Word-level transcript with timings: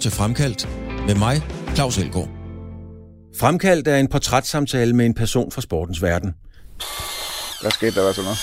til 0.00 0.10
Fremkaldt 0.10 0.68
med 1.06 1.14
mig, 1.14 1.36
Claus 1.74 1.98
Elgaard. 1.98 2.28
Fremkaldt 3.38 3.88
er 3.88 3.96
en 3.96 4.08
portrætssamtale 4.08 4.92
med 4.92 5.06
en 5.06 5.14
person 5.14 5.52
fra 5.52 5.60
sportens 5.60 6.02
verden. 6.02 6.34
Hvad 7.60 7.70
skete 7.70 7.94
der, 7.94 8.02
hvad 8.02 8.14
så 8.14 8.22
noget? 8.22 8.38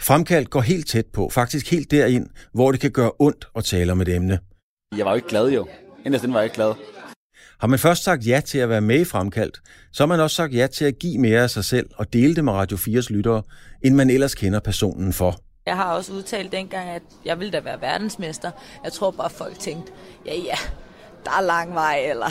Fremkaldt 0.00 0.50
går 0.50 0.60
helt 0.60 0.88
tæt 0.88 1.06
på, 1.06 1.28
faktisk 1.28 1.70
helt 1.70 1.90
derind, 1.90 2.26
hvor 2.54 2.72
det 2.72 2.80
kan 2.80 2.90
gøre 2.90 3.10
ondt 3.18 3.48
at 3.56 3.64
tale 3.64 3.92
om 3.92 4.00
et 4.00 4.08
emne. 4.08 4.38
Jeg 4.96 5.04
var 5.04 5.10
jo 5.10 5.16
ikke 5.16 5.28
glad 5.28 5.48
jo. 5.50 5.68
Inderst 6.06 6.28
var 6.28 6.36
jeg 6.36 6.44
ikke 6.44 6.54
glad. 6.54 6.74
Har 7.60 7.66
man 7.66 7.78
først 7.78 8.04
sagt 8.04 8.26
ja 8.26 8.40
til 8.46 8.58
at 8.58 8.68
være 8.68 8.80
med 8.80 9.00
i 9.00 9.04
Fremkaldt, 9.04 9.60
så 9.92 10.02
har 10.02 10.06
man 10.06 10.20
også 10.20 10.36
sagt 10.36 10.54
ja 10.54 10.66
til 10.66 10.84
at 10.84 10.98
give 10.98 11.18
mere 11.18 11.42
af 11.42 11.50
sig 11.50 11.64
selv 11.64 11.86
og 11.96 12.12
dele 12.12 12.34
det 12.34 12.44
med 12.44 12.52
Radio 12.52 12.76
4's 12.76 13.12
lyttere, 13.12 13.42
end 13.84 13.94
man 13.94 14.10
ellers 14.10 14.34
kender 14.34 14.60
personen 14.60 15.12
for. 15.12 15.40
Jeg 15.66 15.76
har 15.76 15.94
også 15.94 16.12
udtalt 16.12 16.52
dengang, 16.52 16.88
at 16.88 17.02
jeg 17.24 17.38
ville 17.38 17.52
da 17.52 17.60
være 17.60 17.80
verdensmester. 17.80 18.50
Jeg 18.84 18.92
tror 18.92 19.10
bare, 19.10 19.30
folk 19.30 19.58
tænkte, 19.58 19.92
ja 20.26 20.34
ja, 20.34 20.56
der 21.24 21.30
er 21.30 21.40
lang 21.40 21.74
vej, 21.74 22.06
eller 22.10 22.30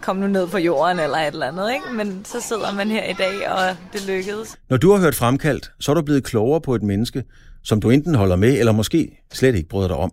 kom 0.00 0.16
nu 0.16 0.26
ned 0.26 0.48
på 0.48 0.58
jorden, 0.58 0.98
eller 1.00 1.16
et 1.16 1.26
eller 1.26 1.46
andet. 1.46 1.72
Ikke? 1.72 1.84
Men 1.94 2.24
så 2.24 2.40
sidder 2.40 2.74
man 2.74 2.90
her 2.90 3.04
i 3.04 3.12
dag, 3.12 3.50
og 3.50 3.76
det 3.92 4.06
lykkedes. 4.06 4.58
Når 4.68 4.76
du 4.76 4.92
har 4.92 5.00
hørt 5.00 5.14
Fremkaldt, 5.14 5.70
så 5.80 5.90
er 5.90 5.94
du 5.94 6.02
blevet 6.02 6.24
klogere 6.24 6.60
på 6.60 6.74
et 6.74 6.82
menneske, 6.82 7.24
som 7.64 7.80
du 7.80 7.90
enten 7.90 8.14
holder 8.14 8.36
med, 8.36 8.58
eller 8.58 8.72
måske 8.72 9.22
slet 9.32 9.54
ikke 9.54 9.68
bryder 9.68 9.88
dig 9.88 9.96
om. 9.96 10.12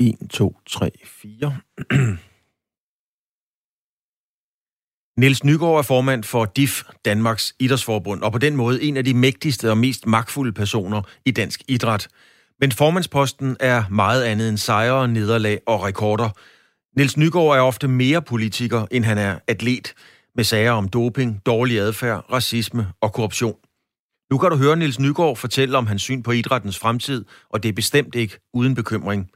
En, 0.00 0.28
to, 0.28 0.56
tre, 0.70 0.90
fire. 1.04 1.56
Niels 5.18 5.44
Nygaard 5.44 5.78
er 5.78 5.82
formand 5.82 6.24
for 6.24 6.44
DIF, 6.44 6.82
Danmarks 7.04 7.54
Idrætsforbund, 7.58 8.22
og 8.22 8.32
på 8.32 8.38
den 8.38 8.56
måde 8.56 8.82
en 8.82 8.96
af 8.96 9.04
de 9.04 9.14
mægtigste 9.14 9.70
og 9.70 9.78
mest 9.78 10.06
magtfulde 10.06 10.52
personer 10.52 11.02
i 11.24 11.30
dansk 11.30 11.62
idræt. 11.68 12.08
Men 12.60 12.72
formandsposten 12.72 13.56
er 13.60 13.84
meget 13.90 14.24
andet 14.24 14.48
end 14.48 14.58
sejre, 14.58 15.08
nederlag 15.08 15.60
og 15.66 15.84
rekorder. 15.84 16.28
Niels 16.96 17.16
Nygaard 17.16 17.56
er 17.56 17.60
ofte 17.60 17.88
mere 17.88 18.22
politiker, 18.22 18.86
end 18.90 19.04
han 19.04 19.18
er 19.18 19.38
atlet, 19.48 19.94
med 20.34 20.44
sager 20.44 20.72
om 20.72 20.88
doping, 20.88 21.40
dårlig 21.46 21.78
adfærd, 21.78 22.32
racisme 22.32 22.86
og 23.00 23.12
korruption. 23.12 23.56
Nu 24.30 24.38
kan 24.38 24.50
du 24.50 24.56
høre 24.56 24.76
Niels 24.76 25.00
Nygaard 25.00 25.36
fortælle 25.36 25.78
om 25.78 25.86
hans 25.86 26.02
syn 26.02 26.22
på 26.22 26.32
idrættens 26.32 26.78
fremtid, 26.78 27.24
og 27.50 27.62
det 27.62 27.68
er 27.68 27.72
bestemt 27.72 28.14
ikke 28.14 28.38
uden 28.54 28.74
bekymring. 28.74 29.30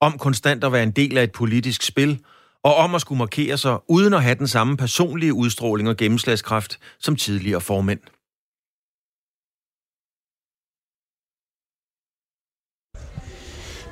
Om 0.00 0.18
konstant 0.18 0.64
at 0.64 0.72
være 0.72 0.82
en 0.82 0.90
del 0.90 1.18
af 1.18 1.22
et 1.22 1.32
politisk 1.32 1.82
spil– 1.82 2.18
og 2.64 2.74
om 2.74 2.94
at 2.94 3.00
skulle 3.00 3.18
markere 3.18 3.58
sig 3.58 3.78
uden 3.88 4.14
at 4.14 4.22
have 4.22 4.34
den 4.34 4.48
samme 4.48 4.76
personlige 4.76 5.34
udstråling 5.34 5.88
og 5.88 5.96
gennemslagskraft 5.96 6.78
som 6.98 7.16
tidligere 7.16 7.60
formænd. 7.60 8.00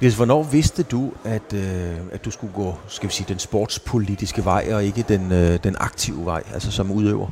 Hvis, 0.01 0.17
hvornår 0.17 0.43
vidste 0.43 0.83
du, 0.83 1.13
at, 1.25 1.53
øh, 1.55 1.97
at 2.13 2.25
du 2.25 2.31
skulle 2.31 2.53
gå 2.53 2.75
skal 2.89 3.09
vi 3.09 3.15
sige, 3.15 3.27
den 3.29 3.39
sportspolitiske 3.39 4.45
vej, 4.45 4.69
og 4.73 4.85
ikke 4.85 5.05
den, 5.09 5.33
øh, 5.33 5.65
den 5.65 5.77
aktive 5.81 6.25
vej, 6.25 6.43
altså 6.53 6.73
som 6.73 6.91
udøver? 6.91 7.31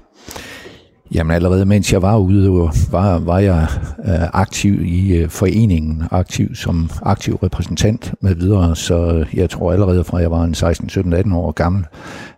Jamen 1.15 1.35
allerede 1.35 1.65
mens 1.65 1.93
jeg 1.93 2.03
var 2.03 2.17
ude, 2.17 2.51
var, 2.91 3.19
var 3.19 3.39
jeg 3.39 3.67
øh, 4.05 4.29
aktiv 4.33 4.83
i 4.85 5.17
øh, 5.17 5.29
foreningen, 5.29 6.03
aktiv 6.11 6.55
som 6.55 6.91
aktiv 7.03 7.35
repræsentant 7.35 8.15
med 8.21 8.35
videre, 8.35 8.77
så 8.77 9.13
øh, 9.13 9.35
jeg 9.35 9.51
tror 9.51 9.73
allerede 9.73 10.05
fra 10.05 10.19
jeg 10.19 10.31
var 10.31 10.45
en 10.45 10.55
16, 10.55 10.89
17, 10.89 11.13
18 11.13 11.33
år 11.33 11.53
gammel, 11.53 11.85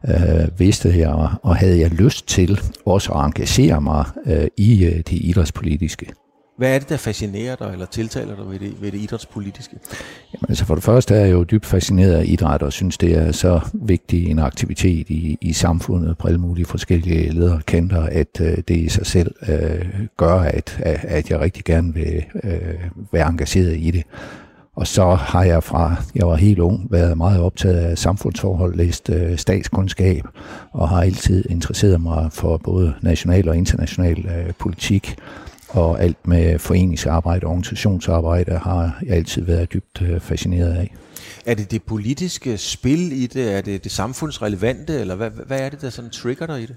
øh, 0.09 0.59
vidste 0.59 0.99
jeg, 0.99 1.29
og 1.43 1.57
havde 1.57 1.81
jeg 1.81 1.91
lyst 1.91 2.29
til 2.29 2.61
også 2.87 3.13
at 3.13 3.25
engagere 3.25 3.81
mig 3.81 4.05
øh, 4.27 4.47
i 4.57 4.85
øh, 4.85 4.97
det 4.97 5.13
idrætspolitiske. 5.13 6.07
Hvad 6.61 6.75
er 6.75 6.79
det, 6.79 6.89
der 6.89 6.97
fascinerer 6.97 7.57
dig 7.57 7.71
eller 7.73 7.87
tiltaler 7.87 8.37
dig 8.37 8.51
ved 8.51 8.59
det, 8.59 8.83
ved 8.83 8.93
det 8.93 8.99
idrætspolitiske? 8.99 9.77
Jamen, 10.33 10.47
altså 10.49 10.65
for 10.65 10.75
det 10.75 10.85
første 10.85 11.15
er 11.15 11.21
jeg 11.21 11.33
jo 11.33 11.43
dybt 11.43 11.67
fascineret 11.67 12.13
af 12.13 12.25
idræt 12.27 12.63
og 12.63 12.73
synes, 12.73 12.99
det 12.99 13.17
er 13.17 13.33
så 13.33 13.61
vigtig 13.73 14.27
en 14.27 14.39
aktivitet 14.39 15.11
i, 15.11 15.39
i 15.41 15.53
samfundet 15.53 16.19
på 16.19 16.29
alle 16.29 16.41
mulige 16.41 16.65
forskellige 16.65 17.33
lederkanter, 17.33 18.03
at 18.03 18.41
øh, 18.41 18.59
det 18.69 18.77
i 18.77 18.89
sig 18.89 19.07
selv 19.07 19.35
øh, 19.49 19.85
gør, 20.17 20.35
at, 20.35 20.81
at 20.83 21.31
jeg 21.31 21.41
rigtig 21.41 21.65
gerne 21.65 21.95
vil 21.95 22.25
øh, 22.45 22.75
være 23.13 23.29
engageret 23.29 23.77
i 23.77 23.91
det. 23.91 24.05
Og 24.77 24.87
så 24.87 25.15
har 25.15 25.45
jeg 25.45 25.63
fra, 25.63 25.97
jeg 26.15 26.27
var 26.27 26.37
helt 26.37 26.59
ung, 26.59 26.87
været 26.91 27.17
meget 27.17 27.41
optaget 27.41 27.77
af 27.77 27.99
samfundsforhold, 27.99 28.77
læst 28.77 29.11
øh, 29.11 29.39
statskundskab, 29.39 30.25
og 30.73 30.89
har 30.89 31.03
altid 31.03 31.45
interesseret 31.51 32.01
mig 32.01 32.33
for 32.33 32.57
både 32.57 32.95
national 33.03 33.49
og 33.49 33.57
international 33.57 34.27
øh, 34.27 34.53
politik 34.59 35.17
og 35.71 36.03
alt 36.03 36.27
med 36.27 36.59
foreningsarbejde 36.59 37.47
og 37.47 37.51
organisationsarbejde 37.51 38.59
har 38.59 38.99
jeg 39.07 39.17
altid 39.17 39.43
været 39.43 39.73
dybt 39.73 40.03
øh, 40.03 40.21
fascineret 40.21 40.73
af. 40.73 40.95
Er 41.47 41.55
det 41.55 41.71
det 41.71 41.83
politiske 41.83 42.59
spil 42.59 43.13
i 43.13 43.27
det? 43.27 43.57
Er 43.57 43.61
det 43.61 43.85
det 43.85 43.93
samfundsrelevante? 43.93 45.01
Eller 45.01 45.15
hvad, 45.15 45.31
hvad 45.47 45.61
er 45.61 45.69
det, 45.69 45.81
der 45.81 45.91
sådan 45.91 46.11
trigger 46.11 46.47
dig 46.47 46.63
i 46.63 46.67
det? 46.67 46.77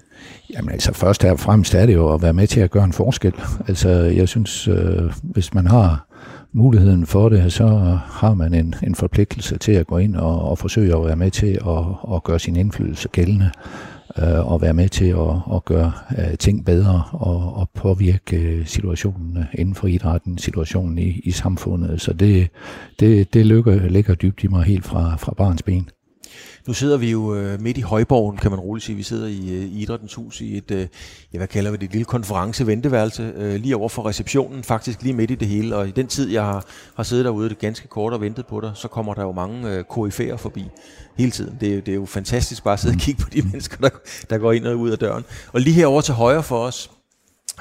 Jamen 0.50 0.70
altså 0.70 0.92
først 0.92 1.24
og 1.24 1.40
fremmest 1.40 1.74
er 1.74 1.86
det 1.86 1.94
jo 1.94 2.14
at 2.14 2.22
være 2.22 2.32
med 2.32 2.46
til 2.46 2.60
at 2.60 2.70
gøre 2.70 2.84
en 2.84 2.92
forskel. 2.92 3.32
Altså 3.68 3.88
jeg 3.90 4.28
synes, 4.28 4.68
øh, 4.68 5.12
hvis 5.22 5.54
man 5.54 5.66
har 5.66 6.06
muligheden 6.52 7.06
for 7.06 7.28
det, 7.28 7.52
så 7.52 7.66
har 8.10 8.34
man 8.34 8.54
en, 8.54 8.74
en 8.82 8.94
forpligtelse 8.94 9.58
til 9.58 9.72
at 9.72 9.86
gå 9.86 9.98
ind 9.98 10.16
og, 10.16 10.42
og 10.42 10.58
forsøge 10.58 10.96
at 10.96 11.04
være 11.04 11.16
med 11.16 11.30
til 11.30 11.58
at, 11.66 12.14
at 12.14 12.22
gøre 12.22 12.38
sin 12.38 12.56
indflydelse 12.56 13.08
gældende 13.08 13.50
øh, 13.56 13.93
Øh, 14.18 14.52
og 14.52 14.62
være 14.62 14.74
med 14.74 14.88
til 14.88 15.08
at, 15.08 15.54
at 15.54 15.64
gøre 15.64 15.92
øh, 16.18 16.38
ting 16.38 16.64
bedre 16.64 17.04
og, 17.12 17.54
og 17.56 17.68
påvirke 17.74 18.36
øh, 18.36 18.66
situationen 18.66 19.36
øh, 19.36 19.44
inden 19.54 19.74
for 19.74 19.86
idrætten, 19.86 20.38
situationen 20.38 20.98
i, 20.98 21.20
i 21.24 21.30
samfundet. 21.30 22.00
Så 22.00 22.12
det, 22.12 22.48
det, 23.00 23.34
det 23.34 23.46
lykker, 23.46 23.88
ligger 23.88 24.14
dybt 24.14 24.44
i 24.44 24.46
mig 24.46 24.64
helt 24.64 24.84
fra, 24.84 25.16
fra 25.16 25.34
barns 25.36 25.62
ben. 25.62 25.88
Nu 26.66 26.74
sidder 26.74 26.96
vi 26.96 27.10
jo 27.10 27.34
øh, 27.34 27.60
midt 27.60 27.78
i 27.78 27.80
Højborgen, 27.80 28.36
kan 28.36 28.50
man 28.50 28.60
roligt 28.60 28.84
sige. 28.84 28.96
Vi 28.96 29.02
sidder 29.02 29.26
i, 29.26 29.48
øh, 29.48 29.80
Idrættens 29.80 30.14
Hus 30.14 30.40
i 30.40 30.56
et, 30.56 30.70
øh, 30.70 30.86
ja, 31.32 31.38
hvad 31.38 31.48
kalder 31.48 31.70
vi 31.70 31.76
det, 31.76 31.84
et 31.84 31.90
lille 31.90 32.04
konference-venteværelse, 32.04 33.32
øh, 33.36 33.54
lige 33.54 33.76
over 33.76 33.88
for 33.88 34.06
receptionen, 34.06 34.64
faktisk 34.64 35.02
lige 35.02 35.14
midt 35.14 35.30
i 35.30 35.34
det 35.34 35.48
hele. 35.48 35.76
Og 35.76 35.88
i 35.88 35.90
den 35.90 36.06
tid, 36.06 36.30
jeg 36.30 36.42
har, 36.42 36.66
har 36.96 37.02
siddet 37.02 37.24
derude 37.24 37.48
det 37.48 37.58
ganske 37.58 37.88
kort 37.88 38.12
og 38.12 38.20
ventet 38.20 38.46
på 38.46 38.60
dig, 38.60 38.72
så 38.74 38.88
kommer 38.88 39.14
der 39.14 39.22
jo 39.22 39.32
mange 39.32 39.70
øh, 39.70 39.84
koryfærer 39.84 40.36
forbi 40.36 40.64
hele 41.16 41.30
tiden. 41.30 41.56
Det 41.60 41.74
er, 41.74 41.80
det 41.80 41.88
er 41.92 41.96
jo 41.96 42.06
fantastisk 42.06 42.64
bare 42.64 42.74
at 42.74 42.80
sidde 42.80 42.94
og 42.94 43.00
kigge 43.00 43.22
på 43.22 43.30
de 43.30 43.42
mennesker, 43.50 43.76
der, 43.76 43.90
der 44.30 44.38
går 44.38 44.52
ind 44.52 44.66
og 44.66 44.76
ud 44.76 44.90
af 44.90 44.98
døren. 44.98 45.24
Og 45.52 45.60
lige 45.60 45.74
herover 45.74 46.00
til 46.00 46.14
højre 46.14 46.42
for 46.42 46.58
os, 46.58 46.90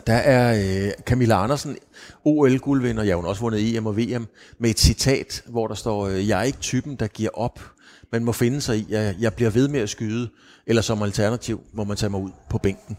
der 0.07 0.13
er 0.13 0.55
øh, 0.85 0.91
Camilla 1.05 1.43
Andersen, 1.43 1.77
OL-guldvinder, 2.25 3.03
jeg 3.03 3.15
har 3.15 3.21
også 3.21 3.41
vundet 3.41 3.75
EM 3.75 3.85
og 3.85 3.97
VM, 3.97 4.27
med 4.59 4.69
et 4.69 4.79
citat, 4.79 5.43
hvor 5.47 5.67
der 5.67 5.75
står, 5.75 6.07
øh, 6.07 6.27
jeg 6.27 6.39
er 6.39 6.43
ikke 6.43 6.59
typen, 6.59 6.95
der 6.95 7.07
giver 7.07 7.29
op 7.33 7.59
man 8.13 8.23
må 8.23 8.31
finde 8.31 8.61
sig 8.61 8.77
i, 8.77 8.93
at 8.93 9.15
jeg 9.19 9.33
bliver 9.33 9.49
ved 9.49 9.67
med 9.67 9.79
at 9.79 9.89
skyde, 9.89 10.29
eller 10.67 10.81
som 10.81 11.01
alternativ 11.01 11.61
må 11.73 11.83
man 11.83 11.97
tage 11.97 12.09
mig 12.09 12.19
ud 12.19 12.31
på 12.49 12.57
bænken. 12.57 12.97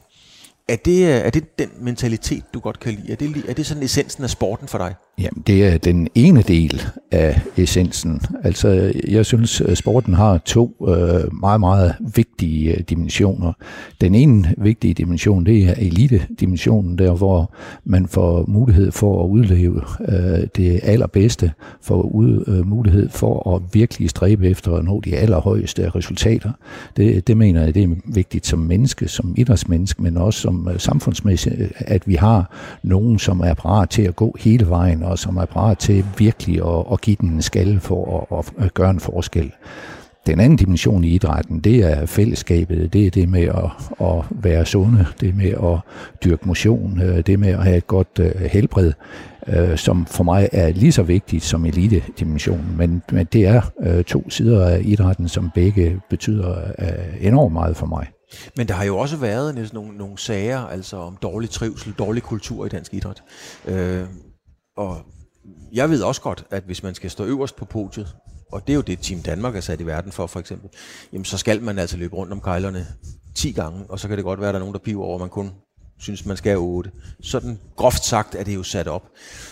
Er 0.68 0.76
det, 0.76 1.02
øh, 1.02 1.08
er 1.08 1.30
det 1.30 1.58
den 1.58 1.68
mentalitet, 1.80 2.44
du 2.54 2.60
godt 2.60 2.80
kan 2.80 2.92
lide? 2.92 3.12
Er 3.12 3.16
det, 3.16 3.44
er 3.48 3.54
det 3.54 3.66
sådan 3.66 3.82
essensen 3.82 4.24
af 4.24 4.30
sporten 4.30 4.68
for 4.68 4.78
dig? 4.78 4.94
Jamen, 5.18 5.42
det 5.46 5.64
er 5.66 5.78
den 5.78 6.08
ene 6.14 6.42
del 6.42 6.82
af 7.10 7.40
essensen. 7.56 8.20
Altså, 8.44 8.92
jeg 9.08 9.26
synes, 9.26 9.60
at 9.60 9.78
sporten 9.78 10.14
har 10.14 10.38
to 10.38 10.76
øh, 10.88 11.34
meget, 11.40 11.60
meget 11.60 11.94
vigtige 12.14 12.72
øh, 12.72 12.80
dimensioner. 12.80 13.52
Den 14.00 14.14
ene 14.14 14.54
vigtige 14.58 14.94
dimension, 14.94 15.46
det 15.46 15.64
er 15.64 15.74
elite-dimensionen, 15.78 16.98
der 16.98 17.14
hvor 17.14 17.54
man 17.84 18.06
får 18.06 18.44
mulighed 18.48 18.92
for 18.92 19.24
at 19.24 19.28
udleve 19.28 19.82
øh, 20.08 20.46
det 20.56 20.80
allerbedste, 20.82 21.52
får 21.82 22.02
ud, 22.02 22.44
øh, 22.46 22.68
mulighed 22.68 23.08
for 23.08 23.54
at 23.54 23.62
virkelig 23.72 24.10
stræbe 24.10 24.48
efter 24.48 24.72
at 24.72 24.84
nå 24.84 25.00
de 25.00 25.16
allerhøjeste 25.16 25.90
resultater. 25.90 26.52
Det, 26.96 27.26
det 27.26 27.36
mener 27.36 27.64
jeg, 27.64 27.74
det 27.74 27.82
er 27.82 27.94
vigtigt 28.04 28.46
som 28.46 28.58
menneske, 28.58 29.08
som 29.08 29.34
idrætsmenneske, 29.36 30.02
men 30.02 30.16
også 30.16 30.40
som 30.40 30.53
som 30.54 30.68
øh, 30.68 30.80
samfundsmæssigt, 30.80 31.54
øh, 31.58 31.70
at 31.78 32.08
vi 32.08 32.14
har 32.14 32.50
nogen, 32.82 33.18
som 33.18 33.40
er 33.40 33.54
parat 33.54 33.90
til 33.90 34.02
at 34.02 34.16
gå 34.16 34.36
hele 34.40 34.68
vejen 34.68 35.02
og 35.02 35.18
som 35.18 35.36
er 35.36 35.44
parat 35.44 35.78
til 35.78 36.04
virkelig 36.18 36.56
at, 36.56 36.84
at 36.92 37.00
give 37.00 37.16
den 37.20 37.28
en 37.28 37.42
skalle 37.42 37.80
for 37.80 38.26
at, 38.38 38.64
at 38.64 38.74
gøre 38.74 38.90
en 38.90 39.00
forskel. 39.00 39.52
Den 40.26 40.40
anden 40.40 40.56
dimension 40.56 41.04
i 41.04 41.08
idrætten, 41.08 41.60
det 41.60 41.76
er 41.76 42.06
fællesskabet, 42.06 42.92
det 42.92 43.06
er 43.06 43.10
det 43.10 43.28
med 43.28 43.42
at, 43.42 43.70
at 44.00 44.24
være 44.30 44.66
sunde, 44.66 45.06
det 45.20 45.36
med 45.36 45.50
at 45.50 45.78
dyrke 46.24 46.48
motion, 46.48 47.00
øh, 47.02 47.26
det 47.26 47.38
med 47.38 47.48
at 47.48 47.64
have 47.64 47.76
et 47.76 47.86
godt 47.86 48.20
helbred, 48.52 48.92
som 49.76 50.06
for 50.06 50.24
mig 50.24 50.48
er 50.52 50.72
lige 50.72 50.92
så 50.92 51.02
vigtigt 51.02 51.44
som 51.44 51.64
elite-dimensionen. 51.64 52.76
Men, 52.76 53.02
men 53.12 53.26
det 53.32 53.46
er 53.46 53.60
to 54.06 54.30
sider 54.30 54.66
af 54.66 54.80
idrætten, 54.84 55.28
som 55.28 55.50
begge 55.54 56.00
betyder 56.10 56.56
enormt 57.20 57.52
meget 57.52 57.76
for 57.76 57.86
mig. 57.86 58.06
Men 58.56 58.68
der 58.68 58.74
har 58.74 58.84
jo 58.84 58.98
også 58.98 59.16
været 59.16 59.54
næsten 59.54 59.76
nogle, 59.76 59.98
nogle 59.98 60.18
sager 60.18 60.58
altså 60.58 60.96
om 60.96 61.16
dårlig 61.16 61.50
trivsel, 61.50 61.92
dårlig 61.92 62.22
kultur 62.22 62.66
i 62.66 62.68
dansk 62.68 62.94
idræt. 62.94 63.22
Øh, 63.64 64.06
og 64.76 65.02
jeg 65.72 65.90
ved 65.90 66.02
også 66.02 66.20
godt, 66.20 66.44
at 66.50 66.62
hvis 66.62 66.82
man 66.82 66.94
skal 66.94 67.10
stå 67.10 67.24
øverst 67.24 67.56
på 67.56 67.64
podiet, 67.64 68.16
og 68.52 68.66
det 68.66 68.72
er 68.72 68.74
jo 68.74 68.80
det, 68.80 68.98
Team 68.98 69.22
Danmark 69.22 69.56
er 69.56 69.60
sat 69.60 69.80
i 69.80 69.86
verden 69.86 70.12
for, 70.12 70.26
for 70.26 70.40
eksempel, 70.40 70.70
jamen 71.12 71.24
så 71.24 71.38
skal 71.38 71.62
man 71.62 71.78
altså 71.78 71.96
løbe 71.96 72.16
rundt 72.16 72.32
om 72.32 72.40
kejlerne 72.40 72.86
10 73.34 73.52
gange, 73.52 73.84
og 73.88 74.00
så 74.00 74.08
kan 74.08 74.16
det 74.16 74.24
godt 74.24 74.40
være, 74.40 74.48
at 74.48 74.54
der 74.54 74.58
er 74.58 74.62
nogen, 74.62 74.74
der 74.74 74.80
piver 74.80 75.04
over, 75.04 75.14
at 75.14 75.20
man 75.20 75.28
kun 75.30 75.50
synes, 75.98 76.26
man 76.26 76.36
skal 76.36 76.50
have 76.50 76.60
8. 76.60 76.90
Sådan 77.22 77.58
groft 77.76 78.04
sagt 78.04 78.34
er 78.34 78.44
det 78.44 78.54
jo 78.54 78.62
sat 78.62 78.88
op. 78.88 79.02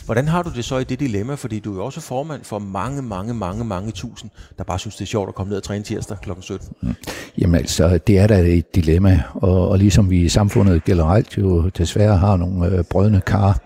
Hvordan 0.05 0.29
har 0.29 0.43
du 0.43 0.51
det 0.55 0.65
så 0.65 0.79
i 0.79 0.85
det 0.85 1.01
dilemma? 1.01 1.35
Fordi 1.35 1.59
du 1.59 1.73
er 1.73 1.77
jo 1.77 1.85
også 1.85 2.01
formand 2.01 2.45
for 2.45 2.59
mange, 2.59 3.03
mange, 3.03 3.35
mange, 3.35 3.65
mange 3.65 3.93
tusind, 3.93 4.31
der 4.59 4.65
bare 4.65 4.79
synes, 4.79 4.97
det 4.97 5.05
er 5.05 5.07
sjovt 5.07 5.29
at 5.29 5.35
komme 5.35 5.51
ned 5.51 5.57
og 5.57 5.63
træne 5.63 5.85
tirsdag 5.85 6.17
kl. 6.23 6.31
17. 6.41 6.69
Mm. 6.83 6.95
Jamen 7.39 7.55
altså, 7.55 7.99
det 8.07 8.19
er 8.19 8.27
da 8.27 8.39
et 8.39 8.75
dilemma, 8.75 9.23
og, 9.35 9.69
og 9.69 9.79
ligesom 9.79 10.11
vi 10.11 10.21
i 10.21 10.29
samfundet 10.29 10.85
generelt 10.85 11.39
jo 11.39 11.69
desværre 11.69 12.17
har 12.17 12.37
nogle 12.37 12.67
øh, 12.67 12.85
brødne 12.85 13.21
kar, 13.21 13.61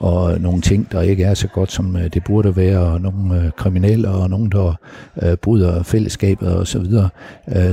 og 0.00 0.40
nogle 0.40 0.60
ting, 0.60 0.92
der 0.92 1.02
ikke 1.02 1.24
er 1.24 1.34
så 1.34 1.48
godt, 1.48 1.72
som 1.72 1.96
øh, 1.96 2.04
det 2.14 2.24
burde 2.24 2.56
være, 2.56 2.78
og 2.78 3.00
nogle 3.00 3.42
øh, 3.42 3.50
kriminelle, 3.56 4.08
og 4.08 4.30
nogen, 4.30 4.52
der 4.52 4.74
øh, 5.22 5.36
bryder 5.36 5.82
fællesskabet 5.82 6.56
osv., 6.56 6.66
så, 6.66 6.78
videre, 6.78 7.08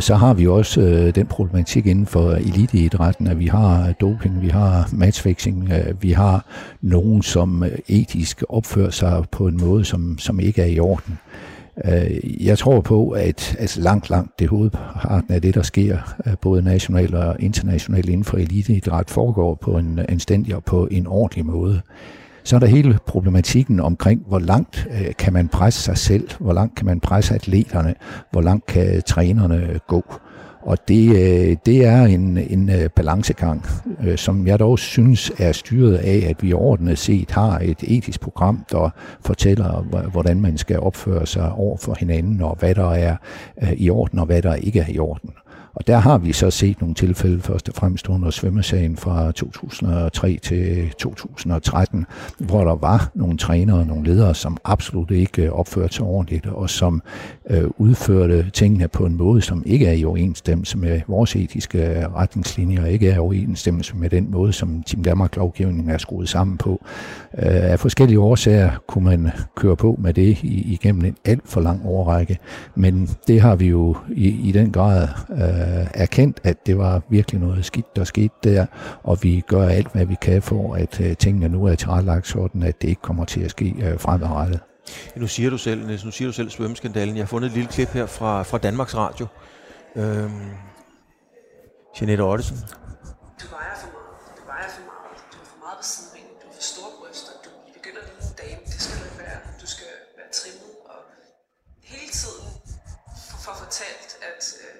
så 0.02 0.16
har 0.16 0.34
vi 0.34 0.48
også 0.48 1.12
den 1.16 1.26
problematik 1.26 1.86
inden 1.86 2.06
for 2.06 2.32
eliteidrætten, 2.32 3.28
at 3.28 3.40
vi 3.40 3.48
har 3.48 3.94
doping, 4.02 4.42
vi 4.42 4.48
har 4.48 4.90
matchfixing, 4.94 5.72
vi 6.02 6.12
har 6.12 6.46
nogen, 6.82 7.22
som 7.22 7.64
etisk 7.88 8.44
opfører 8.50 8.90
sig 8.90 9.24
på 9.32 9.48
en 9.48 9.58
måde, 9.58 9.86
som, 9.86 10.18
som 10.20 10.40
ikke 10.40 10.62
er 10.62 10.66
i 10.66 10.80
orden. 10.80 11.20
Øh, 11.86 12.46
jeg 12.46 12.58
tror 12.58 12.82
på, 12.82 13.10
at 13.10 13.56
altså 13.60 13.82
langt, 13.82 14.10
langt 14.10 14.40
det 14.40 14.48
hovedparten 14.48 15.32
af 15.34 15.42
det, 15.42 15.56
der 15.56 15.62
sker, 15.62 15.98
øh, 16.26 16.34
både 16.42 16.62
nationalt 16.62 17.16
og 17.16 17.36
internationalt 17.40 18.10
inden 18.10 18.24
for 18.24 18.38
eliteidræt, 18.38 19.10
foregår 19.10 19.56
på 19.56 19.78
en 19.78 20.00
anstændig 20.10 20.56
og 20.56 20.64
på 20.64 20.88
en 20.92 21.08
ordentlig 21.08 21.46
måde. 21.46 21.82
Så 22.44 22.56
er 22.56 22.60
der 22.60 22.68
hele 22.68 23.00
problematikken 23.06 23.80
omkring, 23.80 24.24
hvor 24.28 24.40
langt 24.40 24.88
øh, 24.92 25.16
kan 25.20 25.34
man 25.34 25.48
presse 25.48 25.82
sig 25.82 25.98
selv, 25.98 26.30
hvor 26.40 26.54
langt 26.54 26.76
kan 26.76 26.86
man 26.86 27.00
presse 27.00 27.36
atleterne, 27.36 27.96
hvor 28.32 28.42
langt 28.42 28.66
kan 28.66 29.02
trænerne 29.02 29.80
gå. 29.88 30.04
Og 30.68 30.88
det, 30.88 31.10
øh, 31.10 31.58
det 31.66 31.86
er 31.86 32.04
en, 32.04 32.38
en 32.38 32.70
øh, 32.70 32.90
balancegang, 32.90 33.66
øh, 34.04 34.18
som 34.18 34.48
jeg 34.48 34.60
dog 34.60 34.80
synes 34.80 35.32
er 35.38 35.52
styret 35.52 35.96
af, 35.96 36.26
at 36.30 36.44
vi 36.44 36.54
ordentligt 36.54 37.00
set 37.00 37.32
har 37.32 37.60
et 37.60 37.78
etisk 37.84 38.22
program, 38.22 38.66
der 38.72 38.90
fortæller, 39.22 39.82
hvordan 40.12 40.42
man 40.42 40.58
skal 40.58 40.80
opføre 40.80 41.28
sig 41.28 41.52
over 41.52 41.78
for 41.78 41.96
hinanden, 42.00 42.42
og 42.42 42.58
hvad 42.60 42.76
der 42.76 42.90
er 42.90 43.16
i 43.78 43.90
orden, 43.90 44.20
og 44.20 44.26
hvad 44.26 44.42
der 44.42 44.56
ikke 44.56 44.80
er 44.80 44.90
i 44.90 45.00
orden. 45.00 45.30
Og 45.78 45.88
der 45.88 45.98
har 45.98 46.18
vi 46.18 46.34
så 46.34 46.52
set 46.52 46.82
nogle 46.82 46.96
tilfælde, 46.96 47.42
først 47.42 47.70
og 47.70 47.76
fremmest 47.76 48.10
under 48.10 48.30
svømmesagen 48.30 48.98
fra 48.98 49.32
2003 49.32 50.40
til 50.44 50.94
2013, 51.00 52.06
hvor 52.38 52.64
der 52.64 52.76
var 52.76 53.12
nogle 53.14 53.38
trænere 53.38 53.80
og 53.80 53.88
nogle 53.88 54.08
ledere, 54.08 54.36
som 54.36 54.58
absolut 54.64 55.12
ikke 55.12 55.54
opførte 55.54 55.94
sig 55.94 56.06
ordentligt, 56.06 56.46
og 56.46 56.70
som 56.70 57.02
øh, 57.50 57.64
udførte 57.78 58.50
tingene 58.54 58.88
på 58.88 59.06
en 59.06 59.18
måde, 59.18 59.42
som 59.42 59.64
ikke 59.66 59.86
er 59.86 59.92
i 59.92 60.06
overensstemmelse 60.06 60.78
med 60.78 61.02
vores 61.08 61.36
etiske 61.36 61.86
øh, 61.86 62.16
retningslinjer, 62.16 62.82
og 62.82 62.92
ikke 62.92 63.10
er 63.10 63.16
i 63.16 63.18
overensstemmelse 63.18 63.96
med 63.96 64.10
den 64.10 64.32
måde, 64.32 64.54
som 64.54 64.84
Team 64.84 65.04
Danmark-lovgivningen 65.04 65.90
er 65.90 65.98
skruet 65.98 66.30
sammen 66.30 66.58
på. 66.58 66.82
Øh, 67.38 67.72
af 67.72 67.80
forskellige 67.80 68.20
årsager 68.20 68.72
kunne 68.88 69.06
man 69.06 69.32
køre 69.56 69.76
på 69.76 69.96
med 70.00 70.14
det 70.14 70.38
igennem 70.44 71.06
en 71.06 71.16
alt 71.26 71.44
for 71.46 71.62
lang 71.62 71.86
overrække, 71.86 72.38
men 72.76 73.10
det 73.28 73.42
har 73.42 73.56
vi 73.56 73.68
jo 73.68 73.96
i, 74.12 74.50
i 74.50 74.52
den 74.52 74.72
grad 74.72 75.08
øh, 75.32 75.67
øh, 75.68 75.88
erkendt, 75.94 76.40
at 76.44 76.66
det 76.66 76.78
var 76.78 77.02
virkelig 77.10 77.42
noget 77.42 77.66
skidt, 77.66 77.96
der 77.96 78.04
skete 78.04 78.36
der, 78.44 78.66
og 79.04 79.24
vi 79.24 79.44
gør 79.48 79.68
alt, 79.70 79.92
hvad 79.94 80.06
vi 80.06 80.16
kan 80.22 80.42
for, 80.42 80.76
at 80.76 81.02
øh, 81.02 81.18
tingene 81.18 81.50
nu 81.50 81.66
er 81.66 81.76
tilrettelagt 81.76 82.28
sådan, 82.28 82.64
at 82.64 82.82
det 82.82 82.88
ikke 82.88 83.02
kommer 83.02 83.26
til 83.26 83.42
at 83.42 83.52
ske 83.52 83.76
øh, 83.82 84.00
fremadrettet. 84.00 84.60
Ja, 85.16 85.20
nu 85.20 85.28
siger 85.28 85.50
du 85.50 85.58
selv, 85.58 85.88
nu 86.06 86.12
siger 86.12 86.28
du 86.28 86.34
selv 86.34 86.50
svømmeskandalen. 86.50 87.16
Jeg 87.16 87.24
har 87.24 87.28
fundet 87.28 87.48
et 87.48 87.54
lille 87.54 87.70
klip 87.70 87.90
her 87.90 88.06
fra, 88.06 88.44
fra 88.44 88.58
Danmarks 88.58 88.96
Radio. 88.96 89.28
Øhm, 89.96 90.52
Jeanette 91.98 92.22
Ottesen. 92.22 92.58
Du 93.42 93.48
vejer 93.58 93.76
for 93.84 93.90
meget. 93.98 94.18
Du 94.40 94.44
vejer 94.52 94.70
for 94.78 94.84
meget. 94.94 95.16
Du 95.34 95.38
er 95.44 95.48
for 95.54 95.60
meget 95.66 95.78
på 95.82 95.86
sidevinden. 95.92 96.34
Du 96.42 96.46
har 96.48 96.56
for 96.60 96.66
store 96.74 96.92
bryster. 97.00 97.34
Du 97.46 97.50
begynder 97.78 98.02
lige 98.08 98.22
en 98.30 98.34
dame. 98.42 98.62
Det 98.72 98.80
skal 98.84 98.96
du 99.00 99.04
ikke 99.10 99.22
være. 99.26 99.40
Du 99.64 99.68
skal 99.76 99.92
være 100.20 100.32
trimmet 100.40 100.72
og 100.94 101.00
hele 101.94 102.12
tiden 102.22 102.48
få 103.46 103.52
fortalt, 103.64 104.10
at 104.30 104.42
øh, 104.64 104.74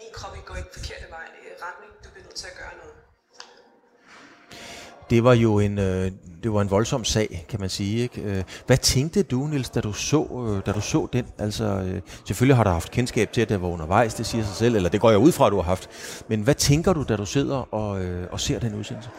min 0.00 0.10
krop 0.16 0.32
ikke 0.36 0.48
går 0.50 0.56
ikke 0.62 0.72
forkerte 0.78 1.06
vej 1.16 1.26
i 1.44 1.48
retning. 1.64 1.90
Du 2.04 2.08
bliver 2.12 2.26
nødt 2.28 2.38
til 2.42 2.48
at 2.52 2.56
gøre 2.62 2.74
noget. 2.82 2.96
Det 5.10 5.24
var 5.24 5.34
jo 5.34 5.58
en, 5.58 5.78
øh, 5.78 6.10
det 6.42 6.52
var 6.52 6.60
en 6.60 6.70
voldsom 6.70 7.04
sag, 7.04 7.46
kan 7.48 7.60
man 7.60 7.68
sige. 7.68 8.02
Ikke? 8.02 8.22
Øh, 8.22 8.42
hvad 8.66 8.76
tænkte 8.76 9.22
du, 9.22 9.46
Nils, 9.46 9.70
da 9.70 9.80
du 9.80 9.92
så, 9.92 10.26
øh, 10.48 10.66
da 10.66 10.72
du 10.72 10.80
så 10.80 11.08
den? 11.12 11.24
Altså, 11.38 11.64
øh, 11.64 12.00
selvfølgelig 12.26 12.56
har 12.56 12.64
du 12.64 12.70
haft 12.70 12.90
kendskab 12.90 13.32
til, 13.32 13.40
at 13.40 13.48
det 13.48 13.62
var 13.62 13.68
undervejs, 13.68 14.14
det 14.14 14.26
siger 14.26 14.44
sig 14.44 14.54
selv, 14.54 14.76
eller 14.76 14.88
det 14.88 15.00
går 15.00 15.10
jeg 15.10 15.18
ud 15.18 15.32
fra, 15.32 15.46
at 15.46 15.52
du 15.52 15.56
har 15.56 15.62
haft. 15.62 15.88
Men 16.28 16.40
hvad 16.40 16.54
tænker 16.54 16.92
du, 16.92 17.04
da 17.08 17.16
du 17.16 17.26
sidder 17.26 17.74
og, 17.74 18.04
øh, 18.04 18.26
og 18.30 18.40
ser 18.40 18.58
den 18.58 18.74
udsendelse? 18.74 19.10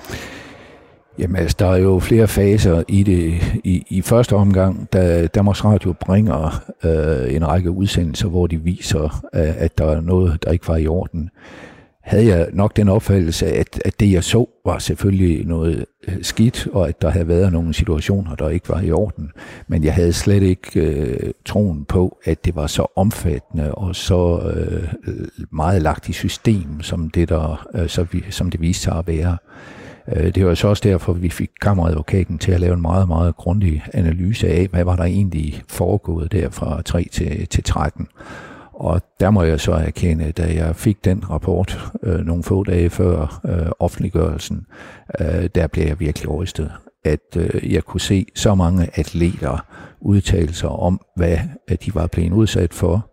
Jamen 1.19 1.35
altså, 1.35 1.55
der 1.59 1.67
er 1.67 1.77
jo 1.77 1.99
flere 1.99 2.27
faser 2.27 2.83
i 2.87 3.03
det. 3.03 3.41
I, 3.63 3.83
i 3.89 4.01
første 4.01 4.35
omgang, 4.35 4.87
da 4.93 5.27
Danmarks 5.27 5.65
Radio 5.65 5.93
bringer 5.93 6.63
øh, 6.83 7.35
en 7.35 7.47
række 7.47 7.71
udsendelser, 7.71 8.27
hvor 8.27 8.47
de 8.47 8.57
viser, 8.57 9.25
øh, 9.35 9.63
at 9.63 9.77
der 9.77 9.85
er 9.85 10.01
noget, 10.01 10.43
der 10.43 10.51
ikke 10.51 10.67
var 10.67 10.77
i 10.77 10.87
orden, 10.87 11.29
havde 12.01 12.27
jeg 12.27 12.47
nok 12.53 12.75
den 12.75 12.89
opfattelse, 12.89 13.45
at, 13.47 13.81
at 13.85 13.99
det 13.99 14.11
jeg 14.11 14.23
så 14.23 14.45
var 14.65 14.79
selvfølgelig 14.79 15.45
noget 15.45 15.85
øh, 16.07 16.13
skidt, 16.21 16.67
og 16.71 16.87
at 16.87 17.01
der 17.01 17.09
havde 17.09 17.27
været 17.27 17.53
nogle 17.53 17.73
situationer, 17.73 18.35
der 18.35 18.49
ikke 18.49 18.69
var 18.69 18.81
i 18.81 18.91
orden. 18.91 19.31
Men 19.67 19.83
jeg 19.83 19.93
havde 19.93 20.13
slet 20.13 20.43
ikke 20.43 20.79
øh, 20.79 21.31
troen 21.45 21.85
på, 21.85 22.17
at 22.23 22.45
det 22.45 22.55
var 22.55 22.67
så 22.67 22.85
omfattende 22.95 23.75
og 23.75 23.95
så 23.95 24.51
øh, 24.55 24.87
meget 25.51 25.81
lagt 25.81 26.09
i 26.09 26.13
system, 26.13 26.81
som 26.81 27.09
det, 27.09 27.29
der, 27.29 27.67
øh, 27.75 27.89
så 27.89 28.03
vi, 28.11 28.23
som 28.29 28.49
det 28.49 28.61
viste 28.61 28.83
sig 28.83 28.97
at 28.97 29.07
være. 29.07 29.37
Øh, 30.15 30.35
det 30.35 30.45
var 30.45 30.55
så 30.55 30.67
også 30.67 30.81
derfor, 30.85 31.13
at 31.13 31.21
vi 31.21 31.29
fik 31.29 31.49
kammeradvokaten 31.61 32.37
til 32.37 32.51
at 32.51 32.59
lave 32.59 32.73
en 32.73 32.81
meget, 32.81 33.07
meget 33.07 33.35
grundig 33.35 33.83
analyse 33.93 34.47
af, 34.47 34.67
hvad 34.67 34.83
var 34.83 34.95
der 34.95 35.03
egentlig 35.03 35.61
foregået 35.67 36.31
der 36.31 36.49
fra 36.49 36.81
3 36.81 37.07
til, 37.11 37.47
til 37.47 37.63
13. 37.63 38.07
Og 38.81 39.01
der 39.19 39.29
må 39.29 39.43
jeg 39.43 39.59
så 39.59 39.71
erkende, 39.71 40.31
da 40.31 40.53
jeg 40.53 40.75
fik 40.75 41.05
den 41.05 41.29
rapport 41.29 41.91
øh, 42.03 42.19
nogle 42.19 42.43
få 42.43 42.63
dage 42.63 42.89
før 42.89 43.41
øh, 43.45 43.71
offentliggørelsen, 43.79 44.65
øh, 45.19 45.49
der 45.55 45.67
blev 45.67 45.85
jeg 45.85 45.99
virkelig 45.99 46.29
overrasket, 46.29 46.71
at 47.05 47.37
øh, 47.37 47.73
jeg 47.73 47.83
kunne 47.83 48.01
se 48.01 48.25
så 48.35 48.55
mange 48.55 48.89
atleter 48.93 49.65
udtalelser 49.99 50.67
om, 50.67 51.01
hvad 51.15 51.37
at 51.67 51.85
de 51.85 51.95
var 51.95 52.07
blevet 52.07 52.31
udsat 52.33 52.73
for, 52.73 53.09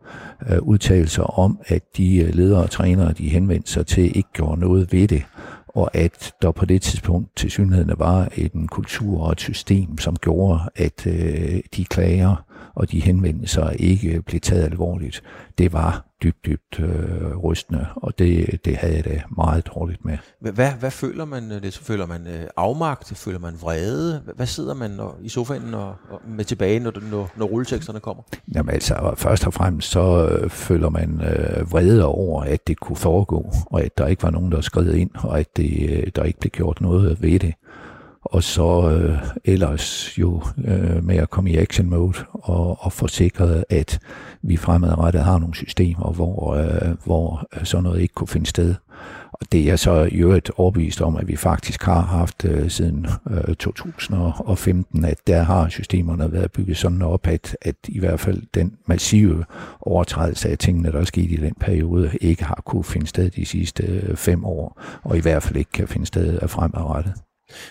øh, 0.51 0.59
udtalelser 0.63 1.39
om, 1.39 1.59
at 1.67 1.83
de 1.97 2.17
øh, 2.19 2.35
ledere 2.35 2.63
og 2.63 2.71
trænere, 2.71 3.13
de 3.13 3.29
henvendte 3.29 3.73
sig 3.73 3.87
til, 3.87 4.17
ikke 4.17 4.33
gjorde 4.33 4.61
noget 4.61 4.93
ved 4.93 5.09
det 5.09 5.25
og 5.69 5.97
at 5.97 6.33
der 6.43 6.51
på 6.51 6.65
det 6.65 6.83
tidspunkt 6.83 7.37
til 7.37 7.51
synligheden 7.51 7.93
var 7.99 8.29
en 8.37 8.69
kultur 8.69 9.23
og 9.23 9.33
et 9.33 9.41
system, 9.41 9.99
som 9.99 10.17
gjorde, 10.17 10.61
at 10.77 11.07
øh, 11.07 11.61
de 11.77 11.85
klager 11.85 12.45
og 12.75 12.91
de 12.91 13.01
henvendelser 13.01 13.71
ikke 13.71 14.23
blev 14.23 14.41
taget 14.41 14.65
alvorligt. 14.65 15.23
Det 15.59 15.73
var 15.73 16.05
dybt, 16.23 16.47
dybt 16.47 16.81
øh, 16.81 17.37
rystende, 17.37 17.87
og 17.97 18.19
det, 18.19 18.61
det 18.65 18.77
havde 18.77 18.95
jeg 18.95 19.05
det 19.05 19.23
meget 19.37 19.67
dårligt 19.75 20.05
med. 20.05 20.19
Hvad, 20.41 20.71
hvad 20.73 20.91
føler 20.91 21.25
man? 21.25 21.51
Det, 21.51 21.73
så 21.73 21.85
føler 21.85 22.07
man 22.07 22.27
øh, 22.27 22.47
afmagt? 22.57 23.13
Føler 23.17 23.39
man 23.39 23.55
vrede? 23.61 24.23
Hvad 24.37 24.47
sidder 24.47 24.75
man 24.75 24.91
når, 24.91 25.19
i 25.23 25.29
sofaen 25.29 25.75
og, 25.75 25.95
og 26.11 26.21
med 26.29 26.45
tilbage, 26.45 26.81
når, 26.81 26.93
når, 27.11 27.31
når 27.37 27.47
rulleteksterne 27.47 28.01
kommer? 28.01 28.23
Jamen 28.55 28.75
altså, 28.75 29.15
først 29.17 29.47
og 29.47 29.55
fremmest 29.55 29.91
så 29.91 30.29
øh, 30.29 30.51
føler 30.51 30.89
man 30.89 31.21
øh, 31.21 31.73
vrede 31.73 32.05
over, 32.05 32.43
at 32.43 32.69
det 32.69 32.81
kunne 32.81 32.97
foregå, 32.97 33.53
og 33.67 33.83
at 33.83 33.99
der 33.99 34.07
ikke 34.07 34.23
var 34.23 34.31
nogen, 34.31 34.53
der 34.53 34.61
skred 34.61 34.95
ind, 34.95 35.11
og 35.15 35.41
at 35.41 35.57
det, 35.57 35.91
øh, 35.91 36.07
der 36.17 36.25
ikke 36.25 36.41
blev 36.41 36.51
gjort 36.51 36.81
noget 36.81 37.23
ved 37.23 37.39
det 37.39 37.55
og 38.31 38.43
så 38.43 38.91
øh, 38.91 39.19
ellers 39.45 40.19
jo 40.19 40.43
øh, 40.65 41.05
med 41.05 41.17
at 41.17 41.31
komme 41.31 41.51
i 41.51 41.57
action 41.57 41.91
mode 41.91 42.19
og, 42.33 42.79
og 42.81 42.93
forsikre, 42.93 43.65
at 43.71 44.01
vi 44.43 44.57
fremadrettet 44.57 45.23
har 45.23 45.39
nogle 45.39 45.55
systemer, 45.55 46.13
hvor, 46.13 46.55
øh, 46.55 46.95
hvor 47.05 47.47
øh, 47.57 47.65
sådan 47.65 47.85
noget 47.85 48.01
ikke 48.01 48.15
kunne 48.15 48.29
finde 48.29 48.47
sted. 48.47 48.75
Og 49.33 49.53
det 49.53 49.61
er 49.61 49.65
jeg 49.65 49.79
så 49.79 50.09
i 50.13 50.15
øvrigt 50.15 50.51
overbevist 50.57 51.01
om, 51.01 51.17
at 51.17 51.29
vi 51.29 51.37
faktisk 51.37 51.83
har 51.83 52.01
haft 52.01 52.45
øh, 52.45 52.71
siden 52.71 53.07
øh, 53.31 53.55
2015, 53.55 55.05
at 55.05 55.19
der 55.27 55.43
har 55.43 55.69
systemerne 55.69 56.33
været 56.33 56.53
bygget 56.53 56.77
sådan 56.77 57.03
op, 57.03 57.27
at, 57.27 57.57
at 57.63 57.75
i 57.89 57.99
hvert 57.99 58.21
fald 58.21 58.43
den 58.55 58.77
massive 58.87 59.45
overtrædelse 59.81 60.49
af 60.49 60.59
tingene, 60.59 60.93
der 60.93 61.01
er 61.01 61.05
sket 61.05 61.31
i 61.31 61.37
den 61.37 61.55
periode, 61.61 62.11
ikke 62.21 62.45
har 62.45 62.63
kunne 62.67 62.85
finde 62.85 63.07
sted 63.07 63.31
de 63.31 63.45
sidste 63.45 63.83
øh, 63.83 64.17
fem 64.17 64.45
år, 64.45 64.81
og 65.03 65.17
i 65.17 65.21
hvert 65.21 65.43
fald 65.43 65.57
ikke 65.57 65.73
kan 65.73 65.89
finde 65.89 66.07
sted 66.07 66.49
fremadrettet. 66.49 67.15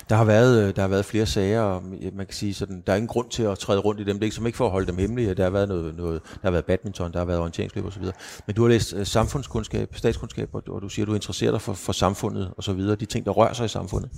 Der 0.10 0.16
har 0.16 0.24
været, 0.24 0.68
øh, 0.68 0.76
der 0.76 0.82
har 0.82 0.90
været 0.90 1.06
flere 1.06 1.26
sager, 1.26 1.62
og 1.62 1.84
man 2.14 2.26
kan 2.26 2.34
sige 2.34 2.54
sådan, 2.54 2.84
der 2.88 2.94
er 2.94 2.98
ingen 2.98 3.08
grund 3.08 3.30
til 3.30 3.44
at 3.44 3.60
træde 3.60 3.80
rundt 3.80 4.02
i 4.02 4.04
dem. 4.04 4.16
Det 4.16 4.22
er 4.22 4.26
ikke 4.26 4.36
som 4.36 4.46
ikke 4.46 4.58
for 4.58 4.66
at 4.66 4.72
holde 4.72 4.88
dem 4.88 4.98
hemmelige. 4.98 5.34
Der 5.34 5.44
har 5.44 5.50
været 5.50 5.68
noget, 5.68 5.96
noget 5.96 6.22
der 6.34 6.40
har 6.44 6.52
været 6.52 6.66
badminton, 6.66 7.14
der 7.14 7.20
har 7.20 7.26
været 7.26 7.40
orienteringsløb 7.40 7.86
osv. 7.86 8.04
Men 8.48 8.56
du 8.56 8.62
har 8.62 8.70
læst 8.70 8.94
øh, 8.94 9.06
samfundskundskab, 9.06 9.96
statskundskab, 9.96 10.50
og 10.54 10.66
du, 10.66 10.74
og 10.76 10.82
du 10.82 10.90
siger, 10.90 11.06
at 11.06 11.08
du 11.08 11.14
interesserer 11.14 11.52
dig 11.52 11.62
for, 11.62 11.74
for 11.74 11.94
samfundet 11.94 12.54
og 12.58 12.64
så 12.64 12.74
videre, 12.74 12.96
de 12.96 13.06
ting, 13.06 13.26
der 13.26 13.32
rører 13.32 13.54
sig 13.54 13.66
i 13.66 13.70
samfundet. 13.70 14.12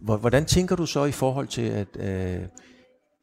Hvordan 0.00 0.44
tænker 0.44 0.76
du 0.76 0.86
så 0.86 1.04
i 1.04 1.12
forhold 1.12 1.46
til, 1.48 1.62
at, 1.62 1.88
uh, 1.94 2.46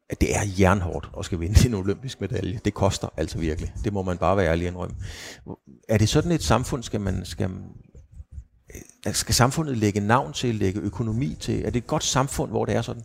at 0.10 0.22
det 0.22 0.36
er 0.36 0.42
jernhårdt 0.60 1.10
at 1.20 1.26
skal 1.26 1.40
vinde 1.40 1.68
en 1.68 1.74
olympisk 1.74 2.22
medalje? 2.22 2.60
Det 2.66 2.74
koster 2.74 3.08
altså 3.18 3.38
virkelig. 3.38 3.74
Det 3.84 3.94
må 3.94 4.02
man 4.02 4.18
bare 4.18 4.38
være 4.38 4.52
ærlig 4.52 4.68
indrømme. 4.68 4.96
Er 5.90 5.98
det 5.98 6.10
sådan 6.10 6.32
et 6.32 6.44
samfund, 6.44 6.84
skal 6.84 7.02
man, 7.02 7.26
skal, 7.26 7.50
skal 9.12 9.36
samfundet 9.36 9.78
lægge 9.78 10.00
navn 10.00 10.34
til, 10.34 10.56
lægge 10.56 10.80
økonomi 10.80 11.38
til? 11.40 11.66
Er 11.66 11.70
det 11.70 11.76
et 11.76 11.88
godt 11.88 12.04
samfund, 12.04 12.52
hvor 12.52 12.66
det 12.66 12.76
er 12.76 12.82
sådan? 12.82 13.04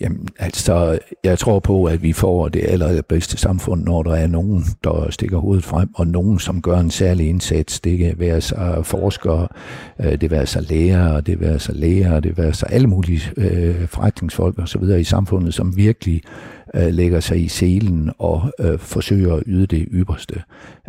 Jamen, 0.00 0.28
altså, 0.38 0.98
jeg 1.24 1.38
tror 1.38 1.58
på, 1.58 1.84
at 1.84 2.02
vi 2.02 2.12
får 2.12 2.48
det 2.48 2.64
allerbedste 2.68 3.36
samfund, 3.36 3.84
når 3.84 4.02
der 4.02 4.14
er 4.14 4.26
nogen, 4.26 4.64
der 4.84 5.10
stikker 5.10 5.38
hovedet 5.38 5.64
frem, 5.64 5.88
og 5.94 6.06
nogen, 6.06 6.38
som 6.38 6.62
gør 6.62 6.78
en 6.78 6.90
særlig 6.90 7.28
indsats. 7.28 7.80
Det 7.80 7.98
kan 7.98 8.14
være 8.18 8.40
så 8.40 8.80
forskere, 8.82 9.48
øh, 10.00 10.20
det 10.20 10.30
være 10.30 10.46
så 10.46 10.60
lærere, 10.60 11.20
det 11.20 11.40
være 11.40 11.58
så 11.58 11.72
læger, 11.72 12.20
det 12.20 12.38
være 12.38 12.52
så 12.52 12.66
alle 12.66 12.86
mulige 12.86 13.22
øh, 13.36 13.86
forretningsfolk 13.86 14.58
og 14.58 14.68
så 14.68 14.78
videre 14.78 15.00
i 15.00 15.04
samfundet, 15.04 15.54
som 15.54 15.76
virkelig 15.76 16.22
øh, 16.74 16.94
lægger 16.94 17.20
sig 17.20 17.44
i 17.44 17.48
selen 17.48 18.10
og 18.18 18.52
øh, 18.60 18.78
forsøger 18.78 19.34
at 19.34 19.42
yde 19.46 19.66
det 19.66 19.88
ypperste. 19.90 20.42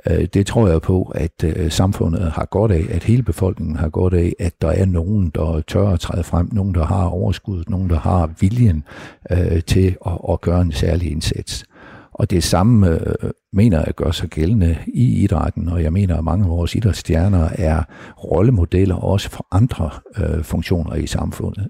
Øh, 0.08 0.28
det 0.34 0.46
tror 0.46 0.68
jeg 0.68 0.82
på, 0.82 1.12
at 1.16 1.44
øh, 1.44 1.72
samfundet 1.72 2.32
har 2.32 2.46
godt 2.46 2.72
af, 2.72 2.86
at 2.90 3.04
hele 3.04 3.24
befolkningen 3.24 3.76
har 3.76 3.90
godt 3.90 4.14
af, 4.14 4.34
at 4.40 4.62
der 4.62 4.70
er 4.70 4.86
nogen, 4.86 5.32
der 5.36 5.62
tør 5.68 5.90
at 5.90 6.00
træde 6.00 6.24
frem, 6.24 6.50
nogen, 6.52 6.76
der 6.76 6.86
har 6.86 7.06
overskud, 7.06 7.64
nogen, 7.68 7.90
der 7.90 8.00
har 8.00 8.30
viljen 8.40 8.84
øh, 9.32 9.64
til 9.64 9.96
at, 10.06 10.18
at 10.30 10.42
gøre 10.42 10.62
en 10.62 10.72
særlig 10.72 11.12
indsats. 11.12 11.66
Og 12.14 12.30
det 12.30 12.44
samme 12.44 12.90
øh, 12.90 13.32
mener 13.54 13.84
jeg 13.86 13.96
gør 13.96 14.12
sig 14.12 14.30
gældende 14.30 14.78
i 14.88 15.24
idrætten, 15.24 15.70
og 15.70 15.84
jeg 15.84 15.94
mener, 15.94 16.18
at 16.18 16.24
mange 16.24 16.46
af 16.46 16.50
vores 16.50 16.76
idrætsstjerner 16.76 17.50
er 17.56 17.84
rollemodeller 18.24 18.96
også 18.96 19.30
for 19.30 19.48
andre 19.52 19.90
øh, 20.18 20.44
funktioner 20.44 20.96
i 20.96 21.08
samfundet. 21.08 21.70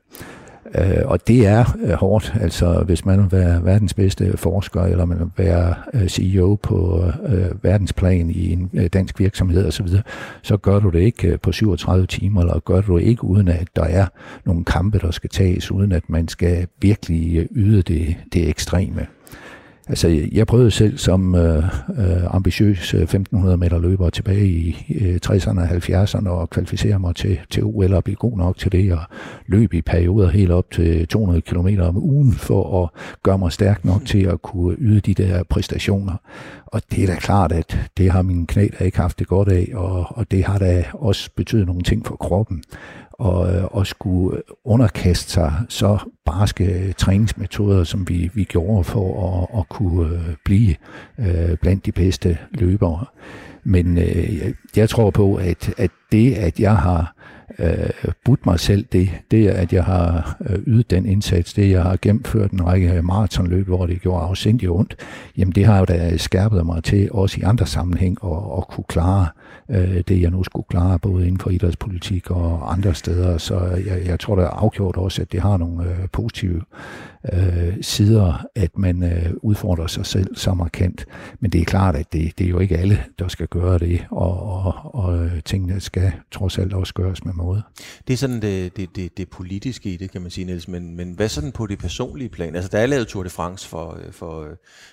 Øh, 0.75 1.01
og 1.05 1.27
det 1.27 1.47
er 1.47 1.77
øh, 1.83 1.91
hårdt, 1.91 2.33
altså 2.41 2.83
hvis 2.85 3.05
man 3.05 3.19
vil 3.19 3.31
være 3.31 3.65
verdens 3.65 3.93
bedste 3.93 4.37
forsker, 4.37 4.81
eller 4.81 5.05
man 5.05 5.19
vil 5.19 5.45
være 5.45 5.73
øh, 5.93 6.07
CEO 6.07 6.55
på 6.55 7.03
øh, 7.27 7.63
verdensplan 7.63 8.29
i 8.29 8.53
en 8.53 8.69
øh, 8.73 8.87
dansk 8.93 9.19
virksomhed 9.19 9.67
osv., 9.67 9.87
så, 9.87 10.01
så 10.41 10.57
gør 10.57 10.79
du 10.79 10.89
det 10.89 10.99
ikke 10.99 11.27
øh, 11.27 11.39
på 11.39 11.51
37 11.51 12.07
timer, 12.07 12.41
eller 12.41 12.59
gør 12.59 12.81
du 12.81 12.97
det 12.97 13.03
ikke 13.03 13.23
uden 13.23 13.47
at 13.47 13.67
der 13.75 13.83
er 13.83 14.05
nogle 14.45 14.65
kampe, 14.65 14.99
der 14.99 15.11
skal 15.11 15.29
tages, 15.29 15.71
uden 15.71 15.91
at 15.91 16.09
man 16.09 16.27
skal 16.27 16.67
virkelig 16.81 17.37
øh, 17.37 17.45
yde 17.55 17.81
det, 17.81 18.15
det 18.33 18.49
ekstreme. 18.49 19.07
Altså, 19.89 20.27
jeg 20.31 20.47
prøvede 20.47 20.71
selv 20.71 20.97
som 20.97 21.35
øh, 21.35 21.63
øh 21.97 22.35
ambitiøs 22.35 22.93
øh, 22.93 23.01
1500 23.01 23.57
meter 23.57 23.79
løber 23.79 24.09
tilbage 24.09 24.47
i 24.47 24.95
øh, 25.01 25.19
60'erne 25.25 25.59
og 25.59 25.67
70'erne 25.67 26.29
og 26.29 26.49
kvalificere 26.49 26.99
mig 26.99 27.15
til, 27.15 27.39
til 27.49 27.63
OL 27.63 27.93
og 27.93 28.03
blive 28.03 28.15
god 28.15 28.37
nok 28.37 28.57
til 28.57 28.71
det 28.71 28.93
og 28.93 28.99
løbe 29.47 29.77
i 29.77 29.81
perioder 29.81 30.29
helt 30.29 30.51
op 30.51 30.71
til 30.71 31.07
200 31.07 31.41
km 31.41 31.67
om 31.81 31.97
ugen 31.97 32.33
for 32.33 32.83
at 32.83 32.89
gøre 33.23 33.37
mig 33.37 33.51
stærk 33.51 33.85
nok 33.85 34.05
til 34.05 34.23
at 34.23 34.41
kunne 34.41 34.75
yde 34.79 34.99
de 34.99 35.13
der 35.13 35.43
præstationer. 35.43 36.15
Og 36.65 36.81
det 36.91 37.03
er 37.03 37.07
da 37.07 37.15
klart, 37.15 37.51
at 37.51 37.77
det 37.97 38.11
har 38.11 38.21
mine 38.21 38.47
knæ 38.47 38.67
da 38.79 38.83
ikke 38.83 38.99
haft 38.99 39.19
det 39.19 39.27
godt 39.27 39.47
af, 39.47 39.69
og, 39.73 40.17
og 40.17 40.31
det 40.31 40.43
har 40.43 40.57
da 40.57 40.83
også 40.93 41.29
betydet 41.35 41.67
nogle 41.67 41.81
ting 41.81 42.05
for 42.05 42.15
kroppen 42.15 42.63
og, 43.19 43.55
øh, 43.55 43.63
og 43.63 43.87
skulle 43.87 44.41
underkaste 44.65 45.31
sig 45.31 45.53
så 45.69 45.97
barske 46.25 46.93
træningsmetoder, 46.97 47.83
som 47.83 48.09
vi, 48.09 48.29
vi 48.33 48.43
gjorde 48.43 48.83
for 48.83 49.27
at, 49.27 49.59
at 49.59 49.69
kunne 49.69 50.15
øh, 50.15 50.35
blive 50.45 50.75
øh, 51.17 51.57
blandt 51.61 51.85
de 51.85 51.91
bedste 51.91 52.37
løbere. 52.51 53.05
Men 53.63 53.97
øh, 53.97 54.53
jeg 54.75 54.89
tror 54.89 55.09
på, 55.09 55.35
at, 55.35 55.73
at 55.77 55.91
det, 56.11 56.33
at 56.33 56.59
jeg 56.59 56.75
har 56.75 57.15
øh, 57.59 57.89
budt 58.25 58.45
mig 58.45 58.59
selv 58.59 58.85
det, 58.91 59.09
det 59.31 59.47
er, 59.47 59.53
at 59.53 59.73
jeg 59.73 59.83
har 59.83 60.37
øh, 60.49 60.59
ydet 60.67 60.89
den 60.89 61.05
indsats, 61.05 61.53
det 61.53 61.71
jeg 61.71 61.83
har 61.83 61.97
gennemført 62.01 62.51
en 62.51 62.65
række 62.65 63.01
maratonløb, 63.01 63.67
hvor 63.67 63.85
det 63.85 64.01
gjorde 64.01 64.23
afsindig 64.23 64.69
ondt, 64.69 64.95
jamen 65.37 65.51
det 65.51 65.65
har 65.65 65.79
jo 65.79 65.85
da 65.85 66.17
skærpet 66.17 66.65
mig 66.65 66.83
til, 66.83 67.11
også 67.11 67.39
i 67.39 67.43
andre 67.43 67.65
sammenhæng, 67.65 68.17
at, 68.23 68.37
at 68.57 68.67
kunne 68.67 68.85
klare 68.87 69.21
øh, 69.21 69.48
Øh, 69.71 70.03
det, 70.07 70.21
jeg 70.21 70.31
nu 70.31 70.43
skulle 70.43 70.65
klare, 70.69 70.99
både 70.99 71.27
inden 71.27 71.39
for 71.39 71.49
idrætspolitik 71.49 72.31
og 72.31 72.73
andre 72.73 72.93
steder. 72.93 73.37
Så 73.37 73.59
jeg, 73.85 74.05
jeg 74.05 74.19
tror 74.19 74.35
da 74.35 74.41
afgjort 74.41 74.97
også, 74.97 75.21
at 75.21 75.31
det 75.31 75.41
har 75.41 75.57
nogle 75.57 75.89
øh, 75.89 76.09
positive 76.11 76.61
øh, 77.33 77.73
sider, 77.81 78.45
at 78.55 78.77
man 78.77 79.03
øh, 79.03 79.33
udfordrer 79.41 79.87
sig 79.87 80.05
selv 80.05 80.35
så 80.35 80.53
markant. 80.53 81.05
Men 81.39 81.51
det 81.51 81.61
er 81.61 81.65
klart, 81.65 81.95
at 81.95 82.13
det, 82.13 82.39
det 82.39 82.45
er 82.45 82.49
jo 82.49 82.59
ikke 82.59 82.77
alle, 82.77 83.03
der 83.19 83.27
skal 83.27 83.47
gøre 83.47 83.79
det, 83.79 84.05
og, 84.11 84.43
og, 84.43 84.95
og 84.95 85.25
øh, 85.25 85.43
tingene 85.45 85.79
skal 85.79 86.11
trods 86.31 86.57
alt 86.57 86.73
også 86.73 86.93
gøres 86.93 87.25
med 87.25 87.33
måde. 87.33 87.61
Det 88.07 88.13
er 88.13 88.17
sådan 88.17 88.41
det, 88.41 88.77
det, 88.77 88.95
det, 88.95 89.17
det 89.17 89.29
politiske 89.29 89.93
i 89.93 89.97
det, 89.97 90.11
kan 90.11 90.21
man 90.21 90.31
sige, 90.31 90.45
Niels. 90.45 90.67
Men, 90.67 90.95
men 90.95 91.13
hvad 91.13 91.29
sådan 91.29 91.51
på 91.51 91.67
det 91.67 91.79
personlige 91.79 92.29
plan? 92.29 92.55
Altså, 92.55 92.69
der 92.71 92.79
er 92.79 92.85
lavet 92.85 93.07
Tour 93.07 93.23
de 93.23 93.29
France 93.29 93.67
for, 93.67 93.97
øh, 94.05 94.13
for, 94.13 94.47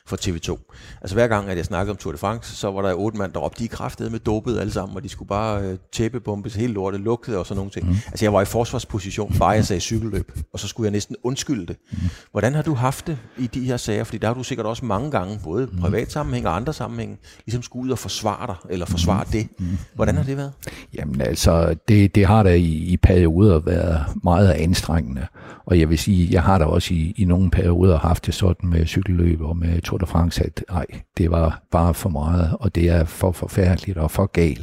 for 0.07 0.17
TV2, 0.17 0.73
altså 1.01 1.17
hver 1.17 1.29
gang, 1.29 1.49
at 1.49 1.57
jeg 1.57 1.65
snakkede 1.65 1.91
om 1.91 1.97
Tour 1.97 2.13
de 2.13 2.19
France, 2.19 2.57
så 2.57 2.71
var 2.71 2.83
der 2.83 2.95
otte 2.95 3.19
mand, 3.19 3.33
der 3.33 3.41
råbte, 3.41 3.59
de 3.59 3.65
er 3.65 3.69
kraftede 3.69 4.11
med 4.11 4.19
dopet 4.19 4.59
alle 4.67 4.73
sammen, 4.73 4.97
og 4.97 5.03
de 5.03 5.09
skulle 5.09 5.29
bare 5.29 5.63
øh, 5.63 5.79
tæppebumpes 5.93 6.55
helt 6.55 6.73
lortet, 6.73 7.01
lugtede 7.01 7.39
og 7.39 7.47
sådan 7.47 7.57
nogle 7.57 7.71
ting. 7.71 7.89
Mm. 7.89 7.97
Altså, 8.07 8.25
jeg 8.25 8.33
var 8.33 8.43
i 8.43 8.45
forsvarsposition, 8.45 9.35
bare 9.39 9.51
jeg 9.51 9.65
sagde 9.65 9.81
cykelløb, 9.81 10.33
og 10.53 10.61
så 10.61 10.69
skulle 10.69 10.85
jeg 10.85 10.93
næsten 10.93 11.17
undskylde 11.23 11.67
det. 11.67 11.77
Mm. 11.93 11.99
Hvordan 12.31 12.55
har 12.55 12.63
du 12.63 12.75
haft 12.75 13.07
det 13.07 13.19
i 13.39 13.47
de 13.47 13.61
her 13.65 13.77
sager? 13.77 14.05
Fordi 14.05 14.19
der 14.19 14.27
har 14.27 14.35
du 14.35 14.43
sikkert 14.43 14.67
også 14.67 14.85
mange 14.85 15.11
gange, 15.11 15.41
både 15.45 15.69
mm. 15.73 15.79
privat 15.81 16.13
sammenhæng 16.13 16.47
og 16.47 16.57
andre 16.57 16.73
sammenhæng, 16.73 17.19
ligesom 17.47 17.63
skulle 17.63 17.87
ud 17.87 17.91
og 17.91 17.99
forsvare 17.99 18.47
dig, 18.47 18.57
eller 18.71 18.87
forsvare 18.87 19.25
mm. 19.25 19.31
det. 19.31 19.49
Mm. 19.59 19.67
Hvordan 19.95 20.17
har 20.17 20.23
det 20.23 20.37
været? 20.37 20.53
Jamen 20.95 21.21
altså, 21.21 21.77
det, 21.89 22.15
det 22.15 22.27
har 22.27 22.43
da 22.43 22.55
i, 22.55 22.65
i 22.65 22.97
perioder 22.97 23.59
været 23.59 24.05
meget 24.25 24.51
anstrengende. 24.51 25.27
Og 25.67 25.79
jeg 25.81 25.91
vil 25.91 25.99
sige, 25.99 26.29
jeg 26.31 26.43
har 26.43 26.59
da 26.59 26.65
også 26.65 26.95
i, 26.95 27.15
i 27.17 27.25
nogle 27.25 27.51
perioder 27.51 27.99
haft 27.99 28.27
det 28.27 28.35
sådan 28.35 28.71
med 28.71 28.87
cykelløb 28.87 29.41
og 29.41 29.57
med 29.57 29.81
Tour 29.81 29.99
de 29.99 30.07
France, 30.07 30.45
at 30.45 30.65
nej, 30.71 30.87
det 31.19 31.31
var 31.31 31.63
bare 31.71 31.95
for 31.95 32.09
meget, 32.09 32.57
og 32.61 32.75
det 32.75 32.89
er 32.89 33.05
for 33.05 33.33
forfærdeligt 33.33 33.99
og 33.99 34.11
for 34.11 34.27
galt, 34.27 34.56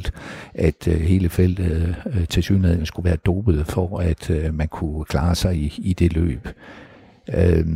at 0.54 0.88
øh, 0.88 1.00
hele 1.00 1.28
feltet 1.28 1.96
øh, 2.06 2.26
til 2.28 2.42
synligheden 2.42 2.86
skulle 2.86 3.04
være 3.08 3.16
dopet 3.16 3.66
for, 3.66 3.98
at 3.98 4.30
øh, 4.30 4.54
man 4.54 4.68
kunne 4.68 5.04
klare 5.04 5.34
sig 5.34 5.56
i, 5.56 5.74
i 5.78 5.92
det 5.92 6.12
løb. 6.12 6.48
Øh, 7.34 7.66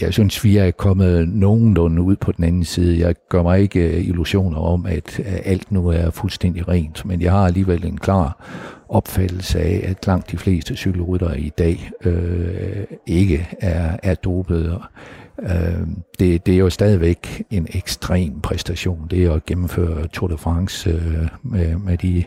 jeg 0.00 0.12
synes, 0.12 0.44
vi 0.44 0.56
er 0.56 0.70
kommet 0.70 1.28
nogenlunde 1.28 2.02
ud 2.02 2.16
på 2.16 2.32
den 2.32 2.44
anden 2.44 2.64
side. 2.64 2.98
Jeg 3.06 3.14
gør 3.28 3.42
mig 3.42 3.60
ikke 3.60 3.80
øh, 3.80 4.08
illusioner 4.08 4.58
om, 4.58 4.86
at 4.86 5.20
øh, 5.20 5.38
alt 5.44 5.72
nu 5.72 5.88
er 5.88 6.10
fuldstændig 6.10 6.68
rent, 6.68 7.04
men 7.04 7.22
jeg 7.22 7.32
har 7.32 7.46
alligevel 7.46 7.86
en 7.86 7.98
klar 7.98 8.44
opfattelse 8.88 9.60
af, 9.60 9.84
at 9.84 10.06
langt 10.06 10.30
de 10.30 10.38
fleste 10.38 10.76
cykelryttere 10.76 11.40
i 11.40 11.48
dag 11.48 11.90
øh, 12.04 12.84
ikke 13.06 13.48
er, 13.60 13.96
er 14.02 14.14
dopede. 14.14 14.80
Øh, 15.42 15.86
det, 16.18 16.46
det 16.46 16.54
er 16.54 16.58
jo 16.58 16.70
stadigvæk 16.70 17.42
en 17.50 17.66
ekstrem 17.70 18.40
præstation, 18.40 19.06
det 19.10 19.30
at 19.30 19.46
gennemføre 19.46 20.06
Tour 20.06 20.28
de 20.28 20.38
France 20.38 20.90
øh, 20.90 21.28
med, 21.42 21.76
med 21.76 21.98
de 21.98 22.24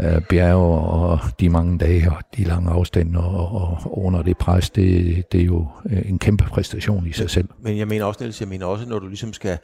øh, 0.00 0.22
bjerge 0.28 0.80
og 0.80 1.20
de 1.40 1.48
mange 1.48 1.78
dage 1.78 2.10
og 2.10 2.22
de 2.36 2.44
lange 2.44 2.70
afstande 2.70 3.20
og, 3.20 3.52
og 3.52 3.98
under 4.04 4.22
det 4.22 4.38
pres, 4.38 4.70
det, 4.70 5.24
det 5.32 5.40
er 5.40 5.44
jo 5.44 5.66
øh, 5.90 6.08
en 6.08 6.18
kæmpe 6.18 6.44
præstation 6.44 7.06
i 7.06 7.12
sig 7.12 7.30
selv. 7.30 7.48
Men 7.62 7.78
jeg 7.78 7.88
mener 7.88 8.04
også, 8.04 8.20
Niels, 8.20 8.40
jeg 8.40 8.48
mener 8.48 8.66
også, 8.66 8.88
når 8.88 8.98
du 8.98 9.08
ligesom 9.08 9.32
skal, 9.32 9.58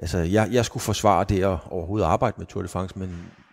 altså 0.00 0.18
jeg, 0.18 0.48
jeg 0.52 0.64
skulle 0.64 0.82
forsvare 0.82 1.24
det 1.28 1.42
at 1.42 1.58
overhovedet 1.70 2.06
arbejde 2.06 2.34
med 2.38 2.46
Tour 2.46 2.62
de 2.62 2.68
France, 2.68 2.98
men 2.98 3.10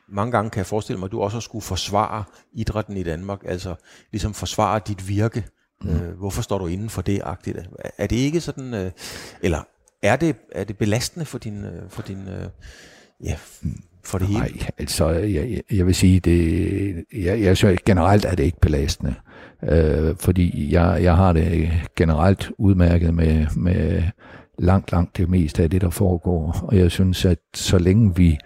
mange 0.09 0.31
gange 0.31 0.49
kan 0.49 0.57
jeg 0.57 0.65
forestille 0.65 0.99
mig, 0.99 1.05
at 1.05 1.11
du 1.11 1.21
også 1.21 1.39
skulle 1.39 1.63
forsvare 1.63 2.23
idrætten 2.53 2.97
i 2.97 3.03
Danmark, 3.03 3.39
altså 3.45 3.75
ligesom 4.11 4.33
forsvare 4.33 4.79
dit 4.87 5.09
virke. 5.09 5.43
Mm. 5.81 5.89
Øh, 5.89 6.17
hvorfor 6.17 6.41
står 6.41 6.57
du 6.57 6.67
inden 6.67 6.89
for 6.89 7.01
det 7.01 7.21
agtigt? 7.23 7.57
Er 7.97 8.07
det 8.07 8.15
ikke 8.15 8.41
sådan, 8.41 8.73
øh, 8.73 8.91
eller 9.41 9.59
er 10.01 10.15
det, 10.15 10.35
er 10.51 10.63
det 10.63 10.77
belastende 10.77 11.25
for 11.25 11.37
din, 11.37 11.65
øh, 11.65 11.89
for 11.89 12.01
din 12.01 12.27
øh, 12.27 12.49
ja, 13.23 13.35
for 14.03 14.17
det 14.17 14.27
hele? 14.27 14.39
Nej, 14.39 14.51
altså 14.77 15.09
jeg, 15.09 15.61
jeg 15.71 15.85
vil 15.85 15.95
sige, 15.95 16.19
det, 16.19 17.05
jeg, 17.13 17.41
jeg 17.41 17.57
synes 17.57 17.79
generelt 17.85 18.25
er 18.25 18.35
det 18.35 18.43
ikke 18.43 18.59
belastende. 18.59 19.15
Øh, 19.63 20.15
fordi 20.19 20.73
jeg, 20.73 21.03
jeg 21.03 21.15
har 21.15 21.33
det 21.33 21.71
generelt 21.95 22.51
udmærket 22.57 23.13
med, 23.13 23.45
med 23.55 24.03
langt, 24.59 24.91
langt 24.91 25.17
det 25.17 25.29
meste 25.29 25.63
af 25.63 25.69
det, 25.69 25.81
der 25.81 25.89
foregår. 25.89 26.59
Og 26.63 26.77
jeg 26.77 26.91
synes, 26.91 27.25
at 27.25 27.39
så 27.53 27.77
længe 27.77 28.15
vi 28.15 28.37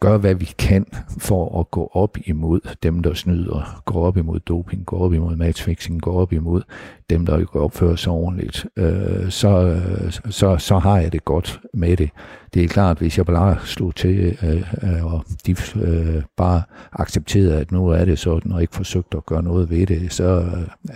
gør, 0.00 0.18
hvad 0.18 0.34
vi 0.34 0.44
kan 0.58 0.86
for 1.18 1.60
at 1.60 1.70
gå 1.70 1.90
op 1.92 2.18
imod 2.26 2.60
dem, 2.82 3.02
der 3.02 3.14
snyder, 3.14 3.82
gå 3.84 3.98
op 3.98 4.16
imod 4.16 4.40
doping, 4.40 4.86
gå 4.86 4.96
op 4.96 5.12
imod 5.14 5.36
matchfixing, 5.36 6.02
gå 6.02 6.12
op 6.12 6.32
imod 6.32 6.62
dem, 7.10 7.26
der 7.26 7.38
ikke 7.38 7.60
opfører 7.60 7.96
sig 7.96 8.12
ordentligt, 8.12 8.66
øh, 8.76 9.30
så, 9.30 9.48
øh, 9.48 10.12
så, 10.30 10.56
så 10.58 10.78
har 10.78 10.98
jeg 10.98 11.12
det 11.12 11.24
godt 11.24 11.60
med 11.74 11.96
det. 11.96 12.10
Det 12.54 12.64
er 12.64 12.68
klart, 12.68 12.98
hvis 12.98 13.18
jeg 13.18 13.26
bare 13.26 13.58
slog 13.64 13.94
til, 13.94 14.38
øh, 14.42 14.72
øh, 14.82 15.14
og 15.14 15.24
de 15.46 15.56
øh, 15.76 16.22
bare 16.36 16.62
accepterede, 16.92 17.60
at 17.60 17.72
nu 17.72 17.88
er 17.88 18.04
det 18.04 18.18
sådan, 18.18 18.52
og 18.52 18.62
ikke 18.62 18.76
forsøgte 18.76 19.16
at 19.16 19.26
gøre 19.26 19.42
noget 19.42 19.70
ved 19.70 19.86
det, 19.86 20.12
så 20.12 20.50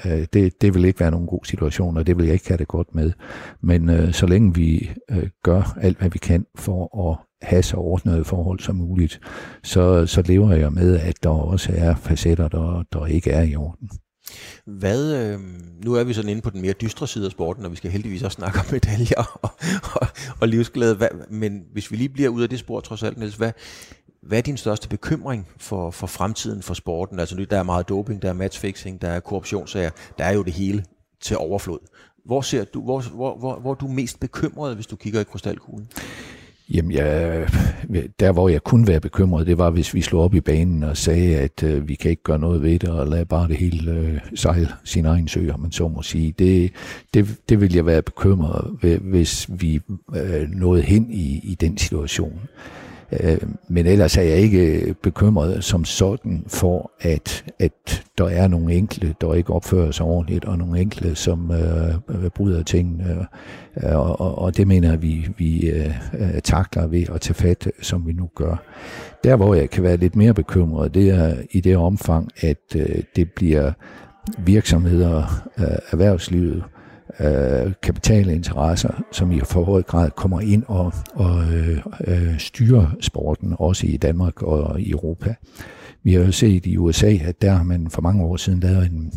øh, 0.04 0.26
det, 0.32 0.62
det 0.62 0.74
vil 0.74 0.84
ikke 0.84 1.00
være 1.00 1.10
nogen 1.10 1.26
god 1.26 1.44
situation, 1.44 1.96
og 1.96 2.06
det 2.06 2.16
vil 2.16 2.24
jeg 2.24 2.34
ikke 2.34 2.48
have 2.48 2.58
det 2.58 2.68
godt 2.68 2.94
med. 2.94 3.12
Men 3.60 3.90
øh, 3.90 4.12
så 4.12 4.26
længe 4.26 4.54
vi 4.54 4.90
øh, 5.10 5.28
gør 5.42 5.78
alt, 5.80 5.98
hvad 5.98 6.10
vi 6.10 6.18
kan 6.18 6.46
for 6.56 7.10
at 7.10 7.18
have 7.42 7.62
så 7.62 7.76
ordnede 7.76 8.24
forhold 8.24 8.60
som 8.60 8.76
muligt, 8.76 9.20
så, 9.62 10.06
så 10.06 10.22
lever 10.22 10.54
jeg 10.54 10.72
med, 10.72 11.00
at 11.00 11.22
der 11.22 11.28
også 11.28 11.72
er 11.76 11.94
facetter, 11.94 12.48
der, 12.48 12.84
der 12.92 13.06
ikke 13.06 13.30
er 13.30 13.42
i 13.42 13.56
orden. 13.56 13.90
Hvad, 14.66 15.14
øh, 15.14 15.40
nu 15.84 15.94
er 15.94 16.04
vi 16.04 16.12
sådan 16.12 16.30
inde 16.30 16.42
på 16.42 16.50
den 16.50 16.60
mere 16.60 16.72
dystre 16.72 17.08
side 17.08 17.24
af 17.24 17.30
sporten, 17.30 17.64
og 17.64 17.70
vi 17.70 17.76
skal 17.76 17.90
heldigvis 17.90 18.22
også 18.22 18.34
snakke 18.34 18.58
om 18.58 18.66
medaljer 18.70 19.38
og, 19.42 19.50
og, 19.94 20.06
og 20.40 20.48
livsglæde. 20.48 20.96
Hvad, 20.96 21.08
men 21.30 21.62
hvis 21.72 21.90
vi 21.90 21.96
lige 21.96 22.08
bliver 22.08 22.28
ud 22.28 22.42
af 22.42 22.48
det 22.48 22.58
spor 22.58 22.80
trods 22.80 23.02
alt, 23.02 23.18
Niels, 23.18 23.34
hvad, 23.34 23.52
hvad 24.22 24.38
er 24.38 24.42
din 24.42 24.56
største 24.56 24.88
bekymring 24.88 25.48
for, 25.56 25.90
for 25.90 26.06
fremtiden 26.06 26.62
for 26.62 26.74
sporten? 26.74 27.18
Altså 27.18 27.36
nu, 27.36 27.44
der 27.44 27.58
er 27.58 27.62
meget 27.62 27.88
doping, 27.88 28.22
der 28.22 28.28
er 28.28 28.32
matchfixing, 28.32 29.02
der 29.02 29.08
er 29.08 29.20
korruptionssager, 29.20 29.90
der 30.18 30.24
er 30.24 30.32
jo 30.32 30.42
det 30.42 30.52
hele 30.52 30.84
til 31.20 31.36
overflod. 31.36 31.78
Hvor 32.24 32.40
ser 32.40 32.64
du, 32.64 32.82
hvor, 32.82 33.00
hvor, 33.00 33.38
hvor, 33.38 33.60
hvor 33.60 33.70
er 33.70 33.74
du 33.74 33.88
mest 33.88 34.20
bekymret, 34.20 34.74
hvis 34.74 34.86
du 34.86 34.96
kigger 34.96 35.20
i 35.20 35.24
krystalkuglen? 35.24 35.88
Jamen, 36.70 36.92
jeg, 36.92 37.46
der 38.20 38.32
hvor 38.32 38.48
jeg 38.48 38.62
kunne 38.62 38.86
være 38.86 39.00
bekymret, 39.00 39.46
det 39.46 39.58
var, 39.58 39.70
hvis 39.70 39.94
vi 39.94 40.00
slog 40.00 40.22
op 40.22 40.34
i 40.34 40.40
banen 40.40 40.82
og 40.82 40.96
sagde, 40.96 41.36
at 41.36 41.62
øh, 41.62 41.88
vi 41.88 41.94
kan 41.94 42.10
ikke 42.10 42.22
gøre 42.22 42.38
noget 42.38 42.62
ved 42.62 42.78
det, 42.78 42.88
og 42.88 43.06
lade 43.06 43.24
bare 43.24 43.48
det 43.48 43.56
hele 43.56 43.92
øh, 43.92 44.18
sejle 44.34 44.68
sin 44.84 45.06
egen 45.06 45.28
sø, 45.28 45.50
om 45.50 45.60
man 45.60 45.72
så 45.72 45.88
må 45.88 46.02
sige. 46.02 46.34
Det, 46.38 46.72
det, 47.14 47.36
det 47.48 47.60
ville 47.60 47.76
jeg 47.76 47.86
være 47.86 48.02
bekymret 48.02 48.98
hvis 49.00 49.46
vi 49.48 49.80
øh, 50.16 50.48
nåede 50.50 50.82
hen 50.82 51.10
i, 51.10 51.40
i 51.44 51.56
den 51.60 51.78
situation. 51.78 52.40
Øh, 53.12 53.38
men 53.68 53.86
ellers 53.86 54.16
er 54.16 54.22
jeg 54.22 54.36
ikke 54.36 54.80
øh, 54.80 54.94
bekymret 55.02 55.64
som 55.64 55.84
sådan 55.84 56.44
for, 56.46 56.90
at, 57.00 57.44
at 57.58 58.04
der 58.18 58.28
er 58.28 58.48
nogle 58.48 58.74
enkle, 58.74 59.14
der 59.20 59.34
ikke 59.34 59.52
opfører 59.52 59.90
sig 59.90 60.06
ordentligt, 60.06 60.44
og 60.44 60.58
nogle 60.58 60.80
enkle, 60.80 61.14
som 61.14 61.50
øh, 61.50 62.30
bryder 62.30 62.62
tingene. 62.62 63.26
Øh, 63.82 63.96
og, 63.96 64.38
og 64.38 64.56
det 64.56 64.66
mener 64.66 64.90
jeg, 64.90 65.02
vi, 65.02 65.28
vi 65.38 65.70
øh, 65.70 65.94
øh, 66.18 66.40
takler 66.44 66.86
ved 66.86 67.04
at 67.14 67.20
tage 67.20 67.34
fat, 67.34 67.68
som 67.82 68.06
vi 68.06 68.12
nu 68.12 68.30
gør. 68.34 68.56
Der, 69.24 69.36
hvor 69.36 69.54
jeg 69.54 69.70
kan 69.70 69.82
være 69.82 69.96
lidt 69.96 70.16
mere 70.16 70.34
bekymret, 70.34 70.94
det 70.94 71.10
er 71.10 71.36
i 71.50 71.60
det 71.60 71.76
omfang, 71.76 72.30
at 72.40 72.76
øh, 72.76 73.02
det 73.16 73.32
bliver 73.32 73.72
virksomheder, 74.38 75.48
øh, 75.58 75.64
erhvervslivet, 75.90 76.64
øh, 77.20 77.72
kapitalinteresser, 77.82 79.02
som 79.12 79.32
i 79.32 79.40
for 79.40 79.64
høj 79.64 79.82
grad 79.82 80.10
kommer 80.10 80.40
ind 80.40 80.62
og, 80.66 80.92
og 81.14 81.52
øh, 81.52 81.78
øh, 82.06 82.38
styrer 82.38 82.96
sporten, 83.00 83.54
også 83.58 83.86
i 83.86 83.96
Danmark 83.96 84.42
og 84.42 84.80
i 84.80 84.90
Europa. 84.90 85.34
Vi 86.02 86.12
har 86.12 86.20
jo 86.20 86.32
set 86.32 86.66
i 86.66 86.76
USA, 86.76 87.16
at 87.24 87.42
der 87.42 87.50
har 87.50 87.62
man 87.62 87.90
for 87.90 88.02
mange 88.02 88.24
år 88.24 88.36
siden 88.36 88.60
lavet 88.60 88.86
en, 88.86 89.12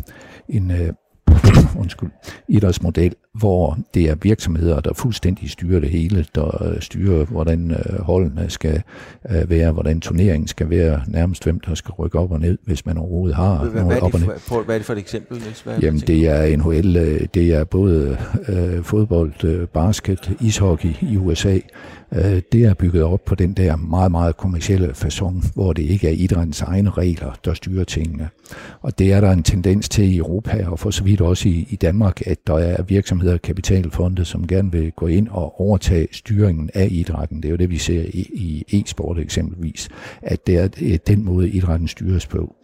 en 0.48 0.70
øh, 0.70 0.92
undskyld, 1.82 2.10
idrætsmodel, 2.48 3.14
hvor 3.38 3.78
det 3.94 4.10
er 4.10 4.14
virksomheder, 4.22 4.80
der 4.80 4.92
fuldstændig 4.92 5.50
styrer 5.50 5.80
det 5.80 5.90
hele, 5.90 6.26
der 6.34 6.64
øh, 6.64 6.80
styrer, 6.80 7.24
hvordan 7.24 7.70
øh, 7.70 8.00
holdene 8.00 8.50
skal 8.50 8.82
øh, 9.30 9.50
være, 9.50 9.72
hvordan 9.72 10.00
turneringen 10.00 10.48
skal 10.48 10.70
være, 10.70 11.00
nærmest 11.06 11.44
hvem 11.44 11.60
der 11.60 11.74
skal 11.74 11.92
rykke 11.92 12.18
op 12.18 12.32
og 12.32 12.40
ned, 12.40 12.58
hvis 12.64 12.86
man 12.86 12.98
overhovedet 12.98 13.36
har 13.36 13.64
hvad, 13.64 13.82
noget 13.82 14.00
op 14.00 14.14
og 14.14 14.20
ned. 14.20 14.28
For, 14.38 14.62
hvad 14.62 14.74
er 14.74 14.78
det 14.78 14.86
for 14.86 14.92
et 14.92 14.98
eksempel, 14.98 15.38
Niels? 15.38 15.60
Hvad 15.60 15.78
Jamen, 15.78 16.00
det 16.00 16.28
er 16.28 16.56
NHL, 16.56 17.28
det 17.34 17.54
er 17.54 17.64
både 17.64 18.18
øh, 18.48 18.82
fodbold, 18.82 19.44
øh, 19.44 19.66
basket, 19.66 20.30
ishockey 20.40 20.94
i 21.00 21.16
USA. 21.16 21.58
Øh, 22.12 22.42
det 22.52 22.64
er 22.64 22.74
bygget 22.74 23.02
op 23.02 23.24
på 23.24 23.34
den 23.34 23.52
der 23.52 23.76
meget, 23.76 24.10
meget 24.10 24.36
kommercielle 24.36 24.88
façon, 24.88 25.52
hvor 25.54 25.72
det 25.72 25.82
ikke 25.82 26.08
er 26.08 26.12
idrættens 26.12 26.62
egne 26.62 26.90
regler, 26.90 27.38
der 27.44 27.54
styrer 27.54 27.84
tingene. 27.84 28.28
Og 28.80 28.98
det 28.98 29.12
er 29.12 29.20
der 29.20 29.30
en 29.30 29.42
tendens 29.42 29.88
til 29.88 30.04
i 30.04 30.16
Europa, 30.16 30.66
og 30.66 30.78
for 30.78 30.90
så 30.90 31.04
vidt 31.04 31.20
også 31.20 31.48
i, 31.48 31.66
i 31.70 31.76
Danmark, 31.76 32.26
at 32.26 32.38
der 32.46 32.58
er 32.58 32.82
virksomheder 32.82 33.27
og 33.34 33.42
kapitalfonde, 33.42 34.24
som 34.24 34.46
gerne 34.46 34.72
vil 34.72 34.92
gå 34.92 35.06
ind 35.06 35.28
og 35.28 35.60
overtage 35.60 36.08
styringen 36.12 36.70
af 36.74 36.88
idrætten. 36.90 37.36
Det 37.36 37.44
er 37.44 37.50
jo 37.50 37.56
det, 37.56 37.70
vi 37.70 37.78
ser 37.78 38.02
i, 38.02 38.30
i 38.32 38.80
e-sport 38.80 39.18
eksempelvis, 39.18 39.88
at 40.22 40.46
det 40.46 40.56
er 40.56 40.68
øh, 40.82 40.98
den 41.06 41.24
måde, 41.24 41.50
idrætten 41.50 41.88
styres 41.88 42.26
på. 42.26 42.56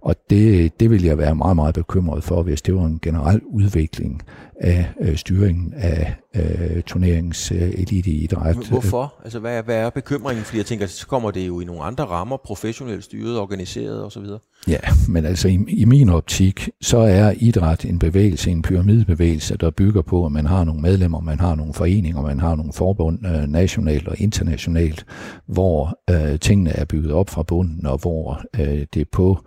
Og 0.00 0.16
det, 0.30 0.80
det 0.80 0.90
vil 0.90 1.04
jeg 1.04 1.18
være 1.18 1.34
meget, 1.34 1.56
meget 1.56 1.74
bekymret 1.74 2.24
for, 2.24 2.42
hvis 2.42 2.62
det 2.62 2.74
var 2.74 2.84
en 2.84 2.98
generel 3.02 3.40
udvikling 3.44 4.22
af 4.60 4.86
øh, 5.00 5.16
styringen 5.16 5.74
af 5.76 6.14
øh, 6.36 6.82
turneringens 6.82 7.52
øh, 7.52 7.62
eliteidræt. 7.62 8.56
Hvorfor? 8.56 9.14
Altså, 9.24 9.38
hvad 9.38 9.58
er, 9.58 9.62
hvad 9.62 9.76
er 9.76 9.90
bekymringen? 9.90 10.44
Fordi 10.44 10.58
jeg 10.58 10.66
tænker, 10.66 10.86
så 10.86 11.06
kommer 11.06 11.30
det 11.30 11.46
jo 11.46 11.60
i 11.60 11.64
nogle 11.64 11.82
andre 11.82 12.04
rammer, 12.04 12.36
professionelt 12.36 13.04
styret, 13.04 13.38
organiseret 13.38 14.04
osv. 14.04 14.24
Ja, 14.68 14.78
men 15.08 15.24
altså 15.24 15.48
i, 15.48 15.58
i 15.68 15.84
min 15.84 16.08
optik, 16.08 16.68
så 16.80 16.98
er 16.98 17.34
idræt 17.36 17.84
en 17.84 17.98
bevægelse, 17.98 18.50
en 18.50 18.62
pyramidebevægelse, 18.62 19.56
der 19.56 19.70
bygger 19.70 20.02
på, 20.02 20.26
at 20.26 20.32
man 20.32 20.46
har 20.46 20.64
nogle 20.64 20.80
medlemmer, 20.80 21.20
man 21.20 21.40
har 21.40 21.54
nogle 21.54 21.74
foreninger, 21.74 22.22
man 22.22 22.40
har 22.40 22.54
nogle 22.54 22.72
forbund 22.72 23.26
øh, 23.26 23.48
nationalt 23.48 24.08
og 24.08 24.20
internationalt, 24.20 25.06
hvor 25.46 25.98
øh, 26.10 26.38
tingene 26.38 26.70
er 26.70 26.84
bygget 26.84 27.12
op 27.12 27.30
fra 27.30 27.42
bunden, 27.42 27.86
og 27.86 27.98
hvor 27.98 28.40
øh, 28.60 28.86
det 28.94 29.08
på 29.08 29.38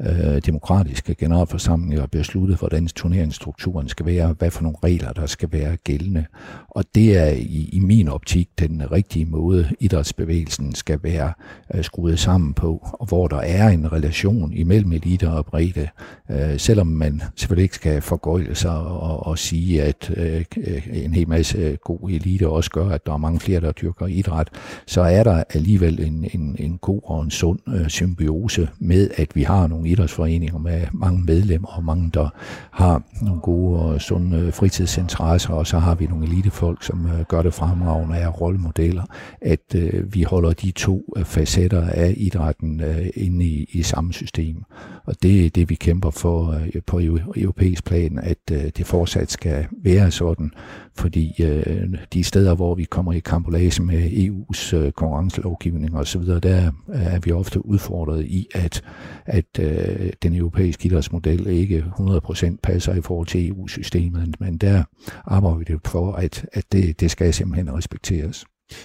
øh, 0.00 0.40
demokratiske 0.46 1.14
generalforsamlinger 1.14 2.06
besluttet, 2.06 2.58
hvordan 2.58 2.86
turneringsstrukturen 2.86 3.88
skal 3.88 4.06
være, 4.06 4.34
hvad 4.38 4.50
for 4.50 4.63
nogle 4.64 4.78
regler, 4.84 5.12
der 5.12 5.26
skal 5.26 5.48
være 5.52 5.76
gældende. 5.76 6.24
Og 6.68 6.84
det 6.94 7.18
er 7.18 7.30
i, 7.30 7.68
i 7.72 7.80
min 7.80 8.08
optik 8.08 8.48
den 8.58 8.92
rigtige 8.92 9.24
måde, 9.24 9.68
idrætsbevægelsen 9.80 10.74
skal 10.74 10.98
være 11.02 11.32
øh, 11.74 11.84
skruet 11.84 12.18
sammen 12.18 12.54
på, 12.54 12.88
og 12.92 13.06
hvor 13.06 13.28
der 13.28 13.40
er 13.40 13.68
en 13.68 13.92
relation 13.92 14.52
imellem 14.52 14.92
elite 14.92 15.30
og 15.30 15.46
bredde, 15.46 15.88
øh, 16.30 16.58
selvom 16.58 16.86
man 16.86 17.22
selvfølgelig 17.36 17.62
ikke 17.62 17.74
skal 17.74 18.02
forgøjle 18.02 18.54
sig 18.54 18.76
og, 18.76 19.26
og 19.26 19.38
sige, 19.38 19.82
at 19.82 20.10
øh, 20.16 20.44
en 20.92 21.14
hel 21.14 21.28
masse 21.28 21.58
øh, 21.58 21.76
god 21.84 22.10
elite 22.10 22.48
også 22.48 22.70
gør, 22.70 22.88
at 22.88 23.06
der 23.06 23.12
er 23.12 23.16
mange 23.16 23.40
flere, 23.40 23.60
der 23.60 23.72
dyrker 23.72 24.06
idræt, 24.06 24.48
så 24.86 25.00
er 25.00 25.24
der 25.24 25.44
alligevel 25.54 26.00
en, 26.00 26.30
en, 26.34 26.56
en 26.58 26.78
god 26.78 27.00
og 27.04 27.22
en 27.22 27.30
sund 27.30 27.58
øh, 27.68 27.88
symbiose 27.88 28.68
med, 28.78 29.10
at 29.16 29.36
vi 29.36 29.42
har 29.42 29.66
nogle 29.66 29.88
idrætsforeninger 29.88 30.58
med 30.58 30.86
mange 30.92 31.22
medlemmer 31.24 31.68
og 31.68 31.84
mange, 31.84 32.10
der 32.14 32.28
har 32.70 33.02
nogle 33.22 33.40
gode 33.40 33.80
og 33.80 34.00
sunde 34.00 34.43
Øh, 34.44 34.52
fritidsinteresser, 34.52 35.54
og 35.54 35.66
så 35.66 35.78
har 35.78 35.94
vi 35.94 36.06
nogle 36.06 36.26
elitefolk, 36.26 36.82
som 36.82 37.06
øh, 37.06 37.24
gør 37.28 37.42
det 37.42 37.54
fremragende 37.54 38.16
af 38.16 38.40
rollemodeller, 38.40 39.02
at 39.40 39.74
øh, 39.74 40.14
vi 40.14 40.22
holder 40.22 40.52
de 40.52 40.70
to 40.70 41.14
øh, 41.16 41.24
facetter 41.24 41.88
af 41.88 42.14
idrætten 42.16 42.80
øh, 42.80 43.06
inde 43.14 43.44
i, 43.44 43.70
i 43.72 43.82
samme 43.82 44.12
system. 44.12 44.64
Og 45.04 45.14
det 45.22 45.46
er 45.46 45.50
det, 45.50 45.70
vi 45.70 45.74
kæmper 45.74 46.10
for 46.10 46.50
øh, 46.50 46.82
på 46.86 47.00
europæisk 47.36 47.84
plan, 47.84 48.18
at 48.22 48.38
øh, 48.52 48.64
det 48.76 48.86
fortsat 48.86 49.30
skal 49.30 49.66
være 49.84 50.10
sådan, 50.10 50.50
fordi 50.96 51.42
øh, 51.42 51.88
de 52.12 52.24
steder, 52.24 52.54
hvor 52.54 52.74
vi 52.74 52.84
kommer 52.84 53.12
i 53.12 53.18
kampolage 53.18 53.82
med 53.82 54.10
EU's 54.10 54.76
øh, 54.76 54.92
konkurrencelovgivning 54.92 55.96
osv., 55.96 56.22
der 56.22 56.72
er 56.92 57.20
vi 57.20 57.32
ofte 57.32 57.66
udfordret 57.66 58.24
i, 58.26 58.48
at, 58.54 58.82
at 59.26 59.58
øh, 59.60 60.12
den 60.22 60.34
europæiske 60.34 60.86
idrætsmodel 60.86 61.46
ikke 61.46 61.84
100% 61.98 62.56
passer 62.62 62.94
i 62.94 63.00
forhold 63.00 63.26
til 63.26 63.48
EU-systemet, 63.48 64.40
men 64.40 64.56
der 64.56 64.84
arbejder 65.24 65.58
vi 65.58 65.78
for, 65.84 66.12
at, 66.12 66.46
at 66.52 66.72
det, 66.72 67.00
det 67.00 67.10
skal 67.10 67.34
simpelthen 67.34 67.74
respekteres. 67.74 68.44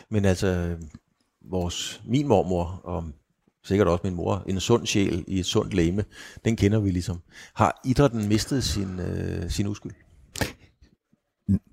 Men 0.09 0.25
altså, 0.25 0.75
vores, 1.49 2.01
min 2.05 2.27
mormor 2.27 2.81
og 2.83 3.03
sikkert 3.63 3.87
også 3.87 4.01
min 4.03 4.15
mor, 4.15 4.43
en 4.47 4.59
sund 4.59 4.85
sjæl 4.85 5.23
i 5.27 5.39
et 5.39 5.45
sundt 5.45 5.73
læme, 5.73 6.03
den 6.45 6.55
kender 6.55 6.79
vi 6.79 6.91
ligesom. 6.91 7.21
Har 7.53 7.81
idrætten 7.85 8.27
mistet 8.27 8.63
sin, 8.63 8.99
øh, 8.99 9.49
sin 9.49 9.67
uskyld? 9.67 9.91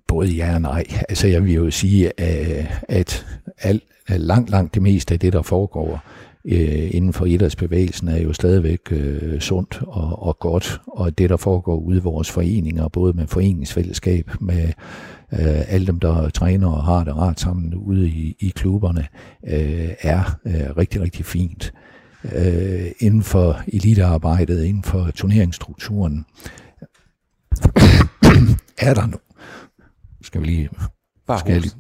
Både 0.08 0.28
ja 0.28 0.54
og 0.54 0.60
nej. 0.60 0.84
Altså 1.08 1.26
jeg 1.28 1.44
vil 1.44 1.52
jo 1.52 1.70
sige, 1.70 2.06
øh, 2.06 2.64
at 2.88 3.26
alt, 3.58 3.82
øh, 4.10 4.16
langt, 4.16 4.50
langt 4.50 4.74
det 4.74 4.82
meste 4.82 5.14
af 5.14 5.20
det, 5.20 5.32
der 5.32 5.42
foregår 5.42 6.02
øh, 6.44 6.94
inden 6.94 7.12
for 7.12 7.26
idrætsbevægelsen, 7.26 8.08
er 8.08 8.18
jo 8.18 8.32
stadigvæk 8.32 8.80
øh, 8.90 9.40
sundt 9.40 9.82
og, 9.86 10.22
og 10.22 10.38
godt. 10.38 10.80
Og 10.86 11.18
det, 11.18 11.30
der 11.30 11.36
foregår 11.36 11.76
ude 11.76 11.98
i 11.98 12.00
vores 12.00 12.30
foreninger, 12.30 12.88
både 12.88 13.12
med 13.12 13.26
foreningsfællesskab, 13.26 14.30
med 14.40 14.68
øh, 15.32 15.72
alle 15.72 15.86
dem, 15.86 16.00
der 16.00 16.28
træner 16.28 16.68
og 16.68 16.84
har 16.84 17.04
det 17.04 17.16
rart 17.16 17.40
sammen 17.40 17.74
ude 17.74 18.08
i, 18.08 18.36
i 18.40 18.48
klubberne, 18.48 19.06
øh, 19.46 19.90
er 20.00 20.38
øh, 20.46 20.76
rigtig, 20.76 21.00
rigtig 21.00 21.24
fint. 21.24 21.72
Øh, 22.34 22.86
inden 22.98 23.22
for 23.22 23.60
elitearbejdet, 23.68 24.64
inden 24.64 24.82
for 24.82 25.10
turneringsstrukturen, 25.14 26.24
er 28.78 28.94
der 28.94 29.06
nu. 29.06 29.16
Skal 30.26 30.40
vi 30.40 30.46
lige... 30.46 30.70
Bare 31.26 31.38
skal 31.40 31.60
lige... 31.60 31.74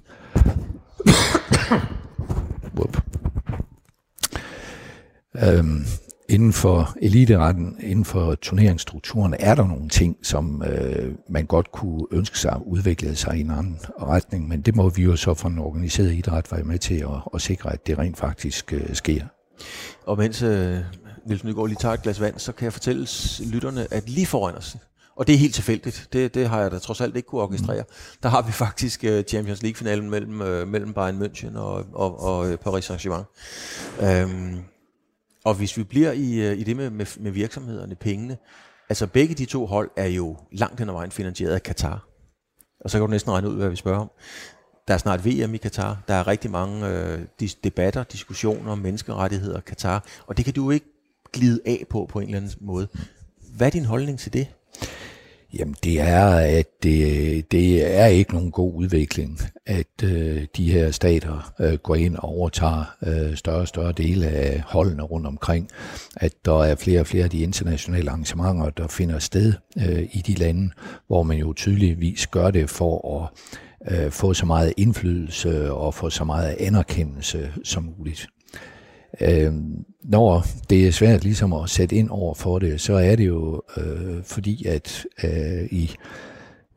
øhm, 5.58 5.84
inden 6.28 6.52
for 6.52 6.96
eliteretten, 7.02 7.76
inden 7.80 8.04
for 8.04 8.34
turneringsstrukturen, 8.34 9.34
er 9.38 9.54
der 9.54 9.66
nogle 9.66 9.88
ting, 9.88 10.16
som 10.22 10.62
øh, 10.62 11.14
man 11.28 11.46
godt 11.46 11.72
kunne 11.72 12.06
ønske 12.12 12.38
sig 12.38 12.60
udvikle 12.66 13.16
sig 13.16 13.36
i 13.36 13.40
en 13.40 13.50
anden 13.50 13.80
retning, 14.02 14.48
men 14.48 14.60
det 14.60 14.76
må 14.76 14.88
vi 14.88 15.02
jo 15.02 15.16
så 15.16 15.34
fra 15.34 15.48
en 15.48 15.58
organiseret 15.58 16.12
idræt 16.12 16.52
være 16.52 16.64
med 16.64 16.78
til 16.78 16.94
at, 16.94 17.22
at 17.34 17.42
sikre, 17.42 17.72
at 17.72 17.86
det 17.86 17.98
rent 17.98 18.16
faktisk 18.16 18.72
øh, 18.72 18.94
sker. 18.94 19.24
Og 20.04 20.18
mens 20.18 20.42
øh, 20.42 20.78
Niels 21.26 21.44
Nygaard 21.44 21.68
lige 21.68 21.78
tager 21.80 21.94
et 21.94 22.02
glas 22.02 22.20
vand, 22.20 22.38
så 22.38 22.52
kan 22.52 22.64
jeg 22.64 22.72
fortælle 22.72 23.06
lytterne, 23.52 23.86
at 23.90 24.08
lige 24.08 24.26
foran 24.26 24.54
os, 24.54 24.76
og 25.16 25.26
det 25.26 25.34
er 25.34 25.38
helt 25.38 25.54
tilfældigt. 25.54 26.08
Det, 26.12 26.34
det 26.34 26.48
har 26.48 26.60
jeg 26.60 26.70
da 26.70 26.78
trods 26.78 27.00
alt 27.00 27.16
ikke 27.16 27.28
kunne 27.28 27.40
orkestrere. 27.40 27.82
Mm. 27.82 28.18
Der 28.22 28.28
har 28.28 28.42
vi 28.42 28.52
faktisk 28.52 29.04
uh, 29.08 29.20
Champions 29.20 29.62
League-finalen 29.62 30.10
mellem, 30.10 30.40
uh, 30.40 30.68
mellem 30.68 30.92
Bayern 30.92 31.22
München 31.22 31.58
og, 31.58 31.86
og, 31.92 32.20
og 32.20 32.48
uh, 32.48 32.56
Paris 32.56 32.90
Saint-Germain. 32.90 33.24
Um, 34.24 34.64
og 35.44 35.54
hvis 35.54 35.76
vi 35.76 35.82
bliver 35.82 36.12
i, 36.12 36.50
uh, 36.52 36.58
i 36.58 36.62
det 36.62 36.76
med, 36.76 36.90
med, 36.90 37.06
med 37.20 37.30
virksomhederne, 37.30 37.94
pengene, 37.94 38.36
altså 38.88 39.06
begge 39.06 39.34
de 39.34 39.44
to 39.44 39.66
hold 39.66 39.90
er 39.96 40.06
jo 40.06 40.36
langt 40.52 40.78
hen 40.78 40.88
ad 40.88 40.94
vejen 40.94 41.10
finansieret 41.10 41.54
af 41.54 41.62
Katar. 41.62 42.08
Og 42.80 42.90
så 42.90 42.98
kan 42.98 43.00
du 43.00 43.10
næsten 43.10 43.32
regne 43.32 43.48
ud, 43.48 43.56
hvad 43.56 43.68
vi 43.68 43.76
spørger 43.76 44.00
om. 44.00 44.10
der 44.88 44.94
er 44.94 44.98
snart 44.98 45.26
VM 45.26 45.54
i 45.54 45.56
Katar. 45.56 46.02
Der 46.08 46.14
er 46.14 46.26
rigtig 46.26 46.50
mange 46.50 46.88
øh, 46.88 47.22
dis- 47.42 47.60
debatter, 47.64 48.02
diskussioner 48.02 48.72
om 48.72 48.78
menneskerettigheder 48.78 49.58
i 49.58 49.62
Katar. 49.66 50.04
Og 50.26 50.36
det 50.36 50.44
kan 50.44 50.54
du 50.54 50.70
ikke 50.70 50.86
glide 51.32 51.60
af 51.66 51.84
på 51.90 52.06
på 52.08 52.20
en 52.20 52.26
eller 52.26 52.36
anden 52.36 52.52
måde. 52.60 52.88
Hvad 53.56 53.66
er 53.66 53.70
din 53.70 53.84
holdning 53.84 54.18
til 54.18 54.32
det? 54.32 54.48
Jamen 55.58 55.76
det 55.84 56.00
er, 56.00 56.26
at 56.58 56.66
det, 56.82 57.52
det 57.52 57.98
er 57.98 58.06
ikke 58.06 58.32
nogen 58.32 58.50
god 58.50 58.74
udvikling, 58.74 59.40
at 59.66 60.02
øh, 60.04 60.46
de 60.56 60.72
her 60.72 60.90
stater 60.90 61.52
øh, 61.60 61.74
går 61.74 61.94
ind 61.94 62.16
og 62.16 62.24
overtager 62.24 62.96
øh, 63.06 63.36
større 63.36 63.60
og 63.60 63.68
større 63.68 63.92
dele 63.92 64.26
af 64.26 64.62
holdene 64.66 65.02
rundt 65.02 65.26
omkring. 65.26 65.68
At 66.16 66.32
der 66.44 66.64
er 66.64 66.74
flere 66.74 67.00
og 67.00 67.06
flere 67.06 67.24
af 67.24 67.30
de 67.30 67.38
internationale 67.38 68.10
arrangementer, 68.10 68.70
der 68.70 68.88
finder 68.88 69.18
sted 69.18 69.52
øh, 69.78 70.02
i 70.12 70.22
de 70.26 70.34
lande, 70.34 70.70
hvor 71.06 71.22
man 71.22 71.36
jo 71.36 71.52
tydeligvis 71.52 72.26
gør 72.26 72.50
det 72.50 72.70
for 72.70 73.22
at 73.22 73.28
øh, 74.04 74.10
få 74.10 74.34
så 74.34 74.46
meget 74.46 74.72
indflydelse 74.76 75.72
og 75.72 75.94
få 75.94 76.10
så 76.10 76.24
meget 76.24 76.56
anerkendelse 76.60 77.52
som 77.64 77.94
muligt. 77.98 78.28
Øh, 79.20 79.52
når 80.02 80.46
det 80.70 80.86
er 80.86 80.92
svært 80.92 81.24
ligesom 81.24 81.52
at 81.52 81.70
sætte 81.70 81.96
ind 81.96 82.10
over 82.10 82.34
for 82.34 82.58
det, 82.58 82.80
så 82.80 82.94
er 82.94 83.16
det 83.16 83.26
jo 83.26 83.62
øh, 83.76 84.22
fordi, 84.24 84.66
at 84.66 85.06
øh, 85.24 85.64
i 85.70 85.90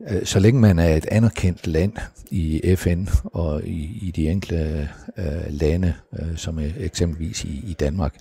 øh, 0.09 0.25
så 0.25 0.39
længe 0.39 0.61
man 0.61 0.79
er 0.79 0.95
et 0.95 1.05
anerkendt 1.11 1.67
land 1.67 1.93
i 2.31 2.75
FN 2.75 3.07
og 3.23 3.63
i, 3.63 3.99
i 4.01 4.11
de 4.11 4.29
enkelte 4.29 4.89
øh, 5.17 5.25
lande, 5.49 5.93
øh, 6.19 6.37
som 6.37 6.59
er 6.59 6.69
eksempelvis 6.79 7.43
i, 7.43 7.63
i 7.67 7.73
Danmark, 7.73 8.15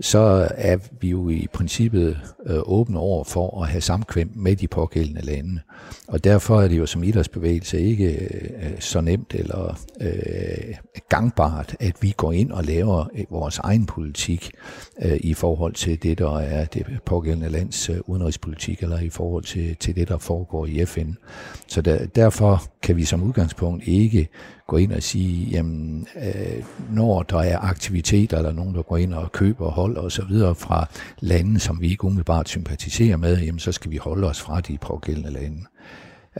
så 0.00 0.48
er 0.50 0.78
vi 1.00 1.08
jo 1.08 1.28
i 1.28 1.46
princippet 1.52 2.18
øh, 2.46 2.58
åbne 2.62 2.98
over 2.98 3.24
for 3.24 3.62
at 3.62 3.68
have 3.68 3.80
samkvem 3.80 4.30
med 4.34 4.56
de 4.56 4.68
pågældende 4.68 5.20
lande. 5.20 5.60
Og 6.08 6.24
derfor 6.24 6.62
er 6.62 6.68
det 6.68 6.78
jo 6.78 6.86
som 6.86 7.04
idrætsbevægelse 7.04 7.80
ikke 7.80 8.10
øh, 8.14 8.80
så 8.80 9.00
nemt 9.00 9.34
eller 9.34 9.78
øh, 10.00 10.74
gangbart, 11.08 11.76
at 11.80 11.96
vi 12.00 12.14
går 12.16 12.32
ind 12.32 12.52
og 12.52 12.64
laver 12.64 13.04
øh, 13.14 13.24
vores 13.30 13.58
egen 13.58 13.86
politik 13.86 14.50
øh, 15.02 15.16
i 15.20 15.34
forhold 15.34 15.72
til 15.72 16.02
det, 16.02 16.18
der 16.18 16.38
er 16.38 16.64
det 16.64 16.86
pågældende 17.06 17.48
lands 17.48 17.90
øh, 17.90 17.96
udenrigspolitik, 18.06 18.82
eller 18.82 18.98
i 18.98 19.08
forhold 19.08 19.44
til, 19.44 19.76
til 19.76 19.96
det, 19.96 20.08
der 20.08 20.18
foregår 20.18 20.66
i 20.66 20.84
FN. 20.84 21.10
Så 21.66 21.82
der, 21.82 22.06
derfor 22.06 22.62
kan 22.82 22.96
vi 22.96 23.04
som 23.04 23.22
udgangspunkt 23.22 23.88
ikke 23.88 24.28
gå 24.66 24.76
ind 24.76 24.92
og 24.92 25.02
sige, 25.02 25.50
jamen, 25.50 26.06
øh, 26.16 26.64
når 26.90 27.22
der 27.22 27.38
er 27.38 27.58
aktiviteter, 27.58 28.36
eller 28.36 28.52
nogen, 28.52 28.74
der 28.74 28.82
går 28.82 28.96
ind 28.96 29.14
og 29.14 29.32
køber 29.32 29.70
hold 29.70 29.96
og 29.96 30.12
så 30.12 30.24
videre 30.24 30.54
fra 30.54 30.88
lande, 31.20 31.60
som 31.60 31.80
vi 31.80 31.88
ikke 31.88 32.04
umiddelbart 32.04 32.48
sympatiserer 32.48 33.16
med, 33.16 33.38
jamen, 33.40 33.58
så 33.58 33.72
skal 33.72 33.90
vi 33.90 33.96
holde 33.96 34.26
os 34.26 34.40
fra 34.40 34.60
de 34.60 34.78
pågældende 34.78 35.30
lande. 35.30 35.60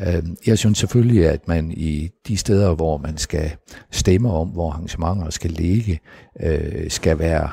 Øh, 0.00 0.22
jeg 0.46 0.58
synes 0.58 0.78
selvfølgelig, 0.78 1.28
at 1.28 1.48
man 1.48 1.70
i 1.70 2.10
de 2.28 2.37
steder, 2.37 2.74
hvor 2.74 2.98
man 2.98 3.16
skal 3.16 3.50
stemme 3.90 4.30
om, 4.30 4.48
hvor 4.48 4.70
arrangementer 4.70 5.30
skal 5.30 5.50
ligge, 5.50 6.00
øh, 6.40 6.90
skal 6.90 7.18
være 7.18 7.48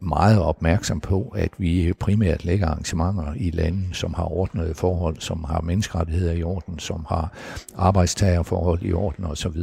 meget 0.00 0.38
opmærksom 0.38 1.00
på, 1.00 1.34
at 1.36 1.50
vi 1.58 1.92
primært 1.92 2.44
lægger 2.44 2.66
arrangementer 2.66 3.34
i 3.36 3.50
lande, 3.50 3.94
som 3.94 4.14
har 4.14 4.32
ordnede 4.32 4.74
forhold, 4.74 5.16
som 5.18 5.44
har 5.44 5.60
menneskerettigheder 5.60 6.32
i 6.32 6.42
orden, 6.42 6.78
som 6.78 7.06
har 7.08 7.32
arbejdstagerforhold 7.76 8.82
i 8.82 8.92
orden 8.92 9.24
osv. 9.24 9.56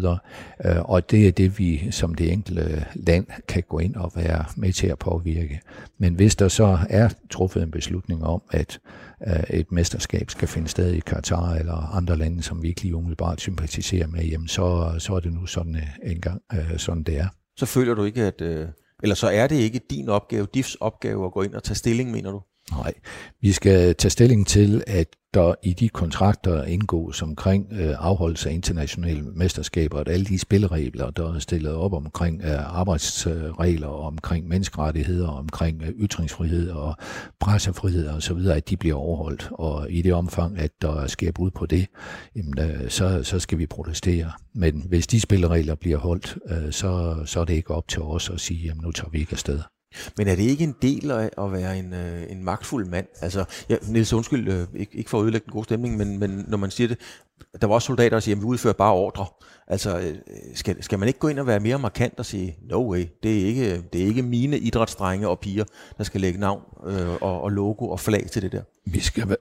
Øh, 0.66 0.82
og 0.82 1.12
det 1.12 1.28
er 1.28 1.32
det, 1.32 1.60
vi 1.60 1.92
som 1.92 2.16
det 2.16 2.32
enkelte 2.32 2.86
land 2.96 3.26
kan 3.48 3.64
gå 3.70 3.80
ind 3.80 3.96
og 3.96 4.12
være 4.16 4.46
med 4.58 4.74
til 4.74 4.88
at 4.88 5.00
påvirke. 5.00 5.62
Men 5.98 6.14
hvis 6.14 6.36
der 6.36 6.48
så 6.48 6.80
er 6.90 7.10
truffet 7.30 7.64
en 7.64 7.72
beslutning 7.72 8.24
om, 8.24 8.42
at 8.52 8.80
øh, 9.28 9.44
et 9.50 9.72
mesterskab 9.72 10.30
skal 10.30 10.48
finde 10.48 10.68
sted 10.68 10.94
i 10.94 11.00
Katar 11.00 11.54
eller 11.54 11.96
andre 11.96 12.18
lande, 12.18 12.44
som 12.44 12.64
vi 12.64 12.68
ikke 12.68 12.82
lige 12.82 12.96
umiddelbart 12.96 13.42
sympatiserer 13.42 14.08
med, 14.08 14.24
jamen 14.26 14.48
så, 14.48 14.96
så 14.98 15.14
er 15.14 15.20
det 15.20 15.34
nu 15.34 15.46
sådan 15.46 15.76
øh, 15.76 16.12
en 16.12 16.22
gang, 16.22 16.42
sådan 16.78 17.04
det 17.04 17.18
er. 17.18 17.28
Så 17.58 17.66
føler 17.66 17.94
du 17.94 18.04
ikke, 18.04 18.24
at 18.24 18.42
eller 19.04 19.16
så 19.16 19.28
er 19.28 19.48
det 19.48 19.56
ikke 19.56 19.80
din 19.90 20.10
opgave, 20.10 20.48
DIFs 20.54 20.76
opgave 20.76 21.26
at 21.26 21.32
gå 21.32 21.42
ind 21.42 21.54
og 21.54 21.64
tage 21.64 21.76
stilling, 21.76 22.12
mener 22.12 22.32
du? 22.32 22.42
Nej, 22.72 22.94
vi 23.42 23.52
skal 23.52 23.96
tage 23.96 24.10
stilling 24.12 24.48
til, 24.48 24.84
at 24.88 25.08
der 25.34 25.54
i 25.64 25.74
de 25.74 25.90
kontrakter 25.90 26.64
indgås 26.64 27.22
omkring 27.22 27.68
øh, 27.72 27.96
afholdelse 28.00 28.50
af 28.50 28.54
internationale 28.54 29.22
mesterskaber, 29.22 30.00
at 30.00 30.10
alle 30.10 30.26
de 30.26 30.40
spilleregler, 30.40 31.10
der 31.10 31.34
er 31.34 31.40
stillet 31.40 31.74
op 31.74 31.94
omkring 31.94 32.42
øh, 32.42 32.80
arbejdsregler, 32.80 33.88
omkring 33.88 34.48
menneskerettigheder, 34.48 35.28
omkring 35.28 35.82
øh, 35.82 35.90
ytringsfrihed 35.90 36.70
og 36.70 36.96
pressefrihed 37.40 38.10
osv., 38.10 38.38
at 38.38 38.70
de 38.70 38.78
bliver 38.78 38.96
overholdt. 38.96 39.50
Og 39.52 39.92
i 39.92 40.02
det 40.02 40.14
omfang, 40.14 40.58
at 40.58 40.72
der 40.82 41.08
sker 41.08 41.32
brud 41.32 41.52
på 41.52 41.66
det, 41.66 41.88
jamen, 42.36 42.60
øh, 42.60 42.90
så, 42.90 43.24
så 43.24 43.40
skal 43.40 43.58
vi 43.58 43.66
protestere. 43.66 44.32
Men 44.56 44.86
hvis 44.88 45.08
de 45.08 45.20
spilleregler 45.20 45.76
bliver 45.76 45.98
holdt, 45.98 46.38
øh, 46.50 46.72
så, 46.72 47.16
så 47.26 47.40
er 47.40 47.46
det 47.46 47.54
ikke 47.54 47.74
op 47.74 47.88
til 47.88 48.02
os 48.02 48.30
at 48.30 48.40
sige, 48.40 48.66
jamen 48.66 48.84
nu 48.84 48.92
tager 48.92 49.10
vi 49.10 49.20
ikke 49.20 49.34
afsted. 49.34 49.60
Men 50.18 50.28
er 50.28 50.36
det 50.36 50.44
ikke 50.44 50.64
en 50.64 50.76
del 50.82 51.12
af 51.12 51.30
at 51.38 51.52
være 51.52 51.80
en, 51.80 51.94
øh, 51.94 52.32
en 52.32 52.44
magtfuld 52.44 52.86
mand? 52.86 53.08
Altså, 53.22 53.46
ja, 53.70 53.78
Niels, 53.88 54.14
undskyld, 54.14 54.48
øh, 54.48 54.68
ikke, 54.76 54.98
ikke 54.98 55.10
for 55.10 55.20
at 55.20 55.24
ødelægge 55.24 55.46
den 55.46 55.54
gode 55.54 55.64
stemning, 55.64 55.98
men, 55.98 56.20
men 56.20 56.46
når 56.48 56.58
man 56.58 56.72
siger 56.72 56.88
det, 56.88 56.98
der 57.62 57.68
var 57.68 57.76
også 57.76 57.86
soldater, 57.86 58.10
der 58.10 58.20
siger, 58.20 58.36
at 58.36 58.42
vi 58.42 58.46
udfører 58.46 58.74
bare 58.74 58.94
ordre. 58.94 59.26
Altså, 59.68 60.00
øh, 60.00 60.16
skal, 60.56 60.84
skal 60.84 61.00
man 61.00 61.08
ikke 61.08 61.20
gå 61.20 61.28
ind 61.28 61.40
og 61.40 61.48
være 61.48 61.60
mere 61.60 61.80
markant 61.80 62.20
og 62.20 62.26
sige, 62.26 62.58
no 62.70 62.92
way, 62.92 63.06
det 63.24 63.42
er 63.42 63.46
ikke, 63.46 63.82
det 63.94 64.02
er 64.02 64.06
ikke 64.06 64.22
mine 64.22 64.58
idrætsdrenge 64.58 65.28
og 65.28 65.40
piger, 65.40 65.64
der 65.98 66.04
skal 66.04 66.22
lægge 66.22 66.40
navn 66.40 66.62
øh, 66.88 67.10
og, 67.22 67.42
og 67.42 67.52
logo 67.52 67.90
og 67.90 68.00
flag 68.00 68.28
til 68.32 68.42
det 68.42 68.52
der? 68.52 68.62
Vi 68.86 69.00
skal 69.00 69.36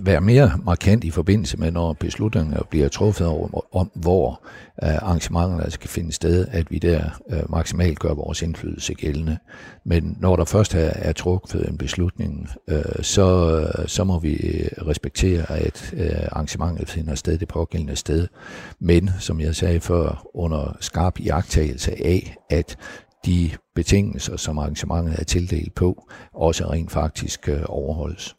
være 0.00 0.20
mere 0.32 0.52
markant 0.64 1.04
i 1.04 1.10
forbindelse 1.10 1.56
med, 1.56 1.70
når 1.70 1.92
beslutninger 1.92 2.62
bliver 2.70 2.88
truffet 2.88 3.26
om, 3.26 3.54
om 3.72 3.90
hvor 3.94 4.42
øh, 4.82 4.94
arrangementerne 4.94 5.62
altså, 5.62 5.74
skal 5.74 5.90
finde 5.90 6.12
sted, 6.12 6.46
at 6.50 6.70
vi 6.70 6.78
der 6.78 7.02
øh, 7.30 7.50
maksimalt 7.50 7.98
gør 7.98 8.14
vores 8.14 8.42
indflydelse 8.42 8.94
gældende. 8.94 9.38
Men 9.84 10.16
når 10.20 10.36
der 10.36 10.44
først 10.44 10.74
er, 10.74 10.92
er 10.94 11.12
truffet 11.12 11.68
en 11.68 11.78
beslutning, 11.78 12.48
øh, 12.68 12.82
så, 13.02 13.66
så 13.86 14.04
må 14.04 14.18
vi 14.18 14.32
øh, 14.32 14.86
respektere, 14.86 15.52
at 15.52 15.94
øh, 15.96 16.10
arrangementet 16.32 16.88
finder 16.88 17.14
sted 17.14 17.33
det 17.40 17.48
pågældende 17.48 17.96
sted. 17.96 18.28
Men, 18.78 19.10
som 19.20 19.40
jeg 19.40 19.56
sagde 19.56 19.80
før, 19.80 20.26
under 20.34 20.76
skarp 20.80 21.20
iagtagelse 21.20 21.92
af, 22.06 22.36
at 22.50 22.78
de 23.26 23.50
betingelser, 23.74 24.36
som 24.36 24.58
arrangementet 24.58 25.20
er 25.20 25.24
tildelt 25.24 25.74
på, 25.74 26.08
også 26.32 26.70
rent 26.70 26.92
faktisk 26.92 27.48
øh, 27.48 27.62
overholdes. 27.66 28.36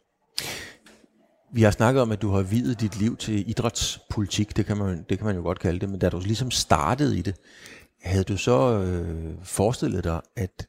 Vi 1.52 1.62
har 1.62 1.70
snakket 1.70 2.02
om, 2.02 2.12
at 2.12 2.22
du 2.22 2.30
har 2.30 2.42
videt 2.42 2.80
dit 2.80 2.98
liv 2.98 3.16
til 3.16 3.50
idrætspolitik, 3.50 4.56
det 4.56 4.66
kan 4.66 4.76
man, 4.76 5.04
det 5.08 5.18
kan 5.18 5.26
man 5.26 5.36
jo 5.36 5.42
godt 5.42 5.58
kalde 5.58 5.80
det, 5.80 5.88
men 5.88 5.98
da 5.98 6.08
du 6.08 6.20
ligesom 6.20 6.50
startede 6.50 7.18
i 7.18 7.22
det, 7.22 7.34
havde 8.02 8.24
du 8.24 8.36
så 8.36 8.82
øh, 8.82 9.34
forestillet 9.42 10.04
dig, 10.04 10.20
at 10.36 10.66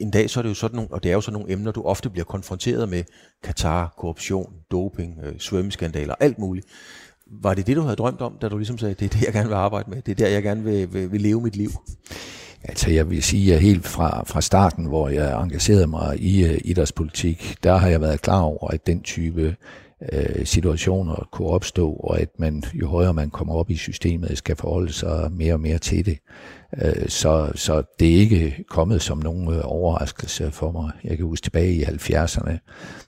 en 0.00 0.10
dag 0.10 0.30
så 0.30 0.40
er 0.40 0.42
det 0.42 0.48
jo 0.48 0.54
sådan 0.54 0.76
nogle, 0.76 0.90
og 0.92 1.02
det 1.02 1.10
er 1.10 1.14
jo 1.14 1.20
sådan 1.20 1.40
nogle 1.40 1.52
emner, 1.52 1.72
du 1.72 1.82
ofte 1.82 2.10
bliver 2.10 2.24
konfronteret 2.24 2.88
med, 2.88 3.04
Katar, 3.42 3.94
korruption, 3.98 4.52
doping, 4.70 5.18
øh, 5.22 5.38
svømmeskandaler, 5.38 6.14
alt 6.20 6.38
muligt. 6.38 6.66
Var 7.40 7.54
det 7.54 7.66
det, 7.66 7.76
du 7.76 7.82
havde 7.82 7.96
drømt 7.96 8.20
om, 8.20 8.32
da 8.42 8.48
du 8.48 8.56
ligesom 8.56 8.78
sagde, 8.78 8.94
det 8.94 9.04
er 9.04 9.08
det, 9.08 9.24
jeg 9.24 9.32
gerne 9.32 9.48
vil 9.48 9.54
arbejde 9.54 9.90
med, 9.90 10.02
det 10.02 10.12
er 10.12 10.16
der, 10.16 10.28
jeg 10.28 10.42
gerne 10.42 10.64
vil, 10.64 10.92
vil, 10.94 11.12
vil 11.12 11.20
leve 11.20 11.40
mit 11.40 11.56
liv? 11.56 11.70
Altså 12.64 12.90
jeg 12.90 13.10
vil 13.10 13.22
sige, 13.22 13.54
at 13.54 13.60
helt 13.60 13.86
fra, 13.86 14.24
fra 14.26 14.40
starten, 14.40 14.84
hvor 14.84 15.08
jeg 15.08 15.42
engagerede 15.42 15.86
mig 15.86 16.20
i 16.20 16.44
uh, 16.44 16.56
idrætspolitik, 16.64 17.56
der 17.62 17.76
har 17.76 17.88
jeg 17.88 18.00
været 18.00 18.22
klar 18.22 18.40
over, 18.40 18.68
at 18.68 18.86
den 18.86 19.02
type 19.02 19.56
uh, 20.00 20.44
situationer 20.44 21.28
kunne 21.32 21.48
opstå, 21.48 21.92
og 21.92 22.20
at 22.20 22.28
man 22.38 22.62
jo 22.74 22.88
højere 22.88 23.14
man 23.14 23.30
kommer 23.30 23.54
op 23.54 23.70
i 23.70 23.76
systemet, 23.76 24.38
skal 24.38 24.56
forholde 24.56 24.92
sig 24.92 25.32
mere 25.32 25.54
og 25.54 25.60
mere 25.60 25.78
til 25.78 26.06
det. 26.06 26.18
Øh, 26.78 27.08
så, 27.08 27.52
så 27.54 27.82
det 28.00 28.14
er 28.14 28.16
ikke 28.16 28.64
kommet 28.68 29.02
som 29.02 29.18
nogen 29.18 29.54
øh, 29.54 29.60
overraskelse 29.64 30.50
for 30.50 30.72
mig. 30.72 30.90
Jeg 31.04 31.16
kan 31.16 31.26
huske 31.26 31.44
tilbage 31.44 31.72
i 31.72 31.82
70'erne 31.82 32.58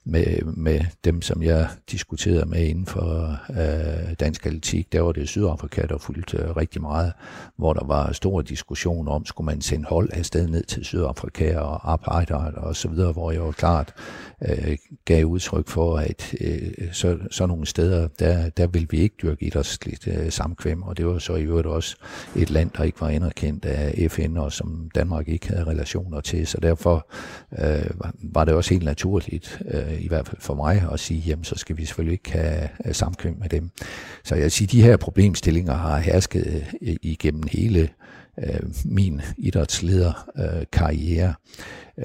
med, 0.05 0.43
med 0.43 0.81
dem, 1.05 1.23
som 1.23 1.43
jeg 1.43 1.69
diskuterede 1.91 2.47
med 2.47 2.65
inden 2.65 2.87
for 2.87 3.39
øh, 3.51 4.15
dansk 4.21 4.47
atletik. 4.47 4.93
Der 4.93 5.01
var 5.01 5.13
det 5.13 5.29
Sydafrika, 5.29 5.83
der 5.83 5.99
fulgte 5.99 6.37
øh, 6.37 6.57
rigtig 6.57 6.83
meget, 6.83 7.13
hvor 7.57 7.73
der 7.73 7.85
var 7.87 8.13
stor 8.13 8.43
diskussion 8.43 9.09
om, 9.09 9.27
skulle 9.27 9.47
man 9.47 9.61
sende 9.61 9.87
hold 9.89 10.11
afsted 10.13 10.49
ned 10.49 10.65
til 10.65 10.85
Sydafrika 10.85 11.57
og 11.59 11.93
arbejde 11.93 12.35
og 12.35 12.77
så 12.77 12.89
videre, 12.89 13.13
hvor 13.13 13.31
jeg 13.31 13.39
jo 13.39 13.51
klart 13.51 13.95
øh, 14.49 14.77
gav 15.05 15.25
udtryk 15.25 15.69
for, 15.69 15.97
at 15.99 16.35
øh, 16.41 16.93
så, 16.93 17.19
så 17.31 17.47
nogle 17.47 17.67
steder, 17.67 18.09
der, 18.19 18.49
der 18.49 18.67
vil 18.67 18.87
vi 18.91 18.99
ikke 18.99 19.17
dyrke 19.23 19.45
idrætsligt 19.45 20.09
øh, 20.09 20.33
samkvem, 20.33 20.83
og 20.83 20.97
det 20.97 21.07
var 21.07 21.19
så 21.19 21.35
i 21.35 21.43
øvrigt 21.43 21.67
også 21.67 21.97
et 22.37 22.51
land, 22.51 22.71
der 22.77 22.85
ikke 22.85 23.01
var 23.01 23.09
anerkendt 23.09 23.54
anerkendt 23.55 23.67
af 23.67 24.11
FN, 24.11 24.37
og 24.37 24.53
som 24.53 24.91
Danmark 24.95 25.29
ikke 25.29 25.49
havde 25.49 25.65
relationer 25.65 26.21
til. 26.21 26.47
Så 26.47 26.59
derfor 26.63 27.11
øh, 27.59 27.91
var 28.23 28.45
det 28.45 28.55
også 28.55 28.75
helt 28.75 28.85
naturligt, 28.85 29.63
øh, 29.71 30.05
i 30.05 30.09
hvert 30.09 30.29
fald 30.29 30.41
for 30.41 30.55
mig, 30.55 30.89
at 30.93 31.01
sige, 31.01 31.21
jamen 31.21 31.45
så 31.45 31.55
skal 31.57 31.77
vi 31.77 31.85
selvfølgelig 31.85 32.13
ikke 32.13 32.33
have 32.33 32.69
samkvem 32.93 33.37
med 33.41 33.49
dem. 33.49 33.71
Så 34.25 34.35
jeg 34.35 34.53
siger, 34.53 34.67
de 34.67 34.83
her 34.83 34.97
problemstillinger 34.97 35.75
har 35.75 35.99
hersket 35.99 36.65
øh, 36.83 36.97
igennem 37.03 37.43
hele 37.53 37.89
øh, 38.39 38.61
min 38.85 39.21
idrætslederkarriere. 39.39 41.35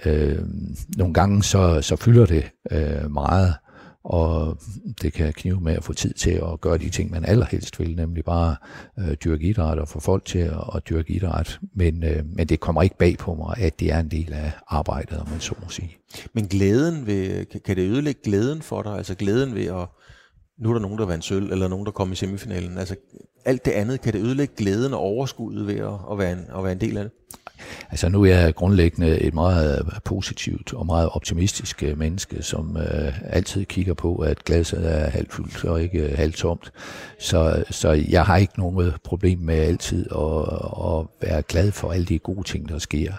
Øh, 0.05 0.39
nogle 0.97 1.13
gange 1.13 1.43
så, 1.43 1.81
så 1.81 1.95
fylder 1.95 2.25
det 2.25 2.43
øh, 2.71 3.11
meget, 3.11 3.53
og 4.03 4.57
det 5.01 5.13
kan 5.13 5.33
knive 5.33 5.61
med 5.61 5.73
at 5.73 5.83
få 5.83 5.93
tid 5.93 6.13
til 6.13 6.31
at 6.31 6.61
gøre 6.61 6.77
de 6.77 6.89
ting, 6.89 7.11
man 7.11 7.25
allerhelst 7.25 7.79
vil, 7.79 7.95
nemlig 7.95 8.25
bare 8.25 8.55
øh, 8.99 9.13
dyrke 9.13 9.43
idræt 9.47 9.79
og 9.79 9.87
få 9.87 9.99
folk 9.99 10.25
til 10.25 10.39
at, 10.39 10.63
at 10.75 10.89
dyrke 10.89 11.13
idræt. 11.13 11.59
Men, 11.75 12.03
øh, 12.03 12.25
men 12.25 12.47
det 12.47 12.59
kommer 12.59 12.81
ikke 12.81 12.97
bag 12.97 13.17
på 13.17 13.35
mig, 13.35 13.57
at 13.57 13.79
det 13.79 13.91
er 13.91 13.99
en 13.99 14.11
del 14.11 14.33
af 14.33 14.51
arbejdet, 14.67 15.19
om 15.19 15.29
man 15.29 15.39
så 15.39 15.55
må 15.63 15.69
sige. 15.69 15.97
Men 16.33 16.47
glæden 16.47 17.05
ved, 17.05 17.45
kan 17.45 17.75
det 17.75 17.89
ødelægge 17.89 18.21
glæden 18.23 18.61
for 18.61 18.81
dig? 18.81 18.97
Altså 18.97 19.15
glæden 19.15 19.55
ved 19.55 19.65
at, 19.65 19.87
nu 20.59 20.69
er 20.69 20.73
der 20.73 20.81
nogen, 20.81 20.97
der 20.97 21.05
vandt 21.05 21.25
sølv, 21.25 21.51
eller 21.51 21.67
nogen, 21.67 21.85
der 21.85 21.91
kom 21.91 22.11
i 22.11 22.15
semifinalen. 22.15 22.77
Altså 22.77 22.95
alt 23.45 23.65
det 23.65 23.71
andet, 23.71 24.01
kan 24.01 24.13
det 24.13 24.21
ødelægge 24.21 24.53
glæden 24.57 24.93
og 24.93 24.99
overskuddet 24.99 25.67
ved 25.67 25.75
at, 25.75 25.93
at, 26.11 26.17
være, 26.17 26.31
en, 26.31 26.45
at 26.57 26.63
være 26.63 26.71
en 26.71 26.81
del 26.81 26.97
af 26.97 27.03
det? 27.03 27.13
Altså 27.91 28.09
nu 28.09 28.23
er 28.23 28.35
jeg 28.35 28.55
grundlæggende 28.55 29.19
et 29.19 29.33
meget 29.33 29.89
positivt 30.05 30.73
og 30.73 30.85
meget 30.85 31.09
optimistisk 31.11 31.83
øh, 31.83 31.97
menneske, 31.97 32.43
som 32.43 32.77
øh, 32.77 33.13
altid 33.23 33.65
kigger 33.65 33.93
på, 33.93 34.15
at 34.15 34.43
glasset 34.43 34.95
er 34.95 35.09
halvt 35.09 35.33
fyldt 35.33 35.65
og 35.65 35.81
ikke 35.81 35.99
øh, 35.99 36.17
halvt 36.17 36.35
tomt. 36.35 36.71
Så, 37.19 37.63
så 37.69 37.91
jeg 37.91 38.25
har 38.25 38.37
ikke 38.37 38.59
nogen 38.59 38.91
problem 39.03 39.39
med 39.39 39.55
altid 39.55 40.05
at, 40.11 40.41
at 40.85 41.29
være 41.29 41.41
glad 41.41 41.71
for 41.71 41.91
alle 41.91 42.05
de 42.05 42.19
gode 42.19 42.43
ting, 42.43 42.69
der 42.69 42.79
sker 42.79 43.13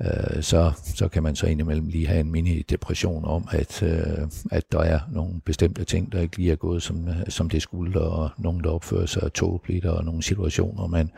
øh, 0.00 0.42
så, 0.42 0.72
så 0.94 1.08
kan 1.08 1.22
man 1.22 1.36
så 1.36 1.46
indimellem 1.46 1.86
lige 1.88 2.06
have 2.06 2.20
en 2.20 2.30
mini-depression 2.30 3.24
om, 3.24 3.48
at, 3.50 3.82
øh, 3.82 4.28
at 4.50 4.72
der 4.72 4.80
er 4.80 5.00
nogle 5.12 5.40
bestemte 5.44 5.84
ting, 5.84 6.12
der 6.12 6.20
ikke 6.20 6.36
lige 6.36 6.52
er 6.52 6.56
gået, 6.56 6.82
som, 6.82 7.08
som 7.28 7.50
det 7.50 7.62
skulle, 7.62 8.00
og 8.00 8.30
nogen, 8.38 8.64
der 8.64 8.70
opfører 8.70 9.06
sig 9.06 9.32
tåbeligt, 9.32 9.84
og 9.84 10.04
nogle 10.04 10.22
situationer, 10.22 10.86
man 10.86 11.10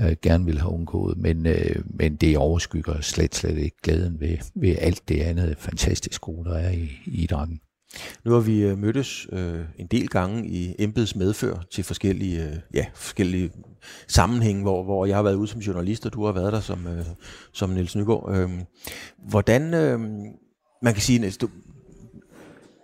øh, 0.00 0.16
gerne 0.22 0.44
vil 0.44 0.60
have 0.60 0.72
undgået. 0.72 1.18
Men, 1.18 1.46
øh, 1.46 1.76
men 1.86 2.16
det 2.16 2.38
overskygger 2.38 3.00
slet, 3.00 3.34
slet 3.34 3.58
ikke 3.58 3.76
glæden 3.82 4.20
ved, 4.20 4.36
ved 4.54 4.76
alt 4.78 5.08
det 5.08 5.20
andet 5.20 5.56
fantastisk 5.58 6.20
gode, 6.20 6.50
der 6.50 6.56
er 6.56 6.70
i, 6.70 6.90
i 7.06 7.22
idrætten. 7.22 7.60
Nu 8.24 8.32
har 8.32 8.40
vi 8.40 8.62
øh, 8.62 8.78
mødtes 8.78 9.26
øh, 9.32 9.60
en 9.78 9.86
del 9.86 10.08
gange 10.08 10.48
i 10.48 10.74
embeds 10.78 11.16
medfør 11.16 11.64
til 11.70 11.84
forskellige, 11.84 12.44
øh, 12.44 12.56
ja, 12.74 12.86
forskellige 12.94 13.50
sammenhæng, 14.08 14.62
hvor, 14.62 14.82
hvor 14.82 15.06
jeg 15.06 15.16
har 15.16 15.22
været 15.22 15.34
ude 15.34 15.48
som 15.48 15.60
journalist, 15.60 16.06
og 16.06 16.12
du 16.12 16.24
har 16.24 16.32
været 16.32 16.52
der 16.52 16.60
som, 16.60 16.86
øh, 16.86 17.04
som 17.52 17.70
Niels 17.70 17.96
Nygaard. 17.96 18.36
Øh, 18.36 18.50
hvordan, 19.28 19.74
øh, 19.74 20.00
man 20.82 20.94
kan 20.94 21.02
sige, 21.02 21.18
Niels, 21.18 21.36
du, 21.36 21.48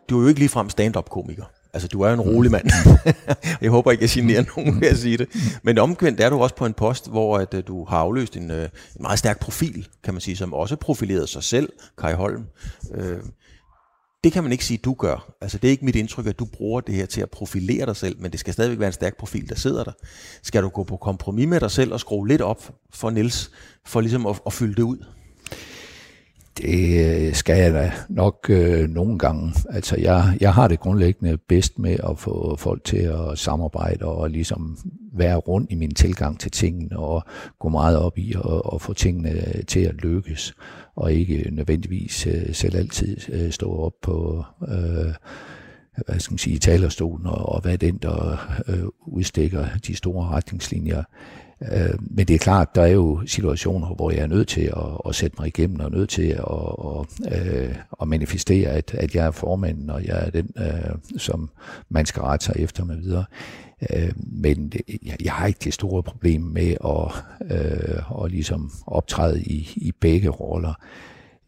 du 0.09 0.19
er 0.19 0.23
jo 0.23 0.29
ikke 0.29 0.41
ligefrem 0.41 0.71
stand-up-komiker. 0.71 1.45
Altså, 1.75 1.89
du 1.89 2.01
er 2.01 2.09
jo 2.09 2.15
en 2.15 2.21
rolig 2.21 2.51
mand. 2.51 2.71
jeg 3.63 3.71
håber 3.71 3.91
ikke, 3.91 4.03
jeg 4.03 4.11
generer 4.11 4.45
nogen 4.57 4.81
ved 4.81 4.89
at 4.89 4.99
sige 4.99 5.17
det. 5.17 5.29
Men 5.63 5.79
omvendt 5.79 6.21
er 6.21 6.31
du 6.31 6.43
også 6.43 6.55
på 6.55 6.67
en 6.67 6.73
post, 6.73 7.11
hvor 7.11 7.39
at, 7.39 7.55
øh, 7.55 7.63
du 7.67 7.85
har 7.85 7.99
afløst 7.99 8.37
en, 8.37 8.51
øh, 8.51 8.63
en 8.63 9.03
meget 9.03 9.19
stærk 9.19 9.41
profil, 9.41 9.89
kan 10.05 10.15
man 10.15 10.21
sige, 10.21 10.37
som 10.37 10.55
også 10.55 10.77
profilerede 10.77 11.27
sig 11.27 11.43
selv, 11.43 11.73
Kai 11.99 12.15
Holm. 12.15 12.45
Øh, 12.95 13.19
det 14.25 14.33
kan 14.33 14.43
man 14.43 14.53
ikke 14.53 14.65
sige, 14.65 14.79
du 14.79 14.95
gør. 14.95 15.35
Altså, 15.41 15.59
det 15.59 15.69
er 15.69 15.71
ikke 15.71 15.85
mit 15.85 15.97
indtryk, 15.97 16.27
at 16.27 16.39
du 16.39 16.45
bruger 16.45 16.81
det 16.81 16.95
her 16.95 17.07
til 17.07 17.21
at 17.21 17.31
profilere 17.31 17.87
dig 17.87 17.97
selv, 17.97 18.21
men 18.21 18.33
det 18.33 18.41
skal 18.41 18.53
stadigvæk 18.53 18.79
være 18.79 18.87
en 18.87 18.93
stærk 18.93 19.17
profil, 19.17 19.49
der 19.49 19.55
sidder 19.55 19.85
der. 19.85 19.93
Skal 20.43 20.63
du 20.63 20.69
gå 20.69 20.85
på 20.85 20.97
kompromis 20.97 21.49
med 21.49 21.61
dig 21.61 21.71
selv 21.71 21.93
og 21.93 22.01
skrue 22.01 22.29
lidt 22.29 22.41
op 22.41 22.75
for 22.91 23.11
Nils, 23.11 23.51
for 23.87 24.01
ligesom 24.01 24.27
at, 24.27 24.41
at 24.47 24.53
fylde 24.53 24.75
det 24.75 24.83
ud? 24.83 25.05
Det 26.59 27.27
øh, 27.27 27.35
skal 27.35 27.59
jeg 27.59 27.73
da 27.73 27.93
nok 28.09 28.47
øh, 28.49 28.89
nogle 28.89 29.19
gange. 29.19 29.55
Altså, 29.71 29.97
jeg, 29.97 30.39
jeg 30.41 30.55
har 30.55 30.69
det 30.69 30.81
grundlæggende 30.81 31.37
bedst 31.49 31.79
med 31.79 31.97
at 32.11 32.19
få 32.19 32.57
folk 32.57 32.85
til 32.85 32.97
at 32.97 33.39
samarbejde 33.39 34.05
og 34.05 34.31
ligesom 34.31 34.79
være 35.13 35.37
rundt 35.37 35.73
i 35.73 35.75
min 35.75 35.95
tilgang 35.95 36.41
til 36.41 36.51
tingene 36.51 36.99
og 36.99 37.25
gå 37.59 37.69
meget 37.69 37.99
op 37.99 38.19
i 38.19 38.33
at, 38.33 38.63
at 38.75 38.83
få 38.83 38.93
tingene 38.93 39.63
til 39.67 39.81
at 39.81 39.95
lykkes 39.95 40.55
og 40.97 41.13
ikke 41.13 41.49
nødvendigvis 41.51 42.27
øh, 42.27 42.55
selv 42.55 42.77
altid 42.77 43.17
øh, 43.33 43.51
stå 43.51 43.77
op 43.77 43.93
på 44.03 44.45
øh, 44.69 45.15
hvad 46.07 46.21
skal 46.21 46.33
man 46.33 46.39
sige, 46.39 46.59
talerstolen 46.59 47.27
og, 47.27 47.49
og 47.49 47.65
være 47.65 47.77
den, 47.77 47.99
der 48.03 48.47
øh, 48.69 48.85
udstikker 49.07 49.67
de 49.87 49.97
store 49.97 50.29
retningslinjer. 50.29 51.03
Øh, 51.73 51.95
men 52.01 52.29
det 52.29 52.35
er 52.35 52.39
klart, 52.39 52.75
der 52.75 52.83
er 52.83 52.87
jo 52.87 53.21
situationer, 53.27 53.95
hvor 53.95 54.11
jeg 54.11 54.21
er 54.21 54.27
nødt 54.27 54.49
til 54.49 54.61
at, 54.61 55.01
at 55.09 55.15
sætte 55.15 55.37
mig 55.39 55.47
igennem, 55.47 55.81
og 55.81 55.91
nødt 55.91 56.11
til 56.11 56.27
at, 56.27 56.45
og, 56.45 57.07
øh, 57.33 57.75
at 58.03 58.09
manifestere, 58.09 58.71
at, 58.71 58.95
at 58.95 59.15
jeg 59.15 59.27
er 59.27 59.31
formanden, 59.31 59.91
og 59.91 60.05
jeg 60.05 60.27
er 60.27 60.31
den, 60.31 60.51
øh, 60.59 61.19
som 61.19 61.51
man 61.89 62.07
skal 62.07 62.23
rette 62.23 62.45
sig 62.45 62.55
efter 62.59 62.85
med 62.85 62.97
videre. 62.97 63.25
Øh, 63.91 64.13
men 64.17 64.73
jeg, 65.03 65.17
jeg 65.25 65.33
har 65.33 65.47
ikke 65.47 65.61
det 65.65 65.75
store 65.75 66.03
problem 66.03 66.41
med 66.41 66.77
at, 66.85 67.25
øh, 67.57 68.25
at 68.25 68.31
ligesom 68.31 68.71
optræde 68.87 69.43
i, 69.43 69.69
i 69.77 69.93
begge 70.01 70.29
roller. 70.29 70.75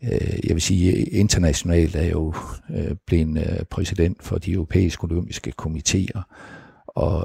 Øh, 0.02 0.38
jeg 0.44 0.54
vil 0.54 0.62
sige, 0.62 1.04
internationalt 1.04 1.96
er 1.96 2.02
jeg 2.02 2.12
jo 2.12 2.34
øh, 2.70 2.96
blevet 3.06 3.38
øh, 3.38 3.64
præsident 3.70 4.22
for 4.22 4.38
de 4.38 4.52
europæiske 4.52 5.04
olympiske 5.04 5.52
komiteer, 5.52 6.22
og, 6.86 7.16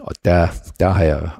og 0.00 0.14
der, 0.24 0.48
der 0.80 0.88
har 0.88 1.04
jeg 1.04 1.30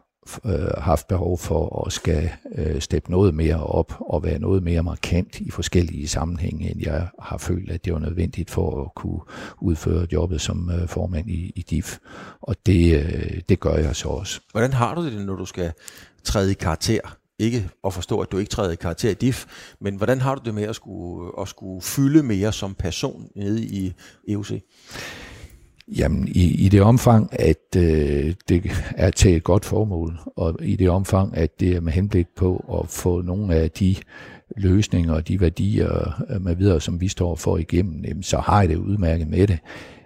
øh, 0.44 0.68
haft 0.78 1.08
behov 1.08 1.38
for 1.38 1.86
at 1.86 1.92
skal 1.92 2.30
øh, 2.54 2.80
steppe 2.80 3.10
noget 3.10 3.34
mere 3.34 3.64
op 3.64 3.92
og 4.00 4.24
være 4.24 4.38
noget 4.38 4.62
mere 4.62 4.82
markant 4.82 5.40
i 5.40 5.50
forskellige 5.50 6.08
sammenhænge, 6.08 6.70
end 6.70 6.80
jeg 6.82 7.08
har 7.22 7.38
følt, 7.38 7.70
at 7.70 7.84
det 7.84 7.92
var 7.92 7.98
nødvendigt 7.98 8.50
for 8.50 8.84
at 8.84 8.94
kunne 8.94 9.20
udføre 9.60 10.06
jobbet 10.12 10.40
som 10.40 10.70
øh, 10.70 10.88
formand 10.88 11.30
i, 11.30 11.52
i 11.56 11.62
DIF. 11.70 11.98
Og 12.40 12.56
det, 12.66 12.94
øh, 12.94 13.40
det 13.48 13.60
gør 13.60 13.74
jeg 13.74 13.96
så 13.96 14.08
også. 14.08 14.40
Hvordan 14.52 14.72
har 14.72 14.94
du 14.94 15.04
det, 15.04 15.26
når 15.26 15.36
du 15.36 15.44
skal 15.44 15.72
træde 16.24 16.50
i 16.50 16.54
karakter? 16.54 17.00
Ikke 17.38 17.70
at 17.84 17.94
forstå, 17.94 18.20
at 18.20 18.32
du 18.32 18.38
ikke 18.38 18.50
træder 18.50 18.72
i 18.72 18.76
karakter 18.76 19.10
i 19.10 19.14
DIF, 19.14 19.46
men 19.80 19.96
hvordan 19.96 20.20
har 20.20 20.34
du 20.34 20.42
det 20.44 20.54
med 20.54 20.62
at 20.62 20.76
skulle, 20.76 21.32
at 21.40 21.48
skulle 21.48 21.82
fylde 21.82 22.22
mere 22.22 22.52
som 22.52 22.74
person 22.74 23.28
nede 23.36 23.62
i 23.62 23.92
EUC? 24.28 24.62
Jamen, 25.96 26.28
i, 26.28 26.64
i 26.64 26.68
det 26.68 26.82
omfang, 26.82 27.28
at 27.32 27.76
øh, 27.76 28.34
det 28.48 28.70
er 28.96 29.10
til 29.10 29.36
et 29.36 29.44
godt 29.44 29.64
formål, 29.64 30.18
og 30.36 30.56
i 30.62 30.76
det 30.76 30.90
omfang, 30.90 31.36
at 31.36 31.60
det 31.60 31.76
er 31.76 31.80
med 31.80 31.92
henblik 31.92 32.26
på 32.36 32.80
at 32.82 32.88
få 32.88 33.22
nogle 33.22 33.54
af 33.54 33.70
de 33.70 33.96
løsninger 34.56 35.14
og 35.14 35.28
de 35.28 35.40
værdier 35.40 36.22
øh, 36.30 36.42
med 36.42 36.56
videre, 36.56 36.80
som 36.80 37.00
vi 37.00 37.08
står 37.08 37.34
for 37.34 37.56
igennem, 37.56 38.04
jamen, 38.04 38.22
så 38.22 38.38
har 38.38 38.60
jeg 38.60 38.68
det 38.68 38.76
udmærket 38.76 39.28
med 39.28 39.46
det. 39.46 39.58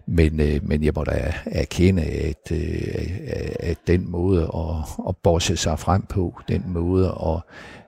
Men, 0.06 0.40
øh, 0.40 0.60
men 0.62 0.84
jeg 0.84 0.92
må 0.96 1.04
da 1.04 1.32
erkende, 1.46 2.02
at, 2.02 2.52
øh, 2.52 3.16
at 3.60 3.78
den 3.86 4.10
måde 4.10 4.42
at, 4.42 5.04
at 5.08 5.16
bosse 5.16 5.56
sig 5.56 5.78
frem 5.78 6.02
på, 6.02 6.34
den 6.48 6.62
måde 6.66 7.06
at, 7.06 7.42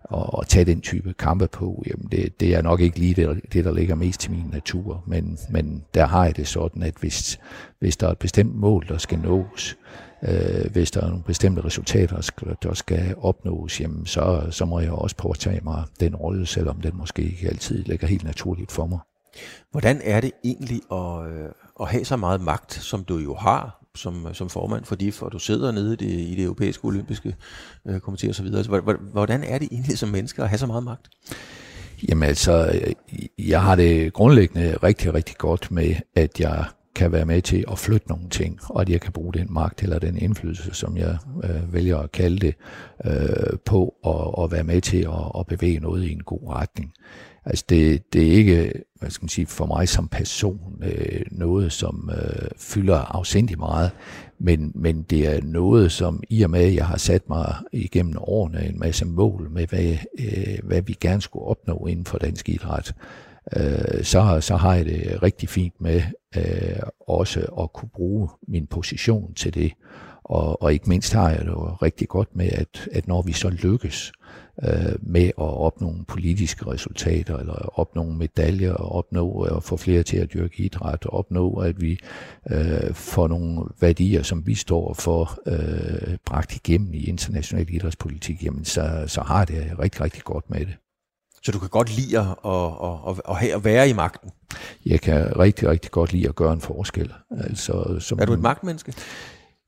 og 0.05 0.43
at 0.43 0.49
tage 0.49 0.65
den 0.65 0.81
type 0.81 1.15
kampe 1.19 1.47
på, 1.47 1.83
jamen 1.87 2.09
det, 2.13 2.41
det 2.41 2.55
er 2.55 2.63
nok 2.63 2.81
ikke 2.81 2.99
lige 2.99 3.15
det, 3.15 3.41
det, 3.53 3.65
der 3.65 3.73
ligger 3.73 3.95
mest 3.95 4.21
til 4.21 4.31
min 4.31 4.47
natur. 4.53 5.03
Men, 5.07 5.39
men 5.51 5.85
der 5.95 6.07
har 6.07 6.25
jeg 6.25 6.37
det 6.37 6.49
sådan, 6.49 6.83
at 6.83 6.95
hvis, 7.01 7.41
hvis 7.79 7.97
der 7.97 8.07
er 8.07 8.11
et 8.11 8.19
bestemt 8.19 8.55
mål, 8.55 8.87
der 8.89 8.99
skal 8.99 9.19
nås, 9.19 9.77
øh, 10.23 10.71
hvis 10.73 10.91
der 10.91 11.01
er 11.01 11.09
nogle 11.09 11.23
bestemte 11.23 11.65
resultater, 11.65 12.17
der 12.17 12.23
skal, 12.23 12.57
der 12.63 12.75
skal 12.75 13.15
opnås, 13.19 13.81
jamen 13.81 14.07
så, 14.07 14.47
så 14.51 14.65
må 14.65 14.81
jeg 14.81 14.93
også 14.93 15.17
påtage 15.17 15.61
mig 15.65 15.85
den 16.01 16.17
rolle, 16.17 16.47
selvom 16.47 16.81
den 16.81 16.97
måske 16.97 17.23
ikke 17.23 17.49
altid 17.49 17.85
ligger 17.85 18.07
helt 18.07 18.25
naturligt 18.25 18.73
for 18.73 18.87
mig. 18.87 18.99
Hvordan 19.71 20.01
er 20.05 20.21
det 20.21 20.33
egentlig 20.45 20.81
at, 20.93 21.27
øh, 21.33 21.49
at 21.81 21.89
have 21.89 22.05
så 22.05 22.17
meget 22.17 22.41
magt, 22.41 22.73
som 22.73 23.05
du 23.05 23.19
jo 23.19 23.35
har 23.35 23.84
som, 23.95 24.27
øh, 24.27 24.35
som 24.35 24.49
formand 24.51 24.85
for 24.85 24.95
DIF, 24.95 25.23
og 25.23 25.33
du 25.33 25.39
sidder 25.39 25.73
nede 25.73 25.93
i 25.93 25.97
det, 25.97 26.21
i 26.21 26.35
det 26.35 26.45
europæiske 26.45 26.85
olympiske 26.85 27.37
øh, 27.87 27.97
komité 27.97 28.31
osv. 28.31 28.47
Altså, 28.47 28.97
hvordan 29.13 29.45
er 29.45 29.59
det 29.59 29.69
egentlig 29.73 29.99
som 29.99 30.09
menneske 30.09 30.43
at 30.43 30.49
have 30.49 30.59
så 30.59 30.67
meget 30.67 30.85
magt? 30.85 31.09
Jamen 32.09 32.29
altså, 32.29 32.71
øh, 32.75 32.93
jeg 33.49 33.63
har 33.63 33.77
det 33.77 34.13
grundlæggende 34.13 34.77
rigtig, 34.83 35.15
rigtig 35.15 35.37
godt 35.37 35.71
med, 35.71 35.95
at 36.15 36.41
jeg 36.41 36.65
kan 36.95 37.13
være 37.13 37.25
med 37.25 37.43
til 37.43 37.65
at 37.71 37.79
flytte 37.79 38.09
nogle 38.09 38.29
ting, 38.29 38.59
og 38.69 38.81
at 38.81 38.89
jeg 38.89 39.01
kan 39.01 39.13
bruge 39.13 39.33
den 39.33 39.47
magt 39.51 39.83
eller 39.83 39.99
den 39.99 40.19
indflydelse, 40.19 40.75
som 40.75 40.97
jeg 40.97 41.17
øh, 41.45 41.73
vælger 41.73 41.99
at 41.99 42.13
kalde 42.13 42.39
det, 42.39 42.55
øh, 43.05 43.59
på 43.65 43.95
at, 44.07 44.45
at 44.45 44.53
være 44.53 44.65
med 44.65 44.81
til 44.81 44.99
at, 44.99 45.39
at 45.39 45.47
bevæge 45.47 45.81
noget 45.81 46.05
i 46.05 46.13
en 46.13 46.23
god 46.23 46.49
retning. 46.49 46.93
Altså 47.47 47.65
det, 47.69 48.13
det 48.13 48.27
er 48.27 48.33
ikke, 48.33 48.73
hvad 48.99 49.11
skal 49.11 49.25
man 49.25 49.29
sige, 49.29 49.47
for 49.47 49.67
mig 49.67 49.89
som 49.89 50.09
person 50.09 50.83
øh, 50.83 51.23
noget, 51.31 51.73
som 51.73 52.11
øh, 52.13 52.49
fylder 52.59 52.99
afsindig 52.99 53.59
meget, 53.59 53.91
men, 54.39 54.73
men 54.75 55.03
det 55.03 55.37
er 55.37 55.41
noget, 55.43 55.93
som 55.93 56.23
i 56.31 56.43
og 56.43 56.51
med, 56.51 56.61
at 56.61 56.75
jeg 56.75 56.87
har 56.87 56.97
sat 56.97 57.29
mig 57.29 57.55
igennem 57.73 58.15
årene 58.19 58.67
en 58.67 58.79
masse 58.79 59.05
mål 59.05 59.51
med, 59.51 59.67
hvad, 59.67 59.97
øh, 60.19 60.59
hvad 60.63 60.83
vi 60.83 60.97
gerne 61.01 61.23
skulle 61.23 61.47
opnå 61.47 61.87
inden 61.87 62.05
for 62.05 62.19
dansk 62.19 62.49
idræt, 62.49 62.95
øh, 63.57 64.05
så, 64.05 64.39
så 64.41 64.57
har 64.57 64.75
jeg 64.75 64.85
det 64.85 65.23
rigtig 65.23 65.49
fint 65.49 65.81
med 65.81 66.03
øh, 66.37 66.83
også 67.01 67.41
at 67.41 67.73
kunne 67.73 67.91
bruge 67.95 68.29
min 68.49 68.67
position 68.67 69.35
til 69.35 69.55
det. 69.55 69.73
Og, 70.25 70.63
og 70.63 70.73
ikke 70.73 70.89
mindst 70.89 71.13
har 71.13 71.31
jeg 71.31 71.39
det 71.39 71.47
jo 71.47 71.69
rigtig 71.83 72.09
godt 72.09 72.37
med, 72.37 72.49
at, 72.53 72.89
at 72.93 73.09
når 73.09 73.23
vi 73.23 73.33
så 73.33 73.49
lykkes, 73.51 74.13
øh, 74.63 74.95
med 75.01 75.27
at 75.27 75.33
opnå 75.37 75.87
nogle 75.87 76.05
politiske 76.05 76.67
resultater, 76.67 77.37
eller 77.37 77.79
opnå 77.79 78.03
nogle 78.03 78.19
medaljer, 78.19 78.73
og 78.73 78.93
opnå 78.93 79.43
at 79.43 79.63
få 79.63 79.77
flere 79.77 80.03
til 80.03 80.17
at 80.17 80.33
dyrke 80.33 80.63
idræt, 80.63 81.07
og 81.07 81.15
opnå, 81.15 81.55
at 81.55 81.81
vi 81.81 81.99
øh, 82.51 82.95
får 82.95 83.29
nogle 83.29 83.65
værdier, 83.81 84.23
som 84.23 84.47
vi 84.47 84.55
står 84.55 84.95
for, 84.95 85.39
øh, 85.47 86.17
bragt 86.27 86.57
igennem 86.57 86.95
i 86.95 87.05
international 87.05 87.67
idrætspolitik, 87.71 88.45
jamen 88.45 88.65
så, 88.65 89.05
så 89.07 89.21
har 89.21 89.45
det 89.45 89.79
rigtig, 89.79 90.01
rigtig 90.01 90.23
godt 90.23 90.51
med 90.51 90.61
det. 90.61 90.77
Så 91.43 91.53
du 91.53 91.59
kan 91.59 91.69
godt 91.69 91.97
lide 91.97 92.19
at, 92.19 92.27
at, 92.45 92.73
at, 93.09 93.43
at, 93.43 93.57
at 93.57 93.65
være 93.65 93.89
i 93.89 93.93
magten? 93.93 94.31
Jeg 94.87 95.01
kan 95.01 95.39
rigtig, 95.39 95.69
rigtig 95.69 95.91
godt 95.91 96.13
lide 96.13 96.29
at 96.29 96.35
gøre 96.35 96.53
en 96.53 96.61
forskel. 96.61 97.13
Altså, 97.31 97.97
som, 98.01 98.19
er 98.21 98.27
du 98.27 98.33
et 98.33 98.41
magtmenneske? 98.41 98.93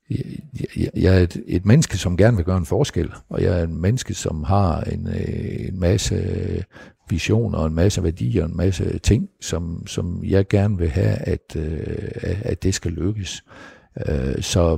Jeg, 0.09 0.89
jeg, 0.95 1.17
er 1.17 1.23
et, 1.23 1.43
et 1.47 1.65
menneske, 1.65 1.97
som 1.97 2.17
gerne 2.17 2.37
vil 2.37 2.45
gøre 2.45 2.57
en 2.57 2.65
forskel, 2.65 3.11
og 3.29 3.43
jeg 3.43 3.59
er 3.59 3.63
et 3.63 3.69
menneske, 3.69 4.13
som 4.13 4.43
har 4.43 4.81
en, 4.81 5.07
øh, 5.07 5.67
en 5.67 5.79
masse 5.79 6.15
visioner, 7.09 7.65
en 7.65 7.75
masse 7.75 8.03
værdier, 8.03 8.45
en 8.45 8.57
masse 8.57 8.99
ting, 8.99 9.29
som, 9.41 9.87
som 9.87 10.23
jeg 10.23 10.47
gerne 10.47 10.77
vil 10.77 10.89
have, 10.89 11.15
at, 11.15 11.55
øh, 11.55 12.37
at 12.41 12.63
det 12.63 12.73
skal 12.73 12.91
lykkes. 12.91 13.43
Øh, 14.07 14.41
så 14.41 14.77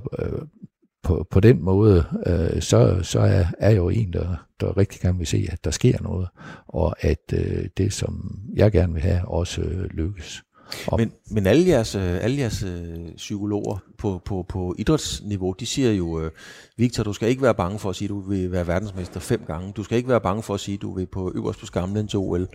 på, 1.03 1.27
på 1.31 1.39
den 1.39 1.63
måde, 1.63 2.03
øh, 2.25 2.61
så, 2.61 2.99
så 3.03 3.19
er, 3.19 3.45
er 3.59 3.69
jeg 3.69 3.77
jo 3.77 3.89
en, 3.89 4.13
der, 4.13 4.47
der 4.59 4.77
rigtig 4.77 5.01
gerne 5.01 5.17
vil 5.17 5.27
se, 5.27 5.47
at 5.51 5.63
der 5.63 5.71
sker 5.71 6.01
noget, 6.01 6.27
og 6.67 6.95
at 6.99 7.33
øh, 7.33 7.65
det, 7.77 7.93
som 7.93 8.39
jeg 8.53 8.71
gerne 8.71 8.93
vil 8.93 9.01
have, 9.01 9.27
også 9.27 9.61
øh, 9.61 9.85
lykkes. 9.85 10.43
Og 10.87 10.99
men, 10.99 11.11
men 11.31 11.47
alle 11.47 11.67
jeres, 11.67 11.95
øh, 11.95 12.23
alle 12.23 12.37
jeres 12.37 12.63
øh, 12.63 13.15
psykologer 13.15 13.77
på, 13.97 14.21
på, 14.25 14.45
på 14.49 14.75
idrætsniveau, 14.77 15.55
de 15.59 15.65
siger 15.65 15.91
jo, 15.91 16.21
øh, 16.21 16.31
Victor, 16.77 17.03
du 17.03 17.13
skal 17.13 17.29
ikke 17.29 17.41
være 17.41 17.55
bange 17.55 17.79
for 17.79 17.89
at 17.89 17.95
sige, 17.95 18.05
at 18.05 18.09
du 18.09 18.19
vil 18.19 18.51
være 18.51 18.67
verdensmester 18.67 19.19
fem 19.19 19.43
gange. 19.47 19.73
Du 19.73 19.83
skal 19.83 19.97
ikke 19.97 20.09
være 20.09 20.21
bange 20.21 20.43
for 20.43 20.53
at 20.53 20.59
sige, 20.59 20.75
at 20.75 20.81
du 20.81 20.95
vil 20.95 21.05
på 21.05 21.31
øverst 21.35 21.59
på 21.59 21.65
skamlen 21.65 22.07
til 22.07 22.19
OL. 22.19 22.47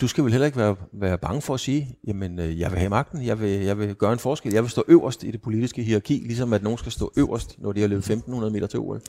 Du 0.00 0.08
skal 0.08 0.24
vel 0.24 0.32
heller 0.32 0.46
ikke 0.46 0.58
være, 0.58 0.76
være 0.92 1.18
bange 1.18 1.42
for 1.42 1.54
at 1.54 1.60
sige, 1.60 1.96
jamen 2.06 2.38
øh, 2.38 2.60
jeg 2.60 2.70
vil 2.70 2.78
have 2.78 2.90
magten, 2.90 3.26
jeg 3.26 3.40
vil, 3.40 3.50
jeg 3.50 3.78
vil 3.78 3.94
gøre 3.94 4.12
en 4.12 4.18
forskel, 4.18 4.52
jeg 4.52 4.62
vil 4.62 4.70
stå 4.70 4.84
øverst 4.88 5.24
i 5.24 5.30
det 5.30 5.42
politiske 5.42 5.82
hierarki, 5.82 6.14
ligesom 6.14 6.52
at 6.52 6.62
nogen 6.62 6.78
skal 6.78 6.92
stå 6.92 7.12
øverst, 7.16 7.56
når 7.58 7.72
de 7.72 7.80
har 7.80 7.88
løbet 7.88 8.10
1500 8.10 8.52
meter 8.52 8.66
til 8.66 8.78
OL. 8.78 9.00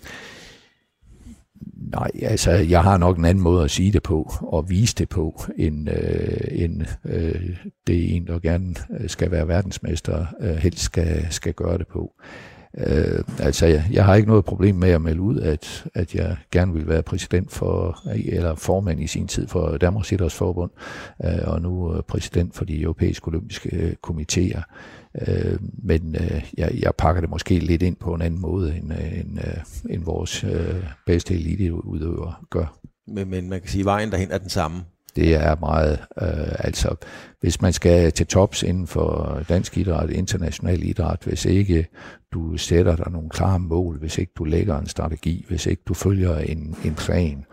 Nej, 1.92 2.12
altså 2.22 2.52
jeg 2.52 2.84
har 2.84 2.98
nok 2.98 3.18
en 3.18 3.26
anden 3.26 3.44
måde 3.44 3.64
at 3.64 3.72
sige 3.72 3.92
det 3.92 4.04
på 4.04 4.34
og 4.42 4.70
vise 4.70 4.96
det 4.96 5.10
på, 5.10 5.44
end, 5.58 5.90
øh, 5.90 6.48
end 6.52 6.82
øh, 7.06 7.58
det 7.88 7.96
er 7.96 8.16
en, 8.16 8.28
der 8.28 8.40
gerne 8.40 8.76
øh, 9.00 9.10
skal 9.10 9.32
være 9.32 9.48
verdensmester, 9.48 10.26
øh, 10.42 10.56
helst 10.56 10.84
skal, 10.84 11.28
skal 11.30 11.54
gøre 11.54 11.78
det 11.78 11.88
på. 11.88 12.12
Øh, 12.78 13.24
altså, 13.40 13.66
jeg, 13.66 13.86
jeg 13.92 14.06
har 14.06 14.16
ikke 14.16 14.30
noget 14.30 14.46
problem 14.46 14.76
med 14.76 14.90
at 14.90 15.02
melde 15.02 15.22
ud, 15.22 15.40
at, 15.40 15.86
at 15.94 16.16
jeg 16.16 16.38
gerne 16.52 16.74
vil 16.74 16.88
være 16.88 17.04
præsident 17.04 17.52
for, 17.52 18.00
eller 18.26 18.56
formand 18.56 19.02
i 19.02 19.08
sin 19.08 19.28
tid 19.28 19.48
for 19.48 19.78
Danmarks 19.78 20.12
Idrætsforbund, 20.12 20.72
øh, 21.26 21.40
og 21.44 21.62
nu 21.62 21.96
øh, 21.96 22.04
præsident 22.04 22.56
for 22.56 22.66
de 22.66 22.82
europæiske 22.82 23.28
olympiske 23.28 23.76
øh, 23.76 23.94
komitéer. 24.08 24.62
Øh, 25.28 25.60
men 25.84 26.16
øh, 26.16 26.44
jeg, 26.58 26.72
jeg 26.80 26.92
pakker 26.98 27.22
det 27.22 27.30
måske 27.30 27.60
lidt 27.60 27.82
ind 27.82 27.96
på 27.96 28.14
en 28.14 28.22
anden 28.22 28.42
måde, 28.42 28.76
end, 28.78 28.94
øh, 28.94 29.20
end, 29.20 29.40
øh, 29.40 29.94
end 29.94 30.04
vores 30.04 30.44
øh, 30.44 30.84
bedste 31.06 31.34
eliteudøvere 31.34 32.34
gør. 32.50 32.78
Men, 33.08 33.30
men 33.30 33.50
man 33.50 33.60
kan 33.60 33.70
sige, 33.70 33.82
at 33.82 33.86
vejen 33.86 34.12
derhen 34.12 34.32
er 34.32 34.38
den 34.38 34.50
samme. 34.50 34.78
Det 35.16 35.36
er 35.36 35.56
meget, 35.60 36.00
øh, 36.22 36.56
altså 36.60 36.96
hvis 37.42 37.62
man 37.62 37.74
skal 37.74 38.12
til 38.12 38.28
tops 38.28 38.64
inden 38.64 38.88
for 38.88 39.42
dansk 39.50 39.78
idræt, 39.78 40.10
international 40.10 40.84
idræt, 40.84 41.20
hvis 41.24 41.46
ikke 41.46 41.88
du 42.32 42.58
sætter 42.58 42.96
dig 42.96 43.12
nogle 43.12 43.30
klare 43.30 43.60
mål, 43.60 44.00
hvis 44.00 44.18
ikke 44.18 44.32
du 44.38 44.44
lægger 44.44 44.78
en 44.78 44.88
strategi, 44.88 45.46
hvis 45.48 45.66
ikke 45.66 45.84
du 45.88 45.94
følger 45.94 46.38
en, 46.38 46.76
en 46.86 46.96
plan, 46.96 47.46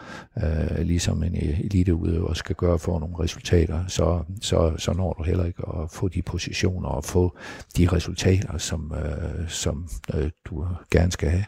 øh, 0.42 0.86
ligesom 0.86 1.22
en 1.22 1.34
eliteudøver 1.34 2.34
skal 2.34 2.56
gøre 2.56 2.78
for 2.78 2.98
nogle 2.98 3.18
resultater, 3.18 3.86
så, 3.86 4.24
så, 4.42 4.72
så 4.78 4.92
når 4.92 5.12
du 5.12 5.22
heller 5.22 5.44
ikke 5.44 5.62
at 5.82 5.90
få 5.90 6.08
de 6.08 6.22
positioner 6.22 6.88
og 6.88 7.04
få 7.04 7.36
de 7.76 7.88
resultater, 7.92 8.58
som, 8.58 8.92
øh, 8.96 9.48
som 9.48 9.88
øh, 10.14 10.30
du 10.44 10.66
gerne 10.90 11.12
skal 11.12 11.30
have. 11.30 11.44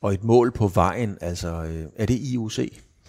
Og 0.00 0.14
et 0.14 0.24
mål 0.24 0.52
på 0.52 0.68
vejen, 0.68 1.18
altså 1.20 1.64
øh, 1.64 1.84
er 1.96 2.06
det 2.06 2.18
IOC? 2.18 2.58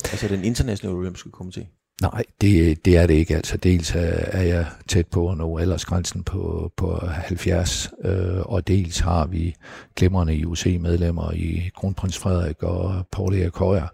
Altså 0.03 0.27
den 0.27 0.43
internationale 0.43 0.97
olympiske 0.97 1.29
komité? 1.29 1.78
Nej, 2.01 2.23
det, 2.41 2.85
det 2.85 2.97
er 2.97 3.07
det 3.07 3.13
ikke. 3.13 3.35
Altså, 3.35 3.57
dels 3.57 3.93
er 3.95 4.41
jeg 4.41 4.65
tæt 4.87 5.07
på 5.07 5.29
at 5.31 5.37
nå 5.37 5.57
aldersgrænsen 5.57 6.23
på, 6.23 6.71
på 6.77 6.99
70, 7.05 7.91
øh, 8.05 8.39
og 8.39 8.67
dels 8.67 8.99
har 8.99 9.27
vi 9.27 9.55
glimrende 9.95 10.35
IOC-medlemmer 10.35 11.31
i 11.31 11.69
Kronprins 11.75 12.17
Frederik 12.17 12.63
og 12.63 13.07
Paul 13.11 13.33
Erik 13.35 13.55
Højer. 13.55 13.87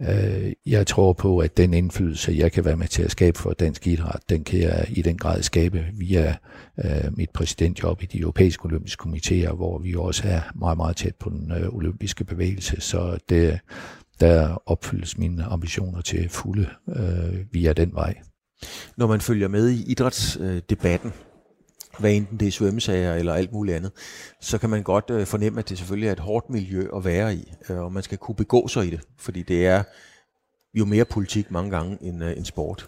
Øh, 0.00 0.52
jeg 0.66 0.86
tror 0.86 1.12
på, 1.12 1.38
at 1.38 1.56
den 1.56 1.74
indflydelse, 1.74 2.34
jeg 2.36 2.52
kan 2.52 2.64
være 2.64 2.76
med 2.76 2.88
til 2.88 3.02
at 3.02 3.10
skabe 3.10 3.38
for 3.38 3.52
dansk 3.52 3.86
idræt, 3.86 4.20
den 4.28 4.44
kan 4.44 4.60
jeg 4.60 4.86
i 4.88 5.02
den 5.02 5.18
grad 5.18 5.42
skabe 5.42 5.84
via 5.92 6.36
øh, 6.84 7.16
mit 7.16 7.30
præsidentjob 7.30 8.02
i 8.02 8.06
de 8.06 8.18
europæiske 8.20 8.64
olympiske 8.64 9.02
komitéer, 9.02 9.54
hvor 9.54 9.78
vi 9.78 9.94
også 9.94 10.22
er 10.28 10.40
meget, 10.54 10.76
meget 10.76 10.96
tæt 10.96 11.14
på 11.14 11.30
den 11.30 11.52
øh, 11.52 11.68
olympiske 11.74 12.24
bevægelse. 12.24 12.80
Så 12.80 13.18
det, 13.28 13.60
der 14.22 14.62
opfyldes 14.66 15.18
mine 15.18 15.44
ambitioner 15.44 16.00
til 16.00 16.28
fulde 16.28 16.68
øh, 16.88 17.52
via 17.52 17.72
den 17.72 17.94
vej. 17.94 18.14
Når 18.96 19.06
man 19.06 19.20
følger 19.20 19.48
med 19.48 19.70
i 19.70 19.84
idrætsdebatten, 19.90 21.12
hvad 21.98 22.12
enten 22.12 22.40
det 22.40 22.48
er 22.48 22.52
svømmesager 22.52 23.14
eller 23.14 23.34
alt 23.34 23.52
muligt 23.52 23.76
andet, 23.76 23.92
så 24.40 24.58
kan 24.58 24.70
man 24.70 24.82
godt 24.82 25.10
øh, 25.10 25.26
fornemme, 25.26 25.58
at 25.58 25.68
det 25.68 25.78
selvfølgelig 25.78 26.08
er 26.08 26.12
et 26.12 26.20
hårdt 26.20 26.50
miljø 26.50 26.88
at 26.96 27.04
være 27.04 27.34
i, 27.34 27.52
øh, 27.68 27.78
og 27.78 27.92
man 27.92 28.02
skal 28.02 28.18
kunne 28.18 28.34
begå 28.34 28.68
sig 28.68 28.86
i 28.86 28.90
det, 28.90 29.00
fordi 29.18 29.42
det 29.42 29.66
er 29.66 29.82
jo 30.74 30.84
mere 30.84 31.04
politik 31.04 31.50
mange 31.50 31.70
gange 31.70 31.98
end, 32.00 32.24
øh, 32.24 32.36
end 32.36 32.44
sport. 32.44 32.86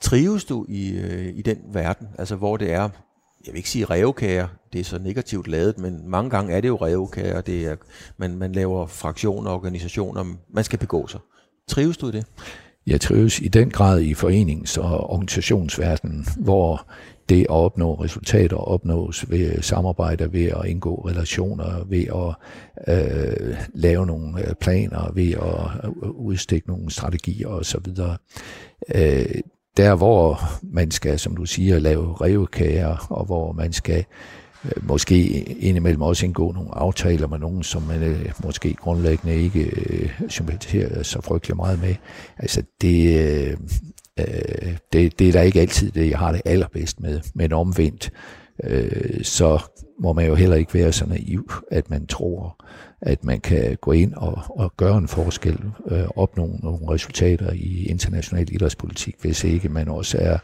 Trives 0.00 0.44
du 0.44 0.66
i, 0.68 0.98
øh, 0.98 1.36
i 1.36 1.42
den 1.42 1.58
verden, 1.72 2.08
altså 2.18 2.36
hvor 2.36 2.56
det 2.56 2.72
er 2.72 2.88
jeg 3.46 3.52
vil 3.52 3.56
ikke 3.56 3.70
sige 3.70 3.84
revkager, 3.84 4.48
det 4.72 4.80
er 4.80 4.84
så 4.84 4.98
negativt 4.98 5.48
lavet, 5.48 5.78
men 5.78 6.08
mange 6.08 6.30
gange 6.30 6.52
er 6.52 6.60
det 6.60 6.68
jo 6.68 6.76
revkager, 6.76 7.40
det 7.40 7.66
er, 7.66 7.76
man, 8.16 8.36
man 8.36 8.52
laver 8.52 8.86
fraktioner, 8.86 9.50
organisationer, 9.50 10.24
man 10.50 10.64
skal 10.64 10.78
begå 10.78 11.06
sig. 11.06 11.20
Trives 11.68 11.96
du 11.96 12.08
i 12.08 12.12
det? 12.12 12.26
Jeg 12.86 13.00
trives 13.00 13.40
i 13.40 13.48
den 13.48 13.70
grad 13.70 14.00
i 14.00 14.14
forenings- 14.14 14.78
og 14.80 15.10
organisationsverdenen, 15.10 16.26
hvor 16.38 16.86
det 17.28 17.40
at 17.40 17.50
opnå 17.50 17.94
resultater 17.94 18.56
opnås 18.56 19.30
ved 19.30 19.62
samarbejde, 19.62 20.32
ved 20.32 20.44
at 20.46 20.66
indgå 20.66 20.94
relationer, 20.94 21.84
ved 21.84 22.04
at 22.06 22.34
øh, 22.94 23.56
lave 23.74 24.06
nogle 24.06 24.48
øh, 24.48 24.54
planer, 24.54 25.12
ved 25.12 25.30
at 25.30 25.84
øh, 25.84 26.10
udstikke 26.10 26.68
nogle 26.68 26.90
strategier 26.90 27.48
osv. 27.48 27.86
Øh, 28.94 29.40
der 29.76 29.94
hvor 29.94 30.40
man 30.62 30.90
skal, 30.90 31.18
som 31.18 31.36
du 31.36 31.44
siger, 31.44 31.78
lave 31.78 32.14
revkager, 32.20 33.06
og 33.10 33.24
hvor 33.24 33.52
man 33.52 33.72
skal 33.72 34.04
øh, 34.64 34.88
måske 34.88 35.28
indimellem 35.42 36.02
også 36.02 36.26
indgå 36.26 36.52
nogle 36.52 36.74
aftaler 36.74 37.26
med 37.26 37.38
nogen, 37.38 37.62
som 37.62 37.82
man 37.82 38.02
øh, 38.02 38.32
måske 38.44 38.74
grundlæggende 38.74 39.36
ikke 39.36 39.62
øh, 39.62 40.10
sympatiserer 40.28 41.02
så 41.02 41.20
frygtelig 41.20 41.56
meget 41.56 41.80
med. 41.80 41.94
Altså 42.38 42.62
det, 42.80 43.20
øh, 43.20 43.56
øh 44.18 44.76
det, 44.92 45.18
det 45.18 45.28
er 45.28 45.32
da 45.32 45.40
ikke 45.40 45.60
altid 45.60 45.90
det, 45.90 46.10
jeg 46.10 46.18
har 46.18 46.32
det 46.32 46.42
allerbedst 46.44 47.00
med, 47.00 47.20
men 47.34 47.52
omvendt, 47.52 48.10
øh, 48.64 49.24
så 49.24 49.58
må 50.00 50.12
man 50.12 50.26
jo 50.26 50.34
heller 50.34 50.56
ikke 50.56 50.74
være 50.74 50.92
så 50.92 51.06
naiv, 51.06 51.50
at 51.70 51.90
man 51.90 52.06
tror, 52.06 52.56
at 53.00 53.24
man 53.24 53.40
kan 53.40 53.78
gå 53.80 53.92
ind 53.92 54.14
og, 54.14 54.42
og 54.48 54.72
gøre 54.76 54.98
en 54.98 55.08
forskel, 55.08 55.58
øh, 55.86 56.04
opnå 56.16 56.58
nogle 56.62 56.90
resultater 56.90 57.52
i 57.52 57.86
international 57.86 58.52
idrætspolitik, 58.52 59.16
hvis 59.20 59.44
ikke 59.44 59.68
man 59.68 59.88
også 59.88 60.18
er 60.20 60.38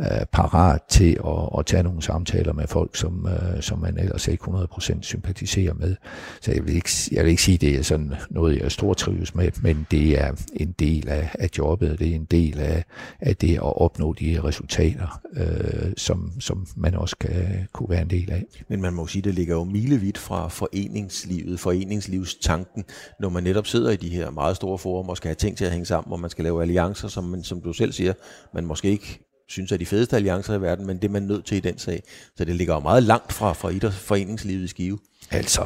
øh, 0.00 0.26
parat 0.32 0.82
til 0.88 1.18
at, 1.26 1.58
at 1.58 1.66
tage 1.66 1.82
nogle 1.82 2.02
samtaler 2.02 2.52
med 2.52 2.66
folk, 2.66 2.96
som, 2.96 3.26
øh, 3.26 3.62
som 3.62 3.78
man 3.78 3.98
ellers 3.98 4.28
ikke 4.28 4.44
100% 4.44 5.02
sympatiserer 5.02 5.74
med. 5.74 5.96
Så 6.40 6.52
jeg 6.52 6.66
vil, 6.66 6.74
ikke, 6.74 6.90
jeg 7.12 7.24
vil 7.24 7.30
ikke 7.30 7.42
sige, 7.42 7.54
at 7.54 7.60
det 7.60 7.74
er 7.74 7.82
sådan 7.82 8.14
noget, 8.30 8.58
jeg 8.58 8.72
stor 8.72 8.94
trives 8.94 9.34
med, 9.34 9.50
men 9.62 9.86
det 9.90 10.20
er 10.20 10.32
en 10.54 10.74
del 10.78 11.08
af, 11.08 11.30
af 11.38 11.48
jobbet, 11.58 11.98
det 11.98 12.08
er 12.08 12.14
en 12.14 12.24
del 12.24 12.60
af, 12.60 12.84
af 13.20 13.36
det 13.36 13.54
at 13.54 13.80
opnå 13.80 14.12
de 14.12 14.40
resultater, 14.44 15.20
øh, 15.36 15.92
som, 15.96 16.32
som 16.40 16.66
man 16.76 16.94
også 16.94 17.16
kan 17.20 17.68
kunne 17.72 17.90
være 17.90 18.02
en 18.02 18.10
del 18.10 18.32
af. 18.32 18.44
Men 18.68 18.80
man 18.80 18.92
må 18.92 19.06
sige, 19.06 19.20
at 19.20 19.24
det 19.24 19.34
ligger 19.34 19.54
jo 19.54 19.64
milevidt 19.64 20.18
fra 20.18 20.48
foreningslivet, 20.48 21.60
foreningslivstanken, 21.60 22.84
når 23.20 23.28
man 23.28 23.42
netop 23.42 23.66
sidder 23.66 23.90
i 23.90 23.96
de 23.96 24.08
her 24.08 24.30
meget 24.30 24.56
store 24.56 24.78
forum 24.78 25.08
og 25.08 25.16
skal 25.16 25.28
have 25.28 25.34
ting 25.34 25.56
til 25.56 25.64
at 25.64 25.70
hænge 25.70 25.86
sammen, 25.86 26.08
hvor 26.08 26.16
man 26.16 26.30
skal 26.30 26.44
lave 26.44 26.62
alliancer, 26.62 27.08
som, 27.08 27.24
man, 27.24 27.42
som 27.42 27.60
du 27.60 27.72
selv 27.72 27.92
siger, 27.92 28.12
man 28.54 28.64
måske 28.64 28.90
ikke 28.90 29.27
synes 29.48 29.72
er 29.72 29.76
de 29.76 29.86
fedeste 29.86 30.16
alliancer 30.16 30.54
i 30.54 30.60
verden, 30.60 30.86
men 30.86 30.96
det 30.96 31.04
er 31.04 31.12
man 31.12 31.22
nødt 31.22 31.44
til 31.44 31.56
i 31.56 31.60
den 31.60 31.78
sag. 31.78 32.02
Så 32.36 32.44
det 32.44 32.56
ligger 32.56 32.74
jo 32.74 32.80
meget 32.80 33.02
langt 33.02 33.32
fra, 33.32 33.52
fra 33.52 33.68
idrætsforeningslivet 33.68 34.64
i 34.64 34.66
Skive. 34.66 34.98
Altså, 35.30 35.62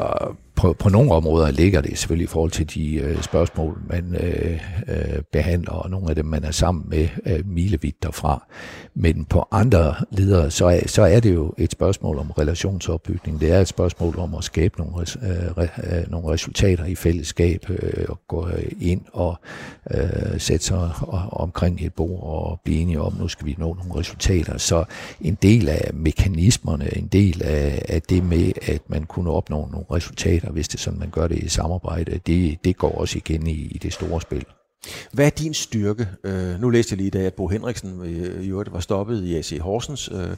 på, 0.62 0.72
på 0.72 0.88
nogle 0.88 1.12
områder 1.12 1.50
ligger 1.50 1.80
det 1.80 1.98
selvfølgelig 1.98 2.24
i 2.24 2.26
forhold 2.26 2.50
til 2.50 2.74
de 2.74 2.94
øh, 2.94 3.22
spørgsmål, 3.22 3.78
man 3.86 4.16
øh, 4.20 4.60
øh, 4.88 5.22
behandler, 5.32 5.72
og 5.72 5.90
nogle 5.90 6.08
af 6.08 6.14
dem, 6.14 6.24
man 6.24 6.44
er 6.44 6.50
sammen 6.50 6.84
med 6.88 7.08
øh, 7.26 7.46
milevidt 7.46 8.02
derfra. 8.02 8.46
Men 8.94 9.24
på 9.24 9.48
andre 9.50 9.94
ledere, 10.10 10.50
så 10.50 10.66
er, 10.66 10.80
så 10.86 11.02
er 11.02 11.20
det 11.20 11.34
jo 11.34 11.54
et 11.58 11.72
spørgsmål 11.72 12.18
om 12.18 12.30
relationsopbygning. 12.30 13.40
Det 13.40 13.52
er 13.52 13.60
et 13.60 13.68
spørgsmål 13.68 14.18
om 14.18 14.34
at 14.34 14.44
skabe 14.44 14.78
nogle, 14.78 15.06
øh, 15.22 15.68
øh, 15.98 16.10
nogle 16.10 16.28
resultater 16.28 16.84
i 16.84 16.94
fællesskab, 16.94 17.70
øh, 17.70 18.04
og 18.08 18.20
gå 18.28 18.48
øh, 18.48 18.72
ind 18.80 19.00
og 19.12 19.40
øh, 19.90 20.40
sætte 20.40 20.66
sig 20.66 20.90
omkring 21.32 21.80
et 21.80 21.94
bord 21.94 22.22
og 22.22 22.60
blive 22.64 22.80
enige 22.80 23.00
om, 23.00 23.14
nu 23.18 23.28
skal 23.28 23.46
vi 23.46 23.56
nå 23.58 23.74
nogle 23.74 24.00
resultater. 24.00 24.58
Så 24.58 24.84
en 25.20 25.38
del 25.42 25.68
af 25.68 25.90
mekanismerne, 25.94 26.96
en 26.96 27.06
del 27.06 27.42
af, 27.44 27.82
af 27.88 28.02
det 28.02 28.24
med, 28.24 28.52
at 28.62 28.80
man 28.88 29.04
kunne 29.04 29.30
opnå 29.30 29.68
nogle 29.72 29.86
resultater, 29.90 30.51
hvis 30.52 30.68
det 30.68 30.78
er 30.78 30.82
sådan, 30.82 30.98
man 30.98 31.10
gør 31.10 31.28
det 31.28 31.38
i 31.38 31.48
samarbejde, 31.48 32.20
det, 32.26 32.64
det 32.64 32.76
går 32.76 32.98
også 32.98 33.18
igen 33.18 33.46
i, 33.46 33.52
i 33.52 33.78
det 33.78 33.92
store 33.92 34.20
spil. 34.20 34.44
Hvad 35.12 35.26
er 35.26 35.30
din 35.30 35.54
styrke? 35.54 36.08
Øh, 36.24 36.60
nu 36.60 36.70
læste 36.70 36.92
jeg 36.92 36.96
lige 36.96 37.06
i 37.06 37.10
dag, 37.10 37.26
at 37.26 37.34
Bo 37.34 37.48
Henriksen 37.48 38.00
øh, 38.04 38.44
i 38.44 38.48
jo 38.48 38.64
var 38.70 38.80
stoppet 38.80 39.24
i 39.24 39.36
AC 39.36 39.58
Horsens, 39.60 40.10
øh, 40.12 40.36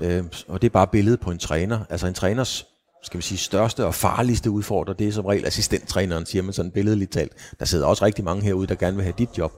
øh, 0.00 0.24
og 0.48 0.62
det 0.62 0.68
er 0.68 0.72
bare 0.72 0.86
billedet 0.86 1.20
på 1.20 1.30
en 1.30 1.38
træner. 1.38 1.84
Altså 1.90 2.06
en 2.06 2.14
træners 2.14 2.66
skal 3.06 3.18
vi 3.18 3.22
sige, 3.22 3.38
største 3.38 3.86
og 3.86 3.94
farligste 3.94 4.50
udfordrer, 4.50 4.94
det 4.94 5.08
er 5.08 5.12
som 5.12 5.26
regel 5.26 5.46
assistenttræneren, 5.46 6.26
siger 6.26 6.42
man 6.42 6.52
sådan 6.52 6.70
billedligt 6.70 7.12
talt. 7.12 7.32
Der 7.58 7.64
sidder 7.64 7.86
også 7.86 8.04
rigtig 8.04 8.24
mange 8.24 8.42
herude, 8.42 8.66
der 8.66 8.74
gerne 8.74 8.96
vil 8.96 9.02
have 9.02 9.14
dit 9.18 9.38
job. 9.38 9.52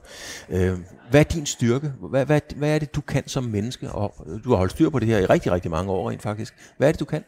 Øh, 0.49 0.77
hvad 1.09 1.19
er 1.19 1.23
din 1.23 1.45
styrke? 1.45 1.93
Hvad, 2.09 2.25
hvad, 2.25 2.41
hvad 2.55 2.75
er 2.75 2.79
det, 2.79 2.95
du 2.95 3.01
kan 3.01 3.27
som 3.27 3.43
menneske? 3.43 3.91
Og 3.91 4.13
øh, 4.27 4.43
du 4.43 4.49
har 4.49 4.57
holdt 4.57 4.71
styr 4.71 4.89
på 4.89 4.99
det 4.99 5.07
her 5.07 5.17
i 5.17 5.25
rigtig, 5.25 5.51
rigtig 5.51 5.71
mange 5.71 5.91
år 5.91 6.09
rent 6.09 6.21
faktisk. 6.21 6.53
Hvad 6.77 6.87
er 6.87 6.91
det, 6.91 6.99
du 6.99 7.05
kan? 7.05 7.23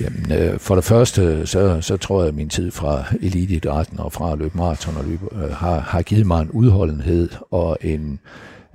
Jamen, 0.00 0.32
øh, 0.32 0.58
for 0.58 0.74
det 0.74 0.84
første, 0.84 1.46
så, 1.46 1.80
så 1.80 1.96
tror 1.96 2.20
jeg, 2.20 2.28
at 2.28 2.34
min 2.34 2.48
tid 2.48 2.70
fra 2.70 3.04
eliteidrætten 3.22 4.00
og 4.00 4.12
fra 4.12 4.32
at 4.32 4.38
løbe 4.38 4.58
maraton 4.58 4.96
og 4.96 5.04
løbe, 5.04 5.26
øh, 5.32 5.50
har, 5.50 5.80
har 5.80 6.02
givet 6.02 6.26
mig 6.26 6.42
en 6.42 6.50
udholdenhed 6.50 7.28
og 7.50 7.78
en, 7.80 8.20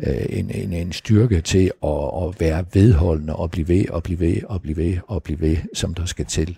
øh, 0.07 0.25
en, 0.29 0.51
en, 0.53 0.73
en 0.73 0.91
styrke 0.91 1.41
til 1.41 1.71
at, 1.83 2.11
at 2.23 2.39
være 2.39 2.65
vedholdende 2.73 3.35
og 3.35 3.51
blive 3.51 3.67
ved 3.67 3.89
og 3.89 4.03
blive 4.03 4.19
ved 4.19 4.37
og 4.49 4.61
blive 4.61 4.77
ved 4.77 4.97
og 5.07 5.23
blive 5.23 5.41
ved, 5.41 5.57
som 5.73 5.93
der 5.93 6.05
skal 6.05 6.25
til. 6.25 6.57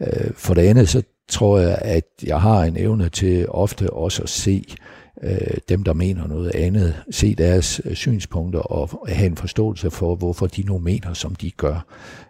Øh, 0.00 0.30
for 0.34 0.54
det 0.54 0.62
andet, 0.62 0.88
så 0.88 1.02
tror 1.28 1.58
jeg, 1.58 1.78
at 1.80 2.04
jeg 2.22 2.40
har 2.40 2.62
en 2.62 2.76
evne 2.76 3.08
til 3.08 3.48
ofte 3.48 3.90
også 3.90 4.22
at 4.22 4.28
se 4.28 4.64
øh, 4.68 4.97
øh, 5.22 5.56
dem, 5.68 5.84
der 5.84 5.92
mener 5.92 6.26
noget 6.26 6.54
andet, 6.54 6.94
se 7.10 7.34
deres 7.34 7.80
øh, 7.84 7.94
synspunkter 7.94 8.60
og 8.60 9.08
have 9.08 9.26
en 9.26 9.36
forståelse 9.36 9.90
for, 9.90 10.14
hvorfor 10.14 10.46
de 10.46 10.62
nu 10.62 10.78
mener, 10.78 11.14
som 11.14 11.34
de 11.34 11.50
gør. 11.50 11.86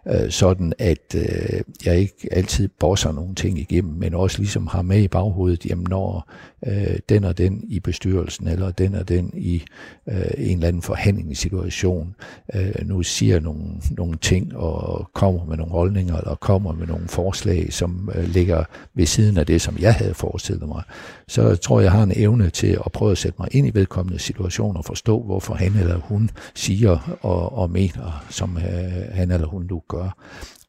Øh, 0.07 0.29
sådan 0.31 0.73
at 0.79 1.15
øh, 1.15 1.61
jeg 1.85 1.97
ikke 1.99 2.27
altid 2.31 2.69
bosser 2.79 3.11
nogle 3.11 3.35
ting 3.35 3.59
igennem, 3.59 3.93
men 3.93 4.13
også 4.13 4.37
ligesom 4.39 4.67
har 4.67 4.81
med 4.81 5.01
i 5.01 5.07
baghovedet, 5.07 5.65
jamen 5.65 5.85
når 5.89 6.31
øh, 6.67 6.99
den 7.09 7.23
og 7.23 7.37
den 7.37 7.63
i 7.67 7.79
bestyrelsen, 7.79 8.47
eller 8.47 8.71
den 8.71 8.95
og 8.95 9.09
den 9.09 9.33
i 9.37 9.63
øh, 10.09 10.15
en 10.37 10.55
eller 10.55 10.67
anden 10.67 10.81
forhandlingssituation, 10.81 12.15
øh, 12.55 12.73
nu 12.83 13.03
siger 13.03 13.39
nogle, 13.39 13.63
nogle 13.91 14.17
ting 14.21 14.57
og 14.57 15.09
kommer 15.13 15.45
med 15.45 15.57
nogle 15.57 15.71
holdninger, 15.71 16.17
eller 16.17 16.35
kommer 16.35 16.73
med 16.73 16.87
nogle 16.87 17.07
forslag, 17.07 17.73
som 17.73 18.09
øh, 18.15 18.27
ligger 18.27 18.63
ved 18.93 19.05
siden 19.05 19.37
af 19.37 19.45
det, 19.45 19.61
som 19.61 19.77
jeg 19.79 19.93
havde 19.93 20.13
forestillet 20.13 20.67
mig, 20.67 20.83
så 21.27 21.55
tror 21.55 21.79
jeg, 21.79 21.83
jeg 21.83 21.91
har 21.91 22.03
en 22.03 22.13
evne 22.15 22.49
til 22.49 22.78
at 22.85 22.91
prøve 22.91 23.11
at 23.11 23.17
sætte 23.17 23.35
mig 23.39 23.47
ind 23.51 23.67
i 23.67 23.71
vedkommende 23.73 24.19
situation 24.19 24.77
og 24.77 24.85
forstå, 24.85 25.23
hvorfor 25.23 25.53
han 25.53 25.75
eller 25.75 25.97
hun 25.97 26.29
siger 26.55 27.17
og, 27.21 27.57
og 27.57 27.69
mener, 27.69 28.25
som 28.29 28.57
øh, 28.57 28.63
han 29.11 29.31
eller 29.31 29.47
hun 29.47 29.67
nu 29.69 29.81
gør 29.87 30.09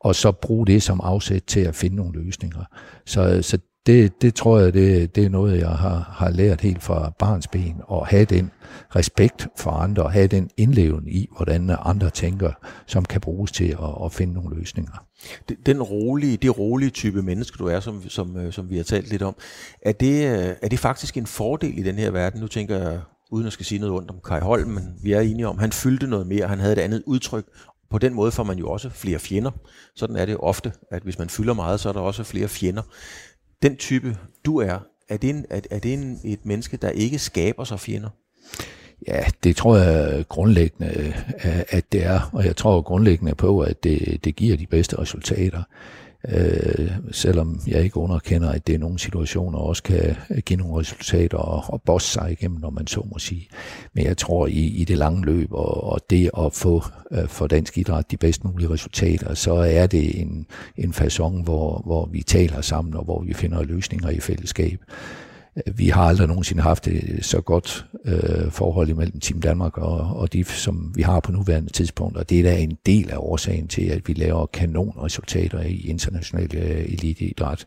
og 0.00 0.14
så 0.14 0.32
bruge 0.32 0.66
det 0.66 0.82
som 0.82 1.00
afsæt 1.00 1.42
til 1.42 1.60
at 1.60 1.74
finde 1.74 1.96
nogle 1.96 2.24
løsninger. 2.24 2.64
Så, 3.06 3.42
så 3.42 3.58
det, 3.86 4.22
det 4.22 4.34
tror 4.34 4.58
jeg, 4.58 4.74
det, 4.74 5.14
det 5.14 5.24
er 5.24 5.28
noget, 5.28 5.58
jeg 5.58 5.68
har, 5.68 6.12
har 6.12 6.30
lært 6.30 6.60
helt 6.60 6.82
fra 6.82 7.12
barns 7.18 7.46
ben, 7.46 7.80
at 7.92 8.06
have 8.06 8.24
den 8.24 8.50
respekt 8.96 9.48
for 9.58 9.70
andre, 9.70 10.02
og 10.02 10.12
have 10.12 10.26
den 10.26 10.50
indleven 10.56 11.08
i, 11.08 11.28
hvordan 11.36 11.76
andre 11.84 12.10
tænker, 12.10 12.52
som 12.86 13.04
kan 13.04 13.20
bruges 13.20 13.52
til 13.52 13.68
at, 13.68 14.04
at 14.04 14.12
finde 14.12 14.34
nogle 14.34 14.56
løsninger. 14.56 15.04
Den 15.66 15.82
rolige, 15.82 16.36
det 16.36 16.58
rolige 16.58 16.90
type 16.90 17.22
menneske, 17.22 17.56
du 17.58 17.66
er, 17.66 17.80
som, 17.80 18.08
som, 18.08 18.36
øh, 18.36 18.52
som 18.52 18.70
vi 18.70 18.76
har 18.76 18.84
talt 18.84 19.10
lidt 19.10 19.22
om, 19.22 19.36
er 19.82 19.92
det, 19.92 20.24
øh, 20.24 20.54
er 20.62 20.68
det 20.68 20.78
faktisk 20.78 21.16
en 21.16 21.26
fordel 21.26 21.78
i 21.78 21.82
den 21.82 21.98
her 21.98 22.10
verden? 22.10 22.40
Nu 22.40 22.46
tænker 22.46 22.78
jeg, 22.78 23.00
uden 23.32 23.46
at 23.46 23.52
skal 23.52 23.66
sige 23.66 23.78
noget 23.78 23.94
ondt 23.94 24.10
om 24.10 24.16
Kai 24.24 24.40
Holm, 24.40 24.68
men 24.68 24.84
vi 25.02 25.12
er 25.12 25.20
enige 25.20 25.48
om, 25.48 25.58
han 25.58 25.72
fyldte 25.72 26.06
noget 26.06 26.26
mere, 26.26 26.48
han 26.48 26.58
havde 26.58 26.72
et 26.72 26.78
andet 26.78 27.02
udtryk, 27.06 27.44
på 27.90 27.98
den 27.98 28.14
måde 28.14 28.32
får 28.32 28.42
man 28.44 28.58
jo 28.58 28.70
også 28.70 28.90
flere 28.90 29.18
fjender. 29.18 29.50
Sådan 29.96 30.16
er 30.16 30.24
det 30.24 30.36
ofte, 30.36 30.72
at 30.90 31.02
hvis 31.02 31.18
man 31.18 31.28
fylder 31.28 31.54
meget, 31.54 31.80
så 31.80 31.88
er 31.88 31.92
der 31.92 32.00
også 32.00 32.24
flere 32.24 32.48
fjender 32.48 32.82
den 33.62 33.76
type, 33.76 34.16
du 34.44 34.58
er, 34.58 34.78
er 35.08 35.16
det, 35.16 35.30
en, 35.30 35.46
er, 35.50 35.60
er 35.70 35.78
det 35.78 35.92
en, 35.92 36.20
et 36.24 36.46
menneske, 36.46 36.76
der 36.76 36.90
ikke 36.90 37.18
skaber 37.18 37.64
sig 37.64 37.80
fjender? 37.80 38.08
Ja, 39.06 39.24
det 39.44 39.56
tror 39.56 39.76
jeg 39.76 40.24
grundlæggende, 40.28 41.14
øh, 41.44 41.62
at 41.68 41.92
det 41.92 42.04
er, 42.04 42.30
og 42.32 42.44
jeg 42.44 42.56
tror 42.56 42.82
grundlæggende 42.82 43.34
på, 43.34 43.60
at 43.60 43.84
det, 43.84 44.24
det 44.24 44.36
giver 44.36 44.56
de 44.56 44.66
bedste 44.66 44.98
resultater. 44.98 45.62
Øh, 46.28 46.90
selvom 47.10 47.60
jeg 47.66 47.84
ikke 47.84 47.96
underkender, 47.96 48.48
at 48.48 48.66
det 48.66 48.72
i 48.72 48.76
nogle 48.76 48.98
situationer 48.98 49.58
også 49.58 49.82
kan 49.82 50.16
øh, 50.30 50.38
give 50.38 50.56
nogle 50.56 50.80
resultater 50.80 51.38
og, 51.38 51.64
og 51.68 51.82
bosse 51.82 52.12
sig 52.12 52.32
igennem, 52.32 52.60
når 52.60 52.70
man 52.70 52.86
så 52.86 53.06
må 53.12 53.18
sige. 53.18 53.48
Men 53.94 54.04
jeg 54.04 54.16
tror 54.16 54.46
i, 54.46 54.66
i 54.66 54.84
det 54.84 54.98
lange 54.98 55.24
løb, 55.24 55.52
og, 55.52 55.84
og 55.84 56.00
det 56.10 56.30
at 56.38 56.52
få 56.52 56.82
øh, 57.10 57.28
for 57.28 57.46
dansk 57.46 57.78
idræt 57.78 58.10
de 58.10 58.16
bedst 58.16 58.44
mulige 58.44 58.70
resultater, 58.70 59.34
så 59.34 59.54
er 59.54 59.86
det 59.86 60.20
en, 60.20 60.46
en 60.76 60.90
façon, 60.90 61.42
hvor, 61.42 61.82
hvor 61.84 62.06
vi 62.06 62.22
taler 62.22 62.60
sammen, 62.60 62.94
og 62.94 63.04
hvor 63.04 63.22
vi 63.22 63.34
finder 63.34 63.62
løsninger 63.62 64.10
i 64.10 64.20
fællesskab. 64.20 64.80
Vi 65.74 65.88
har 65.88 66.02
aldrig 66.02 66.28
nogensinde 66.28 66.62
haft 66.62 66.88
et 66.88 67.24
så 67.24 67.40
godt 67.40 67.86
øh, 68.04 68.50
forhold 68.50 68.88
imellem 68.88 69.20
Team 69.20 69.40
Danmark 69.40 69.78
og, 69.78 69.98
og 69.98 70.32
de, 70.32 70.44
som 70.44 70.92
vi 70.94 71.02
har 71.02 71.20
på 71.20 71.32
nuværende 71.32 71.72
tidspunkt, 71.72 72.16
og 72.16 72.30
det 72.30 72.38
er 72.38 72.42
da 72.42 72.58
en 72.58 72.78
del 72.86 73.10
af 73.10 73.16
årsagen 73.16 73.68
til, 73.68 73.82
at 73.82 74.08
vi 74.08 74.12
laver 74.12 74.46
kanonresultater 74.46 75.60
i 75.60 75.86
international 75.86 76.56
øh, 76.56 76.84
eliteidræt. 76.92 77.64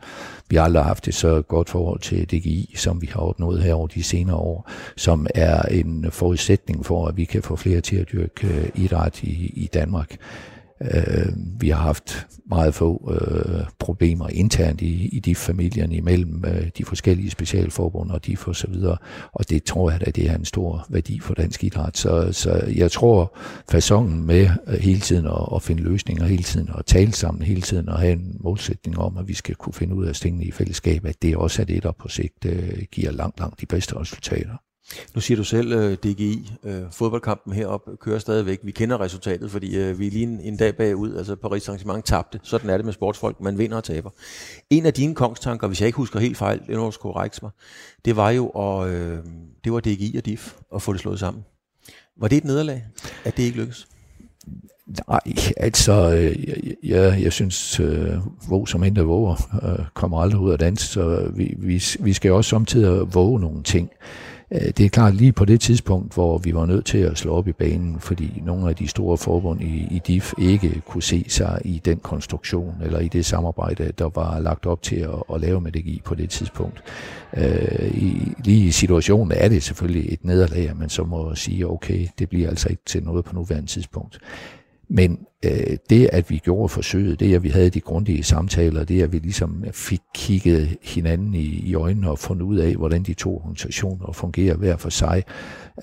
Vi 0.49 0.55
har 0.55 0.63
aldrig 0.63 0.83
haft 0.83 1.07
et 1.07 1.13
så 1.13 1.41
godt 1.41 1.69
forhold 1.69 1.99
til 1.99 2.25
DGI, 2.25 2.73
som 2.77 3.01
vi 3.01 3.09
har 3.13 3.19
opnået 3.19 3.63
her 3.63 3.73
over 3.73 3.87
de 3.87 4.03
senere 4.03 4.35
år, 4.35 4.69
som 4.97 5.27
er 5.35 5.61
en 5.61 6.05
forudsætning 6.11 6.85
for, 6.85 7.07
at 7.07 7.17
vi 7.17 7.23
kan 7.23 7.43
få 7.43 7.55
flere 7.55 7.81
til 7.81 7.95
at 7.95 8.11
dyrke 8.11 8.47
øh, 8.47 8.69
idræt 8.75 9.23
i, 9.23 9.53
i 9.55 9.69
Danmark. 9.73 10.17
Øh, 10.91 11.33
vi 11.59 11.69
har 11.69 11.81
haft 11.81 12.27
meget 12.49 12.73
få 12.73 13.11
øh, 13.13 13.65
problemer 13.79 14.29
internt 14.29 14.81
i, 14.81 15.07
i 15.07 15.19
de 15.19 15.35
familierne 15.35 15.95
imellem 15.95 16.43
øh, 16.47 16.69
de 16.77 16.85
forskellige 16.85 17.29
specialforbund 17.29 18.11
og 18.11 18.25
de 18.25 18.37
for 18.37 18.53
så 18.53 18.67
videre, 18.67 18.97
og 19.33 19.49
det 19.49 19.63
tror 19.63 19.91
jeg 19.91 20.01
da, 20.05 20.11
det 20.11 20.29
er 20.29 20.35
en 20.35 20.45
stor 20.45 20.85
værdi 20.89 21.19
for 21.19 21.33
dansk 21.33 21.63
idræt. 21.63 21.97
Så, 21.97 22.31
så 22.31 22.63
jeg 22.75 22.91
tror, 22.91 23.37
fasongen 23.71 24.25
med 24.25 24.49
øh, 24.67 24.79
hele 24.79 24.99
tiden 24.99 25.25
at, 25.25 25.47
at 25.55 25.61
finde 25.61 25.83
løsninger 25.83 26.25
hele 26.25 26.43
tiden 26.43 26.69
og 26.69 26.85
tale 26.85 27.13
sammen 27.13 27.43
hele 27.43 27.61
tiden 27.61 27.89
og 27.89 27.99
have 27.99 28.13
en 28.13 28.37
målsætning 28.39 28.99
om, 28.99 29.17
at 29.17 29.27
vi 29.27 29.33
skal 29.33 29.55
kunne 29.55 29.73
finde 29.73 29.95
ud 29.95 30.05
af 30.05 30.15
tingene 30.15 30.45
i 30.45 30.51
fællesskab, 30.51 31.05
at 31.05 31.21
det 31.21 31.35
også 31.35 31.61
er 31.61 31.65
det, 31.65 31.83
der 31.83 31.91
på 31.91 32.07
sigt 32.07 32.45
øh, 32.45 32.83
giver 32.91 33.11
langt, 33.11 33.39
langt 33.39 33.61
de 33.61 33.65
bedste 33.65 33.99
resultater. 33.99 34.57
Nu 35.15 35.21
siger 35.21 35.37
du 35.37 35.43
selv, 35.43 35.71
øh, 35.71 35.93
DGI, 35.93 36.51
øh, 36.63 36.81
fodboldkampen 36.91 37.53
heroppe 37.53 37.91
kører 37.97 38.19
stadigvæk. 38.19 38.59
Vi 38.63 38.71
kender 38.71 39.01
resultatet, 39.01 39.51
fordi 39.51 39.77
øh, 39.77 39.99
vi 39.99 40.07
er 40.07 40.11
lige 40.11 40.23
en, 40.23 40.39
en 40.39 40.57
dag 40.57 40.75
bagud. 40.75 41.15
Altså 41.15 41.35
Paris 41.35 41.69
Saint-Germain 41.69 42.01
tabte. 42.01 42.39
Sådan 42.43 42.69
er 42.69 42.77
det 42.77 42.85
med 42.85 42.93
sportsfolk. 42.93 43.41
Man 43.41 43.57
vinder 43.57 43.77
og 43.77 43.83
taber. 43.83 44.09
En 44.69 44.85
af 44.85 44.93
dine 44.93 45.15
kongstanker, 45.15 45.67
hvis 45.67 45.81
jeg 45.81 45.87
ikke 45.87 45.97
husker 45.97 46.19
helt 46.19 46.37
fejl, 46.37 46.59
det 46.67 46.75
er 46.75 46.79
også 46.79 46.99
korrekt 46.99 47.41
mig, 47.41 47.51
det 48.05 48.15
var 48.15 48.29
jo, 48.29 48.47
at, 48.49 48.89
øh, 48.89 49.17
det 49.63 49.73
var 49.73 49.79
DGI 49.79 50.15
og 50.17 50.25
DIF 50.25 50.53
at 50.75 50.81
få 50.81 50.93
det 50.93 51.01
slået 51.01 51.19
sammen. 51.19 51.43
Var 52.17 52.27
det 52.27 52.37
et 52.37 52.43
nederlag, 52.43 52.83
at 53.23 53.37
det 53.37 53.43
ikke 53.43 53.57
lykkedes? 53.57 53.87
Nej, 55.07 55.19
altså, 55.57 56.15
øh, 56.15 56.47
jeg, 56.47 56.75
jeg, 56.83 57.21
jeg 57.23 57.33
synes, 57.33 57.79
øh, 57.79 58.13
våg 58.49 58.67
som 58.67 58.83
endte 58.83 59.01
våger 59.01 59.59
øh, 59.63 59.85
kommer 59.93 60.21
aldrig 60.21 60.41
ud 60.41 60.51
af 60.51 60.59
dans, 60.59 60.81
så 60.81 61.31
vi, 61.35 61.55
vi, 61.57 61.83
vi 61.99 62.13
skal 62.13 62.31
også 62.31 62.49
samtidig 62.49 63.13
våge 63.13 63.39
nogle 63.39 63.63
ting. 63.63 63.89
Øh, 64.51 64.61
det 64.61 64.79
er 64.79 64.89
klart 64.89 65.15
lige 65.15 65.31
på 65.31 65.45
det 65.45 65.61
tidspunkt, 65.61 66.13
hvor 66.13 66.37
vi 66.37 66.55
var 66.55 66.65
nødt 66.65 66.85
til 66.85 66.97
at 66.97 67.17
slå 67.17 67.33
op 67.33 67.47
i 67.47 67.51
banen, 67.51 67.99
fordi 67.99 68.41
nogle 68.45 68.69
af 68.69 68.75
de 68.75 68.87
store 68.87 69.17
forbund 69.17 69.61
i, 69.61 69.87
i 69.91 70.01
DIF 70.07 70.33
ikke 70.37 70.81
kunne 70.87 71.03
se 71.03 71.25
sig 71.27 71.61
i 71.65 71.81
den 71.85 71.97
konstruktion 71.97 72.75
eller 72.83 72.99
i 72.99 73.07
det 73.07 73.25
samarbejde, 73.25 73.91
der 73.97 74.09
var 74.15 74.39
lagt 74.39 74.65
op 74.65 74.81
til 74.81 74.95
at, 74.95 75.23
at 75.33 75.41
lave 75.41 75.61
med 75.61 75.71
DGI 75.71 76.01
på 76.05 76.15
det 76.15 76.29
tidspunkt. 76.29 76.83
Øh, 77.37 77.91
i, 77.97 78.33
lige 78.45 78.67
i 78.67 78.71
situationen 78.71 79.31
er 79.31 79.47
det 79.49 79.63
selvfølgelig 79.63 80.13
et 80.13 80.25
nederlag, 80.25 80.69
at 80.69 80.77
man 80.77 80.89
så 80.89 81.03
må 81.03 81.35
sige, 81.35 81.67
okay, 81.67 82.07
det 82.19 82.29
bliver 82.29 82.49
altså 82.49 82.69
ikke 82.69 82.81
til 82.85 83.03
noget 83.03 83.25
på 83.25 83.35
nuværende 83.35 83.69
tidspunkt. 83.69 84.19
Men 84.95 85.19
øh, 85.45 85.77
det, 85.89 86.09
at 86.11 86.29
vi 86.29 86.37
gjorde 86.37 86.69
forsøget, 86.69 87.19
det, 87.19 87.35
at 87.35 87.43
vi 87.43 87.49
havde 87.49 87.69
de 87.69 87.79
grundige 87.79 88.23
samtaler, 88.23 88.83
det, 88.83 89.01
at 89.01 89.13
vi 89.13 89.17
ligesom 89.17 89.63
fik 89.71 89.99
kigget 90.15 90.77
hinanden 90.81 91.35
i, 91.35 91.45
i 91.45 91.75
øjnene 91.75 92.09
og 92.09 92.19
fundet 92.19 92.45
ud 92.45 92.57
af, 92.57 92.75
hvordan 92.75 93.03
de 93.03 93.13
to 93.13 93.37
organisationer 93.37 94.11
fungerer 94.11 94.55
hver 94.55 94.77
for 94.77 94.89
sig, 94.89 95.23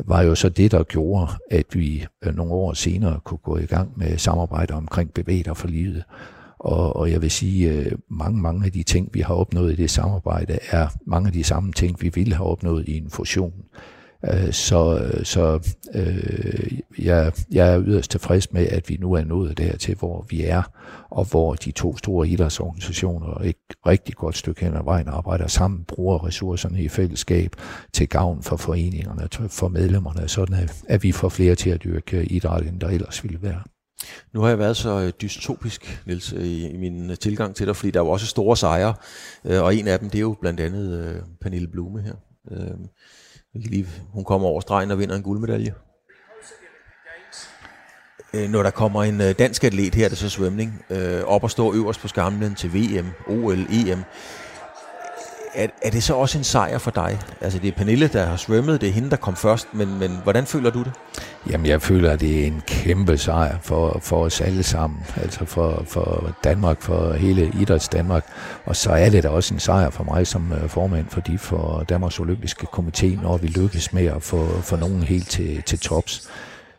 var 0.05 0.23
jo 0.23 0.35
så 0.35 0.49
det, 0.49 0.71
der 0.71 0.83
gjorde, 0.83 1.33
at 1.51 1.67
vi 1.73 2.07
øh, 2.25 2.37
nogle 2.37 2.53
år 2.53 2.73
senere 2.73 3.21
kunne 3.25 3.39
gå 3.39 3.57
i 3.57 3.67
gang 3.67 3.93
med 3.97 4.19
samarbejde 4.19 4.75
omkring 4.75 5.15
bevæger 5.15 5.55
for 5.55 5.69
livet. 5.69 6.05
Og, 6.59 6.97
og 6.97 7.11
jeg 7.11 7.23
vil 7.23 7.31
sige, 7.31 7.73
øh, 7.73 7.93
mange, 8.11 8.41
mange 8.41 8.67
af 8.67 8.73
de 8.73 8.83
ting, 8.83 9.09
vi 9.13 9.21
har 9.21 9.35
opnået 9.35 9.73
i 9.73 9.77
det 9.77 9.91
samarbejde, 9.91 10.59
er 10.71 10.89
mange 11.07 11.27
af 11.27 11.33
de 11.33 11.45
samme 11.45 11.73
ting, 11.73 12.03
vi 12.03 12.11
ville 12.15 12.35
have 12.35 12.47
opnået 12.47 12.89
i 12.89 12.99
en 12.99 13.11
fusion. 13.11 13.53
Øh, 14.25 14.53
så 14.53 15.11
så 15.25 15.75
øh, 15.95 16.79
jeg, 16.99 17.33
jeg 17.53 17.75
er 17.75 17.83
yderst 17.87 18.11
tilfreds 18.11 18.53
med, 18.53 18.67
at 18.67 18.89
vi 18.89 18.97
nu 19.01 19.13
er 19.13 19.25
nået 19.25 19.59
dertil, 19.59 19.95
hvor 19.95 20.27
vi 20.29 20.43
er, 20.43 20.63
og 21.11 21.25
hvor 21.25 21.55
de 21.55 21.71
to 21.71 21.97
store 21.97 22.29
idrætsorganisationer 22.29 23.41
et 23.45 23.57
rigtig 23.87 24.15
godt 24.15 24.37
stykke 24.37 24.65
hen 24.65 24.77
ad 24.77 24.85
vejen 24.85 25.09
arbejder 25.09 25.47
sammen, 25.47 25.85
bruger 25.85 26.27
ressourcerne 26.27 26.83
i 26.83 26.89
fællesskab 26.89 27.57
til 27.93 28.09
gavn 28.09 28.43
for 28.43 28.57
foreningerne, 28.57 29.49
for 29.49 29.69
medlemmerne, 29.69 30.29
sådan 30.29 30.69
at 30.89 31.03
vi 31.03 31.13
får 31.13 31.29
flere 31.29 31.55
til 31.55 31.71
at 31.71 31.85
dyrke 31.85 32.25
idræt, 32.25 32.67
end 32.67 32.81
der 32.81 32.89
ellers 32.89 33.23
ville 33.25 33.43
være. 33.43 33.63
Nu 34.35 34.41
har 34.41 34.49
jeg 34.49 34.59
været 34.59 34.77
så 34.77 35.01
øh, 35.01 35.13
dystopisk, 35.23 36.03
Niels, 36.07 36.33
øh, 36.33 36.45
i, 36.45 36.69
i 36.69 36.77
min 36.77 37.11
øh, 37.11 37.17
tilgang 37.17 37.55
til 37.55 37.67
dig, 37.67 37.77
fordi 37.77 37.91
der 37.91 38.01
er 38.01 38.05
jo 38.05 38.11
også 38.11 38.27
store 38.27 38.57
sejre, 38.57 38.95
og 39.45 39.77
en 39.77 39.89
af 39.89 39.99
dem, 39.99 40.11
det 40.11 40.19
er 40.19 40.23
jo 40.23 40.37
blandt 40.41 40.61
andet 40.61 41.23
Pernille 41.41 41.69
Blume 41.69 42.03
her 42.03 42.15
øh 42.51 42.71
Lige, 43.55 43.87
hun 44.13 44.25
kommer 44.25 44.49
over 44.49 44.61
stregen 44.61 44.91
og 44.91 44.99
vinder 44.99 45.17
en 45.17 45.23
guldmedalje. 45.23 45.75
Øh, 48.35 48.51
når 48.51 48.63
der 48.63 48.71
kommer 48.71 49.05
en 49.05 49.21
øh, 49.21 49.39
dansk 49.39 49.65
atlet 49.65 49.95
her, 49.95 50.09
det 50.09 50.13
er 50.13 50.17
så 50.17 50.29
svømning, 50.29 50.85
øh, 50.91 51.25
op 51.25 51.45
og 51.45 51.51
står 51.51 51.75
øverst 51.75 52.01
på 52.01 52.09
skamlen 52.09 52.55
til 52.55 52.75
VM, 52.75 53.07
OL, 53.27 53.59
EM, 53.59 54.05
er, 55.55 55.67
er 55.83 55.91
det 55.91 56.03
så 56.03 56.15
også 56.15 56.39
en 56.39 56.45
sejr 56.45 56.79
for 56.79 56.91
dig? 56.91 57.21
Altså 57.41 57.59
det 57.59 57.69
er 57.69 57.73
Pernille, 57.73 58.09
der 58.09 58.27
har 58.27 58.37
svømmet, 58.37 58.81
det 58.81 58.89
er 58.89 58.93
hende, 58.93 59.11
der 59.11 59.17
kom 59.17 59.37
først, 59.37 59.69
men, 59.73 59.99
men 59.99 60.21
hvordan 60.23 60.47
føler 60.47 60.71
du 60.71 60.83
det? 60.83 60.93
Jamen 61.51 61.67
jeg 61.67 61.83
føler, 61.83 62.11
at 62.11 62.21
det 62.21 62.43
er 62.43 62.47
en 62.47 62.63
kæmpe 62.67 63.19
sejr 63.19 63.59
for, 63.63 63.99
for 64.03 64.25
os 64.25 64.41
alle 64.41 64.63
sammen, 64.63 65.01
altså 65.17 65.45
for, 65.45 65.85
for 65.87 66.37
Danmark, 66.45 66.83
for 66.83 67.13
hele 67.13 67.53
idræts 67.61 67.89
Danmark. 67.89 68.25
Og 68.65 68.77
så 68.77 68.91
er 68.91 69.11
det 69.11 69.23
da 69.23 69.29
også 69.29 69.55
en 69.55 69.61
sejr 69.61 69.91
for 69.91 70.05
mig 70.05 70.27
som 70.27 70.53
øh, 70.53 70.69
formand 70.69 71.07
for 71.09 71.21
de 71.21 71.39
for 71.39 71.85
Danmarks 71.89 72.21
Olympiske 72.21 72.67
Komité, 72.73 73.23
når 73.23 73.37
vi 73.37 73.47
lykkes 73.47 73.93
med 73.93 74.07
at 74.07 74.23
få, 74.23 74.47
få 74.63 74.77
nogen 74.77 75.03
helt 75.03 75.29
til, 75.29 75.63
til 75.63 75.79
tops. 75.79 76.29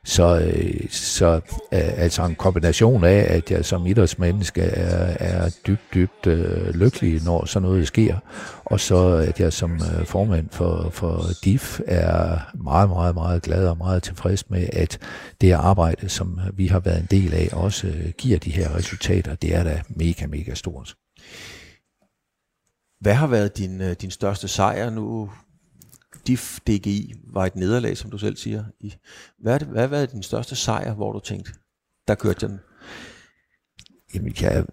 Så, 0.05 0.39
øh, 0.39 0.89
så 0.89 1.35
øh, 1.73 2.03
altså 2.03 2.25
en 2.25 2.35
kombination 2.35 3.03
af, 3.03 3.25
at 3.29 3.51
jeg 3.51 3.65
som 3.65 3.87
idrætsmenneske 3.87 4.61
er, 4.61 5.17
er 5.19 5.49
dybt, 5.67 5.93
dybt 5.93 6.27
øh, 6.27 6.75
lykkelig, 6.75 7.23
når 7.23 7.45
sådan 7.45 7.67
noget 7.69 7.87
sker, 7.87 8.17
og 8.65 8.79
så 8.79 9.07
at 9.07 9.39
jeg 9.39 9.53
som 9.53 9.71
øh, 9.73 10.05
formand 10.05 10.49
for, 10.49 10.89
for 10.89 11.23
DIF 11.43 11.79
er 11.87 12.39
meget, 12.63 12.89
meget, 12.89 13.15
meget 13.15 13.41
glad 13.41 13.67
og 13.67 13.77
meget 13.77 14.03
tilfreds 14.03 14.49
med, 14.49 14.67
at 14.73 14.99
det 15.41 15.51
arbejde, 15.51 16.09
som 16.09 16.39
vi 16.53 16.67
har 16.67 16.79
været 16.79 16.99
en 16.99 17.07
del 17.11 17.33
af, 17.33 17.49
også 17.53 17.87
øh, 17.87 18.11
giver 18.17 18.39
de 18.39 18.51
her 18.51 18.75
resultater. 18.75 19.35
Det 19.35 19.55
er 19.55 19.63
da 19.63 19.81
mega, 19.89 20.27
mega 20.27 20.53
stort. 20.53 20.95
Hvad 22.99 23.13
har 23.13 23.27
været 23.27 23.57
din, 23.57 23.81
øh, 23.81 23.95
din 24.01 24.11
største 24.11 24.47
sejr 24.47 24.89
nu? 24.89 25.29
DIF 26.27 26.59
DGI 26.67 27.13
var 27.33 27.45
et 27.45 27.55
nederlag, 27.55 27.97
som 27.97 28.11
du 28.11 28.17
selv 28.17 28.35
siger. 28.35 28.63
I, 28.79 28.93
hvad, 29.39 29.59
det, 29.59 29.67
hvad 29.67 29.81
har 29.81 29.87
været 29.87 30.11
din 30.11 30.23
største 30.23 30.55
sejr, 30.55 30.93
hvor 30.93 31.11
du 31.11 31.19
tænkte, 31.19 31.51
der 32.07 32.15
kørte 32.15 32.39
jeg 32.41 32.49
den? 32.49 32.59
Jamen, 34.15 34.35
jeg 34.41 34.65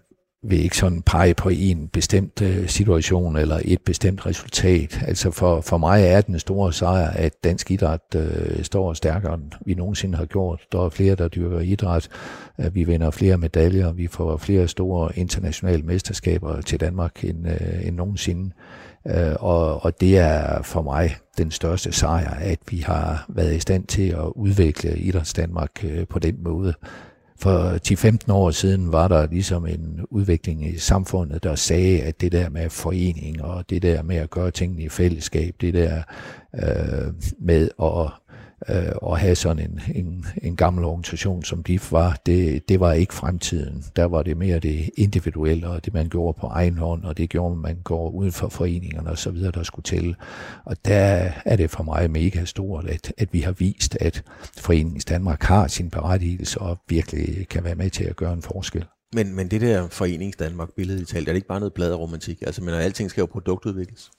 vil 0.43 0.59
ikke 0.63 0.77
sådan 0.77 1.01
pege 1.01 1.33
på 1.33 1.49
en 1.49 1.87
bestemt 1.87 2.41
øh, 2.41 2.67
situation 2.67 3.35
eller 3.35 3.59
et 3.65 3.81
bestemt 3.81 4.25
resultat. 4.25 5.03
Altså 5.07 5.31
for, 5.31 5.61
for 5.61 5.77
mig 5.77 6.03
er 6.03 6.21
den 6.21 6.39
store 6.39 6.73
sejr, 6.73 7.09
at 7.09 7.43
dansk 7.43 7.71
idræt 7.71 8.15
øh, 8.15 8.63
står 8.63 8.93
stærkere, 8.93 9.33
end 9.33 9.51
vi 9.65 9.73
nogensinde 9.73 10.17
har 10.17 10.25
gjort. 10.25 10.61
Der 10.71 10.85
er 10.85 10.89
flere, 10.89 11.15
der 11.15 11.27
dyrker 11.27 11.59
idræt. 11.59 12.09
Øh, 12.59 12.75
vi 12.75 12.83
vinder 12.83 13.11
flere 13.11 13.37
medaljer. 13.37 13.91
Vi 13.91 14.07
får 14.07 14.37
flere 14.37 14.67
store 14.67 15.17
internationale 15.17 15.83
mesterskaber 15.83 16.61
til 16.61 16.79
Danmark 16.79 17.23
end, 17.23 17.47
øh, 17.47 17.87
end 17.87 17.95
nogensinde. 17.95 18.45
Øh, 18.45 18.78
Øh, 19.07 19.35
og, 19.39 19.85
og 19.85 20.01
det 20.01 20.17
er 20.17 20.61
for 20.61 20.81
mig 20.81 21.15
den 21.37 21.51
største 21.51 21.91
sejr, 21.91 22.33
at 22.39 22.59
vi 22.69 22.77
har 22.77 23.25
været 23.29 23.55
i 23.55 23.59
stand 23.59 23.85
til 23.85 24.09
at 24.09 24.31
udvikle 24.35 24.97
Idræts 24.97 25.33
Danmark 25.33 25.83
øh, 25.83 26.07
på 26.07 26.19
den 26.19 26.43
måde. 26.43 26.73
For 27.41 27.77
10-15 28.27 28.33
år 28.33 28.51
siden 28.51 28.91
var 28.91 29.07
der 29.07 29.27
ligesom 29.27 29.67
en 29.67 30.05
udvikling 30.09 30.67
i 30.67 30.77
samfundet, 30.77 31.43
der 31.43 31.55
sagde, 31.55 32.01
at 32.01 32.21
det 32.21 32.31
der 32.31 32.49
med 32.49 32.69
forening 32.69 33.43
og 33.43 33.69
det 33.69 33.81
der 33.81 34.03
med 34.03 34.15
at 34.15 34.29
gøre 34.29 34.51
tingene 34.51 34.83
i 34.83 34.89
fællesskab, 34.89 35.55
det 35.61 35.73
der 35.73 36.01
øh, 36.55 37.13
med 37.39 37.69
at 37.81 38.11
øh, 38.69 38.91
og 38.95 39.17
have 39.17 39.35
sådan 39.35 39.71
en, 39.71 39.81
en, 40.05 40.25
en 40.41 40.55
gammel 40.55 40.85
organisation, 40.85 41.43
som 41.43 41.63
DIF 41.63 41.91
var, 41.91 42.19
det, 42.25 42.69
det 42.69 42.79
var 42.79 42.93
ikke 42.93 43.13
fremtiden. 43.13 43.83
Der 43.95 44.05
var 44.05 44.23
det 44.23 44.37
mere 44.37 44.59
det 44.59 44.89
individuelle, 44.97 45.67
og 45.67 45.85
det 45.85 45.93
man 45.93 46.09
gjorde 46.09 46.37
på 46.39 46.47
egen 46.47 46.77
hånd, 46.77 47.03
og 47.03 47.17
det 47.17 47.29
gjorde 47.29 47.55
man 47.55 47.77
går 47.83 48.09
uden 48.09 48.31
for 48.31 48.49
foreningerne 48.49 49.09
osv., 49.09 49.41
der 49.41 49.63
skulle 49.63 49.83
til. 49.83 50.15
Og 50.65 50.75
der 50.85 51.31
er 51.45 51.55
det 51.55 51.71
for 51.71 51.83
mig 51.83 52.11
mega 52.11 52.45
stort, 52.45 52.85
at, 52.87 53.13
at 53.17 53.33
vi 53.33 53.39
har 53.39 53.51
vist, 53.51 53.97
at 53.99 54.23
Foreningens 54.57 55.05
Danmark 55.05 55.43
har 55.43 55.67
sin 55.67 55.89
berettigelse 55.89 56.61
og 56.61 56.77
virkelig 56.89 57.47
kan 57.47 57.63
være 57.63 57.75
med 57.75 57.89
til 57.89 58.03
at 58.03 58.15
gøre 58.15 58.33
en 58.33 58.41
forskel. 58.41 58.85
Men, 59.13 59.35
men 59.35 59.47
det 59.47 59.61
der 59.61 59.87
Forenings 59.87 60.37
Danmark 60.37 60.69
billede 60.75 61.01
i 61.01 61.05
talt, 61.05 61.27
er 61.27 61.33
det 61.33 61.37
ikke 61.37 61.47
bare 61.47 61.59
noget 61.59 61.73
blad 61.73 61.93
romantik? 61.93 62.41
Altså, 62.41 62.63
men 62.63 62.73
alting 62.73 63.09
skal 63.09 63.21
jo 63.21 63.25
produktudvikles. 63.25 64.11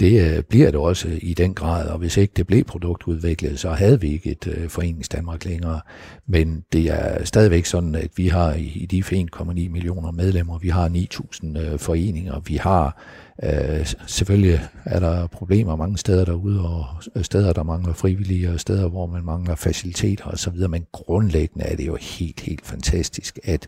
Det 0.00 0.36
øh, 0.36 0.42
bliver 0.42 0.70
det 0.70 0.80
også 0.80 1.08
i 1.22 1.34
den 1.34 1.54
grad, 1.54 1.88
og 1.88 1.98
hvis 1.98 2.16
ikke 2.16 2.32
det 2.36 2.46
blev 2.46 2.64
produktudviklet, 2.64 3.58
så 3.58 3.70
havde 3.70 4.00
vi 4.00 4.12
ikke 4.12 4.30
et 4.30 4.46
øh, 4.46 4.68
Forenings 4.68 5.08
Danmark 5.08 5.44
længere. 5.44 5.80
Men 6.26 6.64
det 6.72 6.84
er 6.84 7.24
stadigvæk 7.24 7.64
sådan, 7.64 7.94
at 7.94 8.10
vi 8.16 8.28
har 8.28 8.54
i 8.54 8.86
de 8.90 9.02
1,9 9.34 9.44
millioner 9.52 10.10
medlemmer, 10.10 10.58
vi 10.58 10.68
har 10.68 10.88
9.000 10.88 11.58
øh, 11.58 11.78
foreninger, 11.78 12.40
vi 12.40 12.56
har 12.56 13.02
Øh, 13.42 13.86
selvfølgelig 14.06 14.60
er 14.84 15.00
der 15.00 15.26
problemer 15.26 15.76
mange 15.76 15.98
steder 15.98 16.24
derude, 16.24 16.68
og 16.68 16.86
steder, 17.22 17.52
der 17.52 17.62
mangler 17.62 17.92
frivillige, 17.92 18.50
og 18.50 18.60
steder, 18.60 18.88
hvor 18.88 19.06
man 19.06 19.24
mangler 19.24 19.54
faciliteter 19.54 20.24
osv., 20.24 20.68
men 20.68 20.86
grundlæggende 20.92 21.64
er 21.64 21.76
det 21.76 21.86
jo 21.86 21.96
helt, 22.00 22.40
helt 22.40 22.66
fantastisk, 22.66 23.38
at 23.44 23.66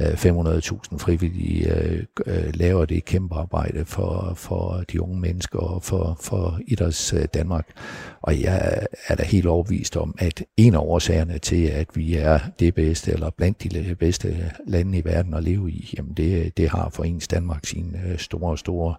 Øh, 0.00 0.12
500.000 0.12 0.98
frivillige 0.98 1.74
øh, 1.74 2.04
øh, 2.26 2.54
laver 2.54 2.84
det 2.84 3.04
kæmpe 3.04 3.34
arbejde 3.34 3.84
for, 3.84 4.32
for 4.36 4.84
de 4.92 5.02
unge 5.02 5.20
mennesker 5.20 5.58
og 5.58 5.82
for, 5.82 6.18
for 6.20 6.60
Idræts 6.66 7.14
Danmark. 7.34 7.66
Og 8.22 8.40
jeg 8.40 8.86
er 9.08 9.14
da 9.14 9.22
helt 9.22 9.46
overbevist 9.46 9.96
om, 9.96 10.14
at 10.18 10.44
en 10.56 10.74
af 10.74 10.78
årsagerne 10.78 11.38
til, 11.38 11.66
at 11.66 11.88
vi 11.94 12.14
er 12.14 12.38
det 12.58 12.74
bedste, 12.74 13.12
eller 13.12 13.30
blandt 13.30 13.62
de 13.62 13.94
bedste 13.94 14.52
lande 14.66 14.98
i 14.98 15.04
verden 15.04 15.34
at 15.34 15.42
leve 15.42 15.70
i, 15.70 15.94
jamen 15.96 16.12
det, 16.12 16.56
det 16.56 16.68
har 16.68 16.88
for 16.88 17.04
ens 17.04 17.28
Danmark 17.28 17.66
sin 17.66 17.96
store, 18.16 18.58
store 18.58 18.94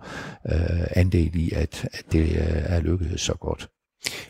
øh, 0.49 0.87
andel 0.95 1.35
i, 1.35 1.51
at, 1.55 1.87
at 1.93 2.03
det 2.11 2.27
er 2.65 2.79
lykkedes 2.79 3.21
så 3.21 3.33
godt. 3.33 3.69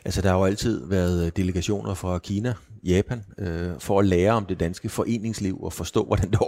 Altså 0.06 0.22
der 0.22 0.30
har 0.30 0.38
jo 0.38 0.46
altid 0.46 0.82
været 0.86 1.38
delegationer 1.38 1.94
fra 1.94 2.20
Kina, 2.20 2.54
Japan, 2.84 3.24
øh, 3.38 3.70
for 3.80 4.00
at 4.00 4.06
lære 4.06 4.32
om 4.32 4.46
det 4.46 4.60
danske 4.60 4.90
foreningsliv 4.90 5.64
og 5.64 5.74
forstå, 5.74 6.04
hvordan 6.04 6.32
det 6.32 6.40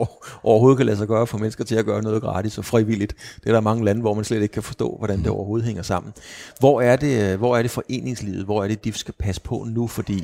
overhovedet 0.44 0.78
kan 0.78 0.86
lade 0.86 0.98
sig 0.98 1.08
gøre 1.08 1.28
for 1.28 1.38
mennesker 1.38 1.64
til 1.64 1.76
at 1.76 1.86
gøre 1.86 2.02
noget 2.02 2.22
gratis 2.22 2.58
og 2.58 2.66
frivilligt. 2.66 3.16
Det 3.36 3.50
er 3.50 3.54
der 3.54 3.62
mange 3.62 3.86
lande, 3.86 4.02
hvor 4.02 4.14
man 4.14 4.24
slet 4.24 4.42
ikke 4.42 4.54
kan 4.54 4.64
forstå, 4.64 4.96
hvordan 4.98 5.20
det 5.20 5.28
overhovedet 5.28 5.66
hænger 5.66 5.84
sammen. 5.84 6.14
Hvor 6.60 6.82
er 6.82 6.96
det, 6.96 7.38
hvor 7.38 7.58
er 7.58 7.62
det 7.62 7.72
foreningslivet, 7.72 8.46
hvor 8.46 8.64
er 8.64 8.68
det, 8.68 8.84
de 8.86 8.94
skal 8.94 9.14
passe 9.20 9.42
på 9.42 9.66
nu? 9.68 9.88
Fordi, 9.88 10.24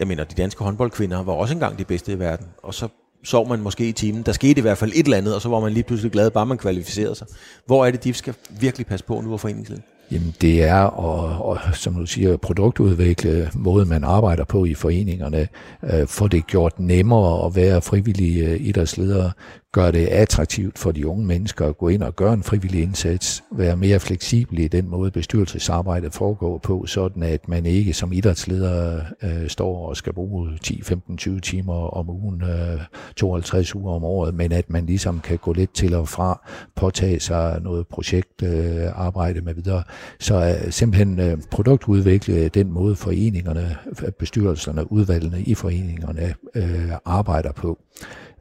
jeg 0.00 0.08
mener, 0.08 0.24
de 0.24 0.34
danske 0.34 0.64
håndboldkvinder 0.64 1.22
var 1.22 1.32
også 1.32 1.54
engang 1.54 1.78
de 1.78 1.84
bedste 1.84 2.12
i 2.12 2.18
verden, 2.18 2.46
og 2.62 2.74
så 2.74 2.88
sov 3.24 3.48
man 3.48 3.60
måske 3.60 3.88
i 3.88 3.92
timen. 3.92 4.22
Der 4.22 4.32
skete 4.32 4.58
i 4.58 4.62
hvert 4.62 4.78
fald 4.78 4.92
et 4.94 5.04
eller 5.04 5.16
andet, 5.16 5.34
og 5.34 5.42
så 5.42 5.48
var 5.48 5.60
man 5.60 5.72
lige 5.72 5.84
pludselig 5.84 6.12
glad, 6.12 6.30
bare 6.30 6.46
man 6.46 6.58
kvalificerede 6.58 7.14
sig. 7.14 7.26
Hvor 7.66 7.86
er 7.86 7.90
det, 7.90 8.04
de 8.04 8.14
skal 8.14 8.34
virkelig 8.60 8.86
passe 8.86 9.06
på 9.06 9.20
nu 9.20 9.32
af 9.32 9.40
foreningslivet? 9.40 9.82
Jamen 10.12 10.34
det 10.40 10.62
er 10.62 10.74
at, 10.74 11.40
og, 11.40 11.58
som 11.74 11.94
du 11.94 12.06
siger, 12.06 12.36
produktudvikle 12.36 13.50
måden, 13.54 13.88
man 13.88 14.04
arbejder 14.04 14.44
på 14.44 14.64
i 14.64 14.74
foreningerne, 14.74 15.48
øh, 15.82 16.06
få 16.06 16.28
det 16.28 16.46
gjort 16.46 16.80
nemmere 16.80 17.46
at 17.46 17.56
være 17.56 17.82
frivillig 17.82 18.42
øh, 18.42 18.60
idrætsleder, 18.60 19.30
gør 19.72 19.90
det 19.90 20.06
attraktivt 20.06 20.78
for 20.78 20.92
de 20.92 21.06
unge 21.06 21.26
mennesker 21.26 21.66
at 21.66 21.78
gå 21.78 21.88
ind 21.88 22.02
og 22.02 22.16
gøre 22.16 22.32
en 22.32 22.42
frivillig 22.42 22.82
indsats, 22.82 23.44
være 23.52 23.76
mere 23.76 24.00
fleksibel 24.00 24.58
i 24.58 24.68
den 24.68 24.88
måde 24.88 25.10
bestyrelsesarbejdet 25.10 26.12
foregår 26.12 26.58
på, 26.58 26.86
sådan 26.86 27.22
at 27.22 27.48
man 27.48 27.66
ikke 27.66 27.92
som 27.92 28.12
idrætsleder 28.12 29.00
øh, 29.22 29.48
står 29.48 29.88
og 29.88 29.96
skal 29.96 30.12
bruge 30.12 30.58
10, 30.62 30.82
15, 30.82 31.16
20 31.16 31.40
timer 31.40 31.74
om 31.74 32.10
ugen, 32.10 32.42
øh, 32.42 32.80
52 33.16 33.74
uger 33.74 33.94
om 33.94 34.04
året, 34.04 34.34
men 34.34 34.52
at 34.52 34.70
man 34.70 34.86
ligesom 34.86 35.20
kan 35.20 35.38
gå 35.38 35.52
lidt 35.52 35.74
til 35.74 35.94
og 35.94 36.08
fra, 36.08 36.48
påtage 36.76 37.20
sig 37.20 37.60
noget 37.62 37.86
projektarbejde 37.86 39.38
øh, 39.38 39.44
med 39.44 39.54
videre. 39.54 39.82
Så 40.20 40.34
øh, 40.34 40.72
simpelthen 40.72 41.20
øh, 41.20 41.38
produktudvikle 41.50 42.48
den 42.48 42.72
måde 42.72 42.96
foreningerne, 42.96 43.76
bestyrelserne, 44.18 44.92
udvalgene 44.92 45.42
i 45.42 45.54
foreningerne 45.54 46.34
øh, 46.54 46.92
arbejder 47.04 47.52
på 47.52 47.78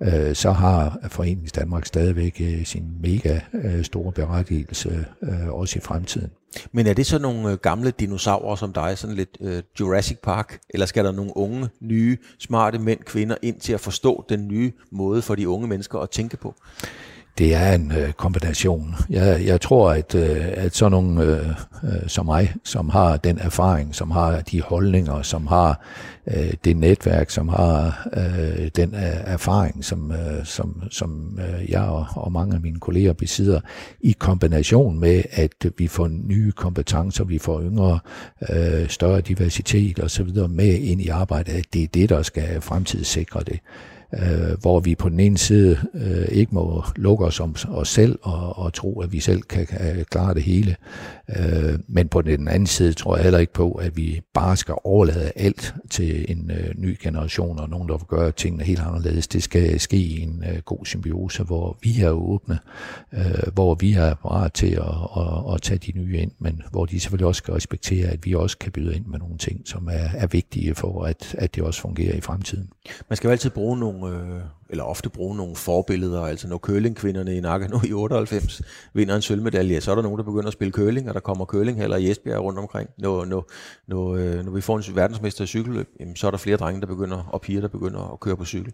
øh, 0.02 0.36
så 0.36 0.52
har 0.52 0.98
Foreningen 1.08 1.48
Danmark 1.56 1.86
stadigvæk 1.86 2.42
øh, 2.42 2.66
sin 2.66 2.84
mega 3.02 3.40
øh, 3.54 3.84
store 3.84 4.12
berettigelse 4.12 5.06
øh, 5.24 5.48
også 5.48 5.80
i 5.80 5.82
fremtiden. 5.82 6.32
Men 6.72 6.88
er 6.88 6.94
det 6.94 7.06
så 7.06 7.20
nogle 7.20 7.52
øh, 7.52 7.58
gamle 7.58 7.92
dinosaurer 7.92 8.56
som 8.56 8.74
dig, 8.74 8.98
sådan 8.98 9.16
lidt 9.16 9.38
øh, 9.42 9.64
Jurassic 9.80 10.18
Park, 10.24 10.60
eller 10.70 10.86
skal 10.86 11.06
der 11.06 11.12
nogle 11.12 11.38
unge, 11.38 11.70
nye, 11.82 12.18
smarte 12.40 12.80
mænd, 12.80 13.00
kvinder 13.00 13.36
ind 13.42 13.60
til 13.60 13.74
at 13.74 13.80
forstå 13.80 14.26
den 14.30 14.48
nye 14.48 14.72
måde 14.92 15.22
for 15.22 15.36
de 15.36 15.50
unge 15.50 15.68
mennesker 15.68 16.00
at 16.00 16.10
tænke 16.10 16.38
på? 16.38 16.56
Det 17.38 17.56
er 17.56 17.74
en 17.74 17.92
øh, 17.92 18.14
kombination. 18.14 18.96
Jeg, 19.10 19.42
jeg 19.46 19.62
tror, 19.62 19.92
at, 19.92 20.16
øh, 20.16 20.46
at 20.54 20.76
sådan 20.76 20.92
nogle 20.92 21.24
øh, 21.24 21.48
øh, 21.84 22.08
som 22.08 22.26
mig, 22.26 22.54
som 22.64 22.90
har 22.90 23.18
den 23.18 23.40
erfaring, 23.40 23.96
som 23.96 24.12
har 24.12 24.42
de 24.42 24.62
holdninger, 24.62 25.22
som 25.22 25.48
har 25.48 25.86
øh, 26.28 26.54
det 26.66 26.78
netværk, 26.78 27.30
som 27.30 27.50
har 27.50 28.08
øh, 28.14 28.68
den 28.76 28.96
øh, 28.96 29.18
erfaring, 29.26 29.86
som, 29.86 30.12
øh, 30.12 30.46
som, 30.46 30.84
som 30.92 31.40
øh, 31.40 31.72
jeg 31.72 31.82
og, 31.82 32.06
og 32.16 32.32
mange 32.32 32.56
af 32.56 32.62
mine 32.62 32.80
kolleger 32.80 33.14
besidder, 33.14 33.60
i 34.02 34.16
kombination 34.20 35.00
med, 35.00 35.24
at 35.32 35.52
vi 35.78 35.88
får 35.88 36.08
nye 36.08 36.52
kompetencer, 36.52 37.24
vi 37.24 37.38
får 37.38 37.62
yngre, 37.62 38.00
øh, 38.50 38.90
større 38.90 39.22
diversitet 39.22 40.00
osv. 40.04 40.30
med 40.50 40.80
ind 40.80 41.02
i 41.02 41.08
arbejdet, 41.08 41.54
at 41.54 41.66
det 41.74 41.84
er 41.84 41.88
det, 41.88 42.10
der 42.10 42.22
skal 42.22 42.62
fremtidssikre 42.62 43.40
det 43.40 43.60
øh, 44.14 44.58
hvor 44.62 44.80
vi 44.80 44.96
på 44.96 45.10
den 45.10 45.20
ene 45.20 45.38
side 45.38 45.78
øh, 45.94 46.28
ikke 46.32 46.56
må 46.56 46.84
lukke 46.96 47.26
os 47.26 47.40
om 47.40 47.56
os 47.70 47.90
selv 47.90 48.20
og, 48.22 48.58
og 48.60 48.74
tro, 48.74 49.02
at 49.02 49.12
vi 49.12 49.20
selv 49.20 49.42
kan, 49.42 49.66
kan 49.66 49.98
øh, 49.98 50.06
klare 50.06 50.34
det 50.34 50.44
hele. 50.44 50.76
Øh, 51.40 51.80
men 51.88 52.08
på 52.08 52.22
den 52.22 52.48
anden 52.48 52.68
side 52.68 52.94
tror 52.94 53.16
jeg 53.16 53.24
heller 53.24 53.40
ikke 53.40 53.54
på, 53.54 53.72
at 53.72 53.98
vi 53.98 54.22
bare 54.34 54.58
skal 54.58 54.76
overlade 54.84 55.32
alt 55.36 55.74
til 55.90 56.26
en 56.32 56.52
øh, 56.52 56.74
ny 56.78 56.98
generation 57.04 57.60
og 57.60 57.70
nogen, 57.70 57.90
der 57.90 57.98
vil 57.98 58.06
gøre 58.08 58.32
tingene 58.32 58.64
helt 58.64 58.80
anderledes. 58.80 59.28
Det 59.28 59.44
skal 59.44 59.80
ske 59.80 59.98
i 59.98 60.22
en 60.22 60.44
øh, 60.52 60.62
god 60.66 60.86
symbiose, 60.86 61.44
hvor 61.44 61.78
vi 61.84 62.02
er 62.02 62.10
åbne, 62.10 62.60
øh, 63.14 63.54
hvor 63.54 63.76
vi 63.76 63.94
er 63.94 64.14
parat 64.14 64.54
til 64.54 64.72
at, 64.72 64.82
at, 65.18 65.54
at 65.54 65.62
tage 65.62 65.78
de 65.78 66.00
nye 66.00 66.18
ind, 66.18 66.32
men 66.40 66.62
hvor 66.72 66.86
de 66.86 67.00
selvfølgelig 67.00 67.28
også 67.28 67.38
skal 67.38 67.54
respektere, 67.54 68.08
at 68.08 68.26
vi 68.26 68.34
også 68.34 68.58
kan 68.58 68.72
byde 68.72 68.96
ind 68.96 69.06
med 69.06 69.20
nogle 69.20 69.38
ting, 69.38 69.62
som 69.66 69.88
er, 69.92 70.10
er 70.18 70.28
vigtige 70.28 70.76
for, 70.76 71.04
at, 71.04 71.36
at 71.38 71.56
det 71.56 71.64
også 71.64 71.82
fungerer 71.82 72.16
i 72.16 72.22
fremtiden. 72.22 72.70
Man 73.10 73.18
skal 73.18 73.28
jo 73.28 73.32
altid 73.32 73.50
bruge 73.50 73.78
nogle, 73.80 74.00
øh, 74.04 74.42
eller 74.72 74.84
ofte 74.84 75.10
bruge 75.10 75.36
nogle 75.38 75.56
forbilleder, 75.56 76.22
altså 76.22 76.48
når 76.48 76.58
curlingkvinderne 76.58 77.38
i 77.38 77.40
Nagano 77.40 77.80
i 77.84 77.94
98 77.94 78.62
vinder 78.94 79.16
en 79.16 79.22
sølvmedalje, 79.22 79.82
så 79.82 79.92
er 79.92 79.96
der 79.96 80.02
nogen, 80.02 80.18
der 80.18 80.24
begynder 80.24 80.48
at 80.48 80.54
spille 80.54 80.72
curling, 80.72 81.08
og 81.08 81.14
der 81.14 81.20
kommer 81.20 81.46
curlinghaller 81.46 81.98
i 81.98 82.12
Esbjerg 82.12 82.44
rundt 82.44 82.60
omkring. 82.60 82.90
Når, 82.98 83.26
når, 83.26 83.50
når, 83.88 84.16
øh, 84.16 84.46
når 84.46 84.52
vi 84.52 84.62
får 84.62 84.78
en 84.78 84.96
verdensmester 84.96 85.44
i 85.44 85.48
cykelløb, 85.48 85.90
jamen, 86.00 86.16
så 86.16 86.28
er 86.28 86.32
der 86.32 86.38
flere 86.38 86.58
drenge, 86.58 86.82
der 86.82 86.88
begynder, 86.88 87.24
og 87.32 87.42
piger, 87.42 87.62
der 87.62 87.68
begynder 87.68 88.14
at 88.14 88.20
køre 88.20 88.38
på 88.38 88.46
cykel. 88.46 88.74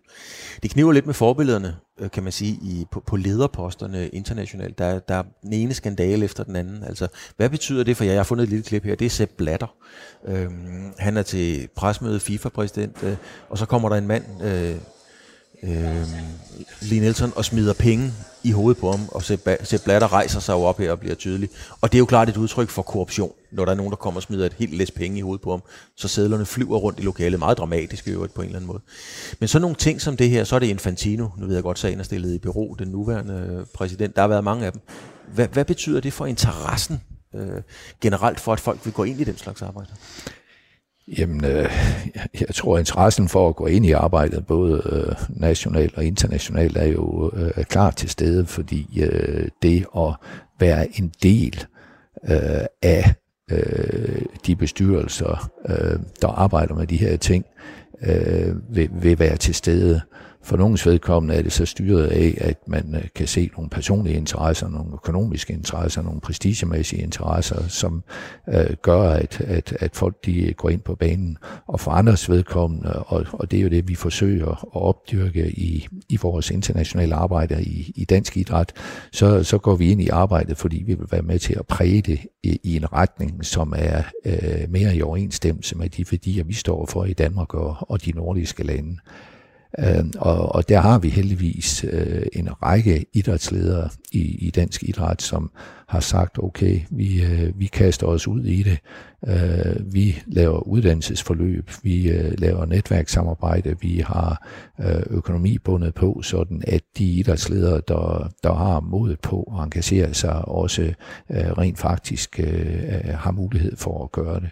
Det 0.63 0.71
kniver 0.71 0.91
lidt 0.91 1.05
med 1.05 1.13
forbillederne, 1.13 1.75
øh, 1.99 2.11
kan 2.11 2.23
man 2.23 2.31
sige, 2.31 2.51
i, 2.51 2.85
på, 2.91 2.99
på 2.99 3.15
lederposterne 3.15 4.07
internationalt. 4.07 4.77
Der, 4.77 4.99
der 4.99 5.15
er 5.15 5.23
den 5.43 5.53
ene 5.53 5.73
skandale 5.73 6.25
efter 6.25 6.43
den 6.43 6.55
anden. 6.55 6.83
Altså, 6.83 7.07
hvad 7.37 7.49
betyder 7.49 7.83
det 7.83 7.97
for 7.97 8.03
jer? 8.03 8.11
Jeg 8.11 8.19
har 8.19 8.23
fundet 8.23 8.43
et 8.43 8.49
lille 8.49 8.63
klip 8.63 8.83
her. 8.83 8.95
Det 8.95 9.05
er 9.05 9.09
Sepp 9.09 9.31
Blatter. 9.37 9.75
Øhm, 10.27 10.93
han 10.97 11.17
er 11.17 11.21
til 11.21 11.67
presmøde 11.75 12.19
FIFA-præsident, 12.19 13.03
øh, 13.03 13.15
og 13.49 13.57
så 13.57 13.65
kommer 13.65 13.89
der 13.89 13.95
en 13.95 14.07
mand, 14.07 14.43
øh, 14.43 14.75
øh, 15.63 16.07
Lee 16.81 16.99
Nelson 16.99 17.33
og 17.35 17.45
smider 17.45 17.73
penge 17.73 18.13
i 18.43 18.51
hovedet 18.51 18.81
på 18.81 18.91
ham, 18.91 19.09
og 19.11 19.23
Sepp 19.23 19.83
Blatter 19.83 20.13
rejser 20.13 20.39
sig 20.39 20.53
jo 20.53 20.61
op 20.61 20.79
her 20.79 20.91
og 20.91 20.99
bliver 20.99 21.15
tydelig. 21.15 21.49
Og 21.81 21.91
det 21.91 21.97
er 21.97 21.99
jo 21.99 22.05
klart 22.05 22.29
et 22.29 22.37
udtryk 22.37 22.69
for 22.69 22.81
korruption, 22.81 23.31
når 23.51 23.65
der 23.65 23.71
er 23.71 23.75
nogen, 23.75 23.91
der 23.91 23.95
kommer 23.95 24.17
og 24.17 24.23
smider 24.23 24.45
et 24.45 24.53
helt 24.53 24.73
læs 24.73 24.91
penge 24.91 25.17
i 25.17 25.21
hovedet 25.21 25.41
på 25.41 25.51
ham, 25.51 25.61
så 25.95 26.07
sædlerne 26.07 26.45
flyver 26.45 26.77
rundt 26.77 26.99
i 26.99 27.01
lokalet, 27.01 27.39
meget 27.39 27.57
dramatisk 27.57 28.07
i 28.07 28.11
øvrigt 28.11 28.33
på 28.33 28.41
en 28.41 28.45
eller 28.45 28.57
anden 28.57 28.67
måde. 28.67 28.81
Men 29.39 29.47
så 29.47 29.59
nogle 29.59 29.75
ting 29.75 30.01
som 30.01 30.17
det 30.17 30.29
her, 30.29 30.43
så 30.43 30.55
er 30.55 30.59
det 30.59 30.67
Infantino, 30.67 31.27
nu 31.37 31.45
ved 31.45 31.55
jeg 31.55 31.63
godt, 31.63 31.79
sagen 31.79 31.99
er 31.99 32.03
stillet 32.03 32.33
i 32.33 32.37
bureau, 32.37 32.73
den 32.73 32.87
nuværende 32.87 33.57
øh, 33.59 33.65
præsident, 33.73 34.15
der 34.15 34.21
har 34.21 34.27
været 34.27 34.43
mange 34.43 34.65
af 34.65 34.71
dem. 34.71 34.81
Hvad, 35.33 35.47
hvad 35.47 35.65
betyder 35.65 35.99
det 35.99 36.13
for 36.13 36.25
interessen 36.25 37.01
øh, 37.35 37.61
generelt 38.01 38.39
for, 38.39 38.53
at 38.53 38.59
folk 38.59 38.79
vil 38.83 38.93
gå 38.93 39.03
ind 39.03 39.21
i 39.21 39.23
den 39.23 39.37
slags 39.37 39.61
arbejde? 39.61 39.89
Jamen, 41.07 41.45
øh, 41.45 41.71
jeg 42.39 42.55
tror, 42.55 42.77
interessen 42.77 43.29
for 43.29 43.49
at 43.49 43.55
gå 43.55 43.65
ind 43.65 43.85
i 43.85 43.91
arbejdet, 43.91 44.45
både 44.45 44.81
øh, 44.85 45.15
nationalt 45.29 45.97
og 45.97 46.05
internationalt, 46.05 46.77
er 46.77 46.85
jo 46.85 47.31
øh, 47.35 47.63
klar 47.63 47.91
til 47.91 48.09
stede, 48.09 48.45
fordi 48.45 48.99
øh, 49.01 49.47
det 49.61 49.85
at 49.97 50.15
være 50.59 50.99
en 50.99 51.11
del 51.23 51.65
øh, 52.29 52.65
af 52.81 53.13
øh, 53.51 54.21
de 54.45 54.55
bestyrelser, 54.55 55.51
øh, 55.69 55.99
der 56.21 56.27
arbejder 56.27 56.75
med 56.75 56.87
de 56.87 56.97
her 56.97 57.17
ting, 57.17 57.45
øh, 58.01 58.75
vil, 58.75 58.89
vil 58.91 59.19
være 59.19 59.37
til 59.37 59.55
stede. 59.55 60.01
For 60.47 60.57
nogens 60.57 60.85
vedkommende 60.85 61.35
er 61.35 61.41
det 61.41 61.51
så 61.51 61.65
styret 61.65 62.07
af, 62.07 62.37
at 62.41 62.57
man 62.67 62.95
øh, 62.95 63.03
kan 63.15 63.27
se 63.27 63.49
nogle 63.55 63.69
personlige 63.69 64.17
interesser, 64.17 64.69
nogle 64.69 64.93
økonomiske 64.93 65.53
interesser, 65.53 66.01
nogle 66.01 66.21
prestigemæssige 66.21 67.01
interesser, 67.01 67.67
som 67.67 68.03
øh, 68.49 68.75
gør, 68.81 69.09
at, 69.09 69.41
at, 69.41 69.77
at 69.79 69.95
folk 69.95 70.25
de 70.25 70.41
øh, 70.41 70.53
går 70.53 70.69
ind 70.69 70.81
på 70.81 70.95
banen. 70.95 71.37
Og 71.67 71.79
for 71.79 71.91
andres 71.91 72.29
vedkommende, 72.29 73.03
og, 73.03 73.25
og 73.33 73.51
det 73.51 73.59
er 73.59 73.63
jo 73.63 73.69
det, 73.69 73.87
vi 73.87 73.95
forsøger 73.95 74.47
at 74.51 74.81
opdyrke 74.81 75.49
i, 75.49 75.87
i 76.09 76.17
vores 76.21 76.51
internationale 76.51 77.15
arbejde 77.15 77.63
i, 77.63 77.93
i 77.95 78.05
dansk 78.05 78.37
idræt, 78.37 78.73
så, 79.11 79.43
så 79.43 79.57
går 79.57 79.75
vi 79.75 79.91
ind 79.91 80.01
i 80.01 80.09
arbejdet, 80.09 80.57
fordi 80.57 80.83
vi 80.85 80.93
vil 80.93 81.07
være 81.11 81.21
med 81.21 81.39
til 81.39 81.55
at 81.59 81.67
præge 81.67 82.01
det 82.01 82.19
i, 82.43 82.59
i 82.63 82.75
en 82.75 82.93
retning, 82.93 83.45
som 83.45 83.73
er 83.77 84.03
øh, 84.25 84.69
mere 84.69 84.95
i 84.95 85.01
overensstemmelse 85.01 85.77
med 85.77 85.89
de 85.89 86.05
værdier, 86.11 86.43
vi 86.43 86.53
står 86.53 86.85
for 86.85 87.05
i 87.05 87.13
Danmark 87.13 87.53
og, 87.53 87.75
og 87.79 88.05
de 88.05 88.11
nordiske 88.11 88.63
lande. 88.63 88.97
Øh, 89.79 90.05
og, 90.17 90.55
og 90.55 90.69
der 90.69 90.79
har 90.79 90.99
vi 90.99 91.09
heldigvis 91.09 91.85
øh, 91.91 92.25
en 92.33 92.63
række 92.63 93.05
idrætsledere 93.13 93.89
i, 94.11 94.47
i 94.47 94.49
dansk 94.49 94.83
idræt, 94.83 95.21
som 95.21 95.51
har 95.87 95.99
sagt, 95.99 96.39
okay, 96.39 96.79
vi, 96.89 97.23
øh, 97.23 97.59
vi 97.59 97.65
kaster 97.65 98.07
os 98.07 98.27
ud 98.27 98.43
i 98.43 98.63
det. 98.63 98.79
Øh, 99.27 99.93
vi 99.93 100.21
laver 100.27 100.59
uddannelsesforløb, 100.59 101.71
vi 101.83 102.09
øh, 102.09 102.33
laver 102.37 102.65
netværkssamarbejde, 102.65 103.75
vi 103.81 104.03
har 104.07 104.47
øh, 104.81 105.03
økonomi 105.09 105.57
bundet 105.57 105.93
på, 105.93 106.21
sådan 106.23 106.63
at 106.67 106.81
de 106.97 107.11
idrætsledere, 107.11 107.81
der, 107.87 108.29
der 108.43 108.53
har 108.53 108.79
mod 108.79 109.15
på 109.15 109.53
at 109.57 109.63
engagere 109.63 110.13
sig, 110.13 110.47
også 110.47 110.81
øh, 111.31 111.51
rent 111.57 111.79
faktisk 111.79 112.39
øh, 112.39 113.13
har 113.13 113.31
mulighed 113.31 113.75
for 113.75 114.03
at 114.03 114.11
gøre 114.11 114.39
det. 114.39 114.49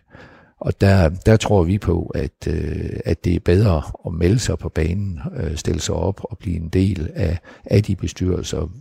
Og 0.66 0.82
der, 0.82 1.10
der 1.10 1.38
tror 1.38 1.64
vi 1.64 1.78
på, 1.78 2.12
at, 2.16 2.48
øh, 2.48 3.00
at 3.06 3.26
det 3.26 3.36
er 3.36 3.40
bedre 3.40 3.82
at 4.06 4.14
melde 4.14 4.40
sig 4.40 4.58
på 4.58 4.70
banen, 4.70 5.20
øh, 5.36 5.56
stille 5.56 5.82
sig 5.82 5.96
op 5.96 6.22
og 6.24 6.38
blive 6.38 6.56
en 6.56 6.70
del 6.70 7.10
af, 7.16 7.38
af 7.66 7.84
de 7.84 7.96
bestyrelser, 7.96 8.72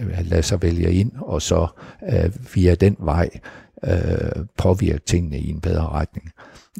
øh, 0.00 0.18
lade 0.22 0.42
sig 0.42 0.62
vælge 0.62 0.92
ind, 0.92 1.12
og 1.18 1.42
så 1.42 1.66
øh, 2.12 2.32
via 2.54 2.74
den 2.74 2.96
vej 2.98 3.30
øh, 3.84 4.44
påvirke 4.56 5.04
tingene 5.06 5.38
i 5.38 5.50
en 5.50 5.60
bedre 5.60 5.88
retning. 5.88 6.30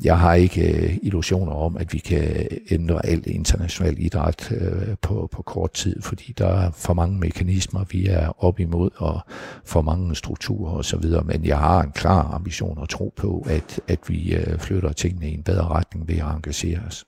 Jeg 0.05 0.18
har 0.18 0.34
ikke 0.34 0.72
øh, 0.72 0.99
illusioner 1.03 1.53
om, 1.53 1.76
at 1.76 1.93
vi 1.93 1.99
kan 1.99 2.49
ændre 2.70 3.07
alt 3.07 3.26
international 3.26 3.95
idræt 3.99 4.53
øh, 4.53 4.97
på, 5.03 5.28
på 5.32 5.43
kort 5.43 5.72
tid, 5.72 6.03
fordi 6.03 6.32
der 6.38 6.47
er 6.47 6.70
for 6.70 6.95
mange 6.95 7.18
mekanismer, 7.18 7.84
vi 7.91 8.07
er 8.07 8.45
op 8.45 8.61
imod, 8.61 8.91
og 8.97 9.20
for 9.64 9.82
mange 9.82 10.16
strukturer 10.16 10.72
osv., 10.72 11.05
men 11.24 11.45
jeg 11.45 11.59
har 11.59 11.82
en 11.82 11.93
klar 11.93 12.30
ambition 12.32 12.78
og 12.78 12.88
tro 12.88 13.12
på, 13.16 13.47
at, 13.49 13.80
at 13.88 13.99
vi 14.09 14.34
øh, 14.34 14.59
flytter 14.59 14.93
tingene 14.93 15.30
i 15.30 15.34
en 15.34 15.43
bedre 15.43 15.68
retning 15.68 16.09
ved 16.09 16.16
at 16.16 16.26
engagere 16.36 16.80
os. 16.86 17.05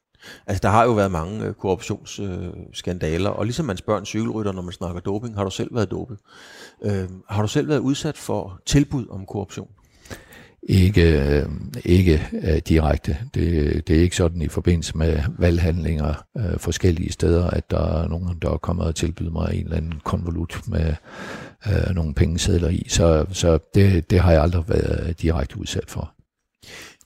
Altså, 0.47 0.61
der 0.63 0.69
har 0.69 0.85
jo 0.85 0.93
været 0.93 1.11
mange 1.11 1.45
øh, 1.45 1.55
korruptionsskandaler, 1.55 3.33
øh, 3.33 3.39
og 3.39 3.45
ligesom 3.45 3.67
man 3.67 3.77
spørger 3.77 4.01
en 4.01 4.07
cykelrytter, 4.07 4.53
når 4.53 4.63
man 4.63 4.73
snakker 4.73 5.01
doping, 5.01 5.37
har 5.37 5.45
du 5.45 5.51
selv 5.51 5.75
været 5.75 5.91
dopet? 5.91 6.19
Øh, 6.85 7.09
har 7.29 7.43
du 7.43 7.49
selv 7.49 7.69
været 7.69 7.79
udsat 7.79 8.17
for 8.17 8.61
tilbud 8.67 9.07
om 9.11 9.27
korruption? 9.27 9.69
Ikke, 10.69 11.47
ikke 11.85 12.29
øh, 12.33 12.59
direkte. 12.69 13.19
Det, 13.35 13.89
det 13.89 13.97
er 13.97 14.01
ikke 14.01 14.17
sådan 14.17 14.43
i 14.43 14.49
forbindelse 14.49 14.99
med 14.99 15.19
valghandlinger 15.39 16.25
øh, 16.39 16.59
forskellige 16.59 17.13
steder, 17.13 17.51
at 17.51 17.71
der 17.71 18.03
er 18.03 18.09
nogen, 18.09 18.39
der 18.43 18.51
er 18.51 18.57
kommet 18.57 18.87
og 18.87 18.95
tilbyder 18.95 19.31
mig 19.31 19.55
en 19.55 19.65
eller 19.65 19.77
anden 19.77 20.01
konvolut 20.05 20.61
med 20.69 20.95
øh, 21.67 21.95
nogle 21.95 22.15
pengesedler 22.15 22.69
i. 22.69 22.87
Så, 22.89 23.27
så 23.33 23.59
det, 23.75 24.11
det 24.11 24.21
har 24.21 24.33
jeg 24.33 24.43
aldrig 24.43 24.65
været 24.69 25.23
direkte 25.23 25.59
udsat 25.59 25.91
for. 25.91 26.15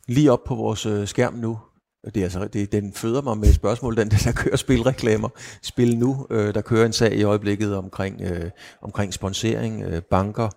Lige 0.08 0.32
op 0.32 0.44
på 0.46 0.54
vores 0.54 0.86
øh, 0.86 1.06
skærm 1.06 1.34
nu, 1.34 1.58
det 2.04 2.16
er 2.16 2.24
altså, 2.24 2.48
det, 2.52 2.72
den 2.72 2.92
føder 2.92 3.22
mig 3.22 3.38
med 3.38 3.48
et 3.48 3.54
spørgsmål, 3.54 3.96
den 3.96 4.08
der 4.08 4.32
kører 4.32 4.56
spilreklamer. 4.56 5.28
Spil 5.62 5.98
nu, 5.98 6.26
øh, 6.30 6.54
der 6.54 6.60
kører 6.60 6.86
en 6.86 6.92
sag 6.92 7.14
i 7.14 7.22
øjeblikket 7.22 7.76
omkring, 7.76 8.20
øh, 8.20 8.50
omkring 8.82 9.14
sponsering, 9.14 9.82
øh, 9.82 10.02
banker, 10.02 10.48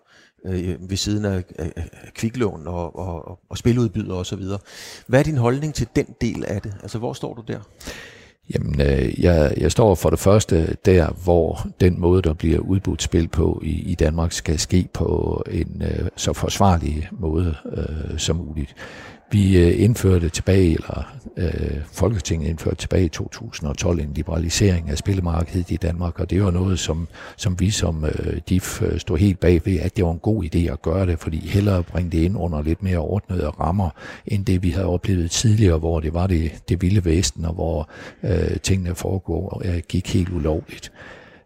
øh, 0.45 0.89
ved 0.89 0.97
siden 0.97 1.25
af, 1.25 1.43
af, 1.59 1.71
af 1.75 2.11
kviklån 2.13 2.67
og, 2.67 2.99
og, 2.99 3.39
og 3.49 3.57
spiludbyder 3.57 4.13
osv. 4.13 4.43
Hvad 5.07 5.19
er 5.19 5.23
din 5.23 5.37
holdning 5.37 5.73
til 5.73 5.87
den 5.95 6.05
del 6.21 6.45
af 6.47 6.61
det? 6.61 6.73
Altså, 6.81 6.97
hvor 6.97 7.13
står 7.13 7.33
du 7.33 7.43
der? 7.47 7.59
Jamen, 8.53 8.81
øh, 8.81 9.23
jeg, 9.23 9.53
jeg 9.57 9.71
står 9.71 9.95
for 9.95 10.09
det 10.09 10.19
første 10.19 10.75
der, 10.85 11.09
hvor 11.23 11.67
den 11.79 11.99
måde, 11.99 12.21
der 12.21 12.33
bliver 12.33 12.59
udbudt 12.59 13.03
spil 13.03 13.27
på 13.27 13.61
i, 13.65 13.91
i 13.91 13.95
Danmark, 13.95 14.31
skal 14.31 14.59
ske 14.59 14.87
på 14.93 15.43
en 15.51 15.81
øh, 15.85 16.09
så 16.15 16.33
forsvarlig 16.33 17.09
måde 17.11 17.55
øh, 17.77 18.17
som 18.17 18.35
muligt. 18.35 18.75
Vi 19.31 19.57
øh, 19.57 19.81
indførte 19.83 20.29
tilbage, 20.29 20.73
eller 20.73 21.15
øh, 21.37 21.77
Folketinget 21.91 22.49
indførte 22.49 22.75
tilbage 22.75 23.05
i 23.05 23.09
2012 23.09 23.99
en 23.99 24.13
liberalisering 24.13 24.89
af 24.89 24.97
spillemarkedet 24.97 25.71
i 25.71 25.75
Danmark, 25.75 26.19
og 26.19 26.29
det 26.29 26.43
var 26.43 26.51
noget, 26.51 26.79
som, 26.79 27.07
som 27.37 27.59
vi 27.59 27.69
som 27.69 28.05
øh, 28.05 28.37
DIF 28.49 28.81
øh, 28.81 28.99
stod 28.99 29.17
helt 29.17 29.39
bag 29.39 29.61
ved, 29.65 29.79
at 29.79 29.97
det 29.97 30.05
var 30.05 30.11
en 30.11 30.19
god 30.19 30.43
idé 30.43 30.71
at 30.71 30.81
gøre 30.81 31.05
det, 31.05 31.19
fordi 31.19 31.47
hellere 31.47 31.83
bringe 31.83 32.11
det 32.11 32.17
ind 32.17 32.37
under 32.37 32.61
lidt 32.61 32.83
mere 32.83 32.97
ordnede 32.97 33.49
rammer, 33.49 33.89
end 34.27 34.45
det 34.45 34.63
vi 34.63 34.69
havde 34.69 34.87
oplevet 34.87 35.31
tidligere, 35.31 35.77
hvor 35.77 35.99
det 35.99 36.13
var 36.13 36.27
det, 36.27 36.51
det 36.69 36.81
vilde 36.81 37.05
vesten, 37.05 37.45
og 37.45 37.53
hvor 37.53 37.89
øh, 38.23 38.57
tingene 38.63 38.95
foregår, 38.95 39.61
øh, 39.65 39.81
gik 39.89 40.13
helt 40.13 40.29
ulovligt. 40.29 40.91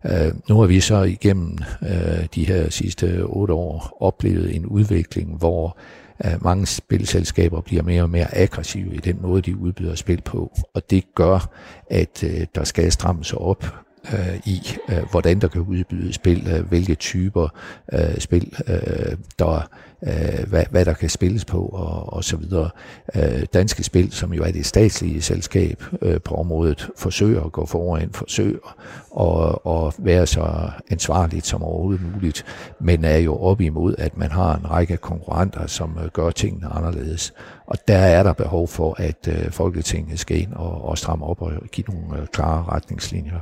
Øh, 0.05 0.31
nu 0.49 0.59
har 0.59 0.67
vi 0.67 0.79
så 0.79 1.01
igennem 1.01 1.57
øh, 1.81 2.25
de 2.35 2.47
her 2.47 2.69
sidste 2.69 3.23
otte 3.23 3.53
år 3.53 3.97
oplevet 3.99 4.55
en 4.55 4.65
udvikling, 4.65 5.37
hvor 5.37 5.77
at 6.19 6.41
mange 6.41 6.65
spilselskaber 6.65 7.61
bliver 7.61 7.83
mere 7.83 8.01
og 8.01 8.09
mere 8.09 8.37
aggressive 8.37 8.95
i 8.95 8.99
den 8.99 9.21
måde, 9.21 9.41
de 9.41 9.57
udbyder 9.57 9.95
spil 9.95 10.21
på. 10.21 10.57
Og 10.73 10.89
det 10.89 11.15
gør, 11.15 11.49
at 11.89 12.23
øh, 12.23 12.47
der 12.55 12.63
skal 12.63 12.91
strammes 12.91 13.33
op 13.33 13.65
øh, 14.13 14.39
i, 14.45 14.61
øh, 14.89 15.03
hvordan 15.11 15.39
der 15.39 15.47
kan 15.47 15.61
udbydes 15.61 16.15
spil, 16.15 16.47
øh, 16.47 16.67
hvilke 16.67 16.95
typer 16.95 17.47
øh, 17.93 18.19
spil, 18.19 18.53
øh, 18.67 19.17
der, 19.39 19.69
øh, 20.07 20.47
hvad, 20.47 20.63
hvad 20.69 20.85
der 20.85 20.93
kan 20.93 21.09
spilles 21.09 21.45
på 21.45 21.65
og, 21.65 22.13
og 22.13 22.23
så 22.23 22.37
videre. 22.37 22.69
Øh, 23.15 23.45
Danske 23.53 23.83
Spil, 23.83 24.11
som 24.11 24.33
jo 24.33 24.43
er 24.43 24.51
det 24.51 24.65
statslige 24.65 25.21
selskab 25.21 25.83
øh, 26.01 26.21
på 26.21 26.35
området, 26.35 26.89
forsøger 26.97 27.43
at 27.43 27.51
gå 27.51 27.65
foran, 27.65 28.09
forsøger 28.13 28.75
at, 29.19 29.73
at 29.73 30.05
være 30.05 30.27
så 30.27 30.71
ansvarligt 30.89 31.45
som 31.45 31.63
overhovedet 31.63 32.13
muligt, 32.13 32.45
men 32.79 33.05
er 33.05 33.17
jo 33.17 33.37
op 33.37 33.61
imod, 33.61 33.95
at 33.97 34.17
man 34.17 34.31
har 34.31 34.55
en 34.55 34.71
række 34.71 34.97
konkurrenter, 34.97 35.67
som 35.67 35.97
øh, 36.03 36.09
gør 36.09 36.29
tingene 36.29 36.67
anderledes. 36.67 37.33
Og 37.67 37.77
der 37.87 37.97
er 37.97 38.23
der 38.23 38.33
behov 38.33 38.67
for, 38.67 38.95
at 38.97 39.27
øh, 39.27 39.51
Folketinget 39.51 40.19
skal 40.19 40.41
ind 40.41 40.53
og, 40.53 40.85
og 40.85 40.97
stramme 40.97 41.25
op 41.25 41.41
og 41.41 41.51
give 41.71 41.85
nogle 41.87 42.21
øh, 42.21 42.27
klare 42.27 42.63
retningslinjer 42.63 43.39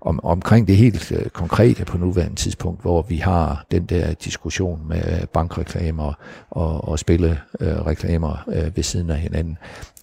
om, 0.00 0.24
omkring 0.24 0.66
det 0.66 0.76
helt 0.76 1.12
øh, 1.12 1.26
konkrete 1.26 1.84
på 1.84 1.98
nuværende 1.98 2.36
tidspunkt, 2.36 2.82
hvor 2.82 3.02
vi 3.02 3.16
har 3.16 3.64
den 3.70 3.84
der 3.84 4.14
diskussion 4.14 4.88
med 4.88 5.26
bankreklamer 5.26 6.12
og, 6.50 6.88
og 6.88 6.98
spillereklamer 6.98 8.44
øh, 8.48 8.76
ved 8.76 8.82
siden 8.82 9.10
af 9.10 9.16
hinanden, 9.18 9.58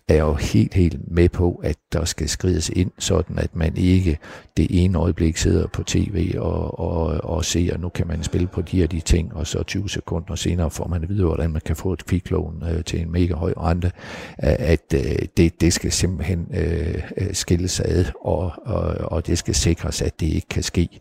er 0.08 0.18
jo 0.18 0.34
helt, 0.34 0.74
helt 0.74 1.12
med 1.12 1.30
på, 1.30 1.62
at 1.64 1.78
der 1.93 2.05
skal 2.05 2.30
skrides 2.30 2.70
ind, 2.70 2.91
sådan 2.99 3.39
at 3.39 3.55
man 3.55 3.78
ikke 3.78 4.18
det 4.58 4.68
ene 4.70 4.97
øjeblik 4.97 5.38
sidder 5.38 5.68
på 5.68 5.84
tv 5.84 6.36
og, 6.38 6.80
og, 6.80 7.24
og 7.24 7.45
ser, 7.45 7.78
nu 7.78 7.89
kan 7.89 8.08
man 8.08 8.24
spille 8.24 8.47
på 8.47 8.62
de 8.62 8.78
her 8.78 8.88
de 8.88 8.99
ting, 8.99 9.36
og 9.36 9.47
så 9.47 9.64
20 9.64 9.89
sekunder 9.89 10.36
senere 10.36 10.72
får 10.72 10.88
man 10.88 11.03
at 11.03 11.10
vide, 11.10 11.24
hvordan 11.24 11.51
man 11.51 11.62
kan 11.66 11.76
få 11.76 11.93
et 11.93 12.05
kviklån 12.05 12.64
øh, 12.72 12.84
til 12.84 13.01
en 13.01 13.12
mega 13.12 13.34
høj 13.34 13.53
rente, 13.58 13.91
at 14.38 14.93
øh, 14.93 15.01
det, 15.38 15.62
det 15.62 15.74
skal 15.74 15.91
simpelthen 15.91 16.47
øh, 16.53 17.03
øh, 17.18 17.34
skilles 17.34 17.80
ad, 17.80 18.05
og, 18.22 18.51
og, 18.66 18.84
og 19.12 19.28
det 19.28 19.38
skal 19.38 19.55
sikres, 19.55 20.01
at 20.01 20.20
det 20.20 20.28
ikke 20.28 20.47
kan 20.49 20.64
ske 20.64 20.99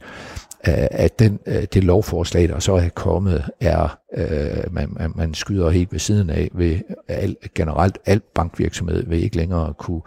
at 0.65 1.19
den, 1.19 1.39
øh, 1.47 1.65
det 1.75 1.85
lovforslag, 1.85 2.49
der 2.49 2.59
så 2.59 2.75
er 2.75 2.89
kommet, 2.89 3.45
er, 3.61 3.99
øh, 4.15 4.75
man, 4.75 5.13
man, 5.17 5.35
skyder 5.35 5.71
helt 5.71 5.93
ved 5.93 5.99
siden 5.99 6.31
af, 6.31 6.49
ved 6.55 6.79
al, 7.09 7.37
generelt 7.55 7.99
al 8.07 8.21
bankvirksomhed 8.35 9.07
vil 9.07 9.23
ikke 9.23 9.37
længere 9.37 9.75
kunne 9.75 10.01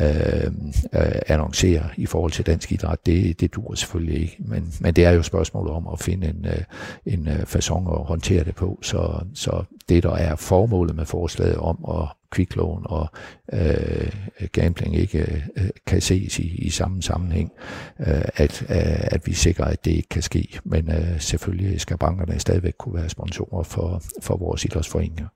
øh, 0.00 0.46
øh, 0.92 1.20
annoncere 1.26 1.82
i 1.96 2.06
forhold 2.06 2.32
til 2.32 2.46
dansk 2.46 2.72
idræt. 2.72 3.06
Det, 3.06 3.40
det 3.40 3.54
dur 3.54 3.74
selvfølgelig 3.74 4.22
ikke, 4.22 4.36
men, 4.38 4.74
men 4.80 4.94
det 4.94 5.04
er 5.04 5.10
jo 5.10 5.22
spørgsmålet 5.22 5.72
om 5.72 5.88
at 5.92 6.00
finde 6.00 6.26
en, 6.26 6.46
øh, 6.46 6.62
en 7.06 7.28
øh, 7.28 7.42
façon 7.42 8.00
at 8.00 8.06
håndtere 8.06 8.44
det 8.44 8.54
på. 8.54 8.78
Så, 8.82 9.24
så 9.34 9.64
det, 9.88 10.02
der 10.02 10.14
er 10.14 10.36
formålet 10.36 10.96
med 10.96 11.04
forslaget 11.04 11.56
om 11.56 11.84
at 11.88 12.19
kviklån 12.30 12.82
og 12.86 13.08
øh, 13.52 14.12
gambling 14.52 14.96
ikke 14.96 15.44
øh, 15.56 15.68
kan 15.86 16.00
ses 16.00 16.38
i, 16.38 16.56
i 16.56 16.70
samme 16.70 17.02
sammenhæng, 17.02 17.52
øh, 18.00 18.24
at, 18.36 18.62
øh, 18.62 18.68
at 19.02 19.26
vi 19.26 19.32
sikrer, 19.32 19.64
at 19.64 19.84
det 19.84 19.90
ikke 19.90 20.08
kan 20.08 20.22
ske. 20.22 20.60
Men 20.64 20.90
øh, 20.90 21.20
selvfølgelig 21.20 21.80
skal 21.80 21.98
bankerne 21.98 22.38
stadigvæk 22.38 22.74
kunne 22.78 22.94
være 22.94 23.08
sponsorer 23.08 23.62
for, 23.62 24.02
for 24.22 24.36
vores 24.36 24.64
idrætsforeninger. 24.64 25.26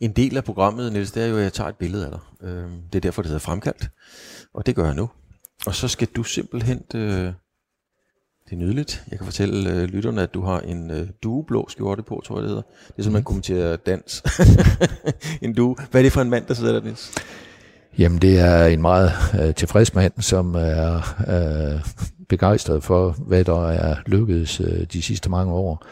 En 0.00 0.12
del 0.12 0.36
af 0.36 0.44
programmet, 0.44 0.92
Niels, 0.92 1.12
det 1.12 1.22
er 1.22 1.26
jo, 1.26 1.36
at 1.36 1.42
jeg 1.42 1.52
tager 1.52 1.68
et 1.68 1.76
billede 1.76 2.04
af 2.04 2.10
dig. 2.10 2.48
Øh, 2.48 2.70
det 2.92 2.94
er 2.94 3.00
derfor, 3.00 3.22
det 3.22 3.28
hedder 3.28 3.40
fremkaldt. 3.40 3.90
Og 4.54 4.66
det 4.66 4.76
gør 4.76 4.84
jeg 4.84 4.94
nu. 4.94 5.10
Og 5.66 5.74
så 5.74 5.88
skal 5.88 6.08
du 6.16 6.22
simpelthen 6.22 6.82
øh, 6.94 7.32
det 8.54 8.62
er 8.62 8.66
nydeligt. 8.66 9.04
Jeg 9.10 9.18
kan 9.18 9.24
fortælle 9.24 9.70
øh, 9.70 9.84
lytterne, 9.84 10.22
at 10.22 10.34
du 10.34 10.42
har 10.42 10.60
en 10.60 10.90
øh, 10.90 11.06
dueblå 11.22 11.68
skjorte 11.68 12.02
på, 12.02 12.22
tror 12.26 12.36
jeg 12.36 12.42
det 12.42 12.48
hedder. 12.48 12.62
Det 12.86 12.98
er 12.98 13.02
som 13.02 13.12
man 13.12 13.20
mhm. 13.20 13.24
kommenterer 13.24 13.76
dans. 13.76 14.22
en 15.42 15.54
due. 15.54 15.76
Hvad 15.90 16.00
er 16.00 16.02
det 16.02 16.12
for 16.12 16.20
en 16.20 16.30
mand, 16.30 16.46
der 16.46 16.54
sidder 16.54 16.72
der, 16.72 16.80
Niels? 16.80 17.12
Jamen, 17.98 18.18
det 18.18 18.38
er 18.40 18.66
en 18.66 18.82
meget 18.82 19.12
øh, 19.40 19.54
tilfreds 19.54 19.94
mand, 19.94 20.12
som 20.20 20.54
er 20.54 20.96
øh, 21.28 21.80
begejstret 22.28 22.84
for, 22.84 23.16
hvad 23.26 23.44
der 23.44 23.68
er 23.68 23.96
lykkedes 24.06 24.60
øh, 24.60 24.86
de 24.92 25.02
sidste 25.02 25.30
mange 25.30 25.52
år 25.52 25.86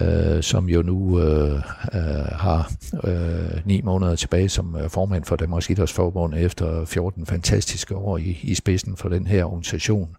øh, 0.00 0.42
som 0.42 0.68
jo 0.68 0.82
nu 0.82 1.20
øh, 1.20 1.54
øh, 1.94 2.02
har 2.32 2.72
øh, 3.04 3.60
ni 3.64 3.80
måneder 3.80 4.16
tilbage 4.16 4.48
som 4.48 4.76
øh, 4.76 4.90
formand 4.90 5.24
for 5.24 5.36
Danmarks 5.36 5.70
Idrætsforbund 5.70 6.34
efter 6.34 6.84
14 6.84 7.26
fantastiske 7.26 7.96
år 7.96 8.18
i, 8.18 8.38
i 8.42 8.54
spidsen 8.54 8.96
for 8.96 9.08
den 9.08 9.26
her 9.26 9.44
organisation, 9.44 10.16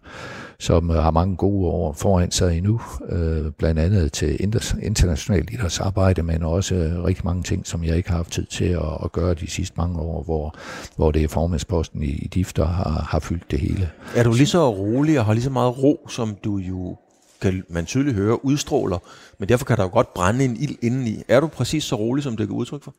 som 0.60 0.90
øh, 0.90 0.96
har 0.96 1.10
mange 1.10 1.36
gode 1.36 1.66
år 1.66 1.92
foran 1.92 2.30
sig 2.30 2.56
endnu, 2.56 2.80
øh, 3.08 3.52
blandt 3.58 3.80
andet 3.80 4.12
til 4.12 4.36
internationalt 4.82 5.50
idrætsarbejde, 5.50 6.22
men 6.22 6.42
også 6.42 6.74
øh, 6.74 7.04
rigtig 7.04 7.24
mange 7.24 7.42
ting, 7.42 7.66
som 7.66 7.84
jeg 7.84 7.96
ikke 7.96 8.08
har 8.08 8.16
haft 8.16 8.32
tid 8.32 8.46
til 8.46 8.64
at, 8.64 8.98
at 9.04 9.12
gøre 9.12 9.34
de 9.34 9.50
sidste 9.50 9.74
mange 9.76 9.98
år, 9.98 10.22
hvor, 10.22 10.54
hvor 10.96 11.10
det 11.10 11.24
er 11.24 11.28
formandsposten 11.28 12.02
i, 12.02 12.10
i 12.10 12.28
DIF, 12.28 12.52
der 12.52 12.66
har, 12.66 13.06
har 13.10 13.18
fyldt 13.18 13.50
det 13.50 13.58
hele. 13.60 13.90
Er 14.16 14.22
du 14.22 14.32
lige 14.32 14.46
så 14.46 14.70
rolig 14.70 15.18
og 15.18 15.24
har 15.24 15.32
lige 15.32 15.44
så 15.44 15.50
meget 15.50 15.82
ro, 15.82 16.06
som 16.08 16.36
du 16.44 16.56
jo 16.56 16.96
kan 17.40 17.64
man 17.68 17.86
tydeligt 17.86 18.16
høre, 18.16 18.44
udstråler, 18.44 18.98
men 19.38 19.48
derfor 19.48 19.64
kan 19.64 19.76
der 19.76 19.82
jo 19.82 19.90
godt 19.92 20.14
brænde 20.14 20.44
en 20.44 20.56
ild 20.56 20.76
indeni. 20.82 21.22
Er 21.28 21.40
du 21.40 21.46
præcis 21.46 21.84
så 21.84 21.96
rolig, 21.96 22.24
som 22.24 22.36
det 22.36 22.46
kan 22.46 22.56
udtryk 22.56 22.82
for? 22.82 22.94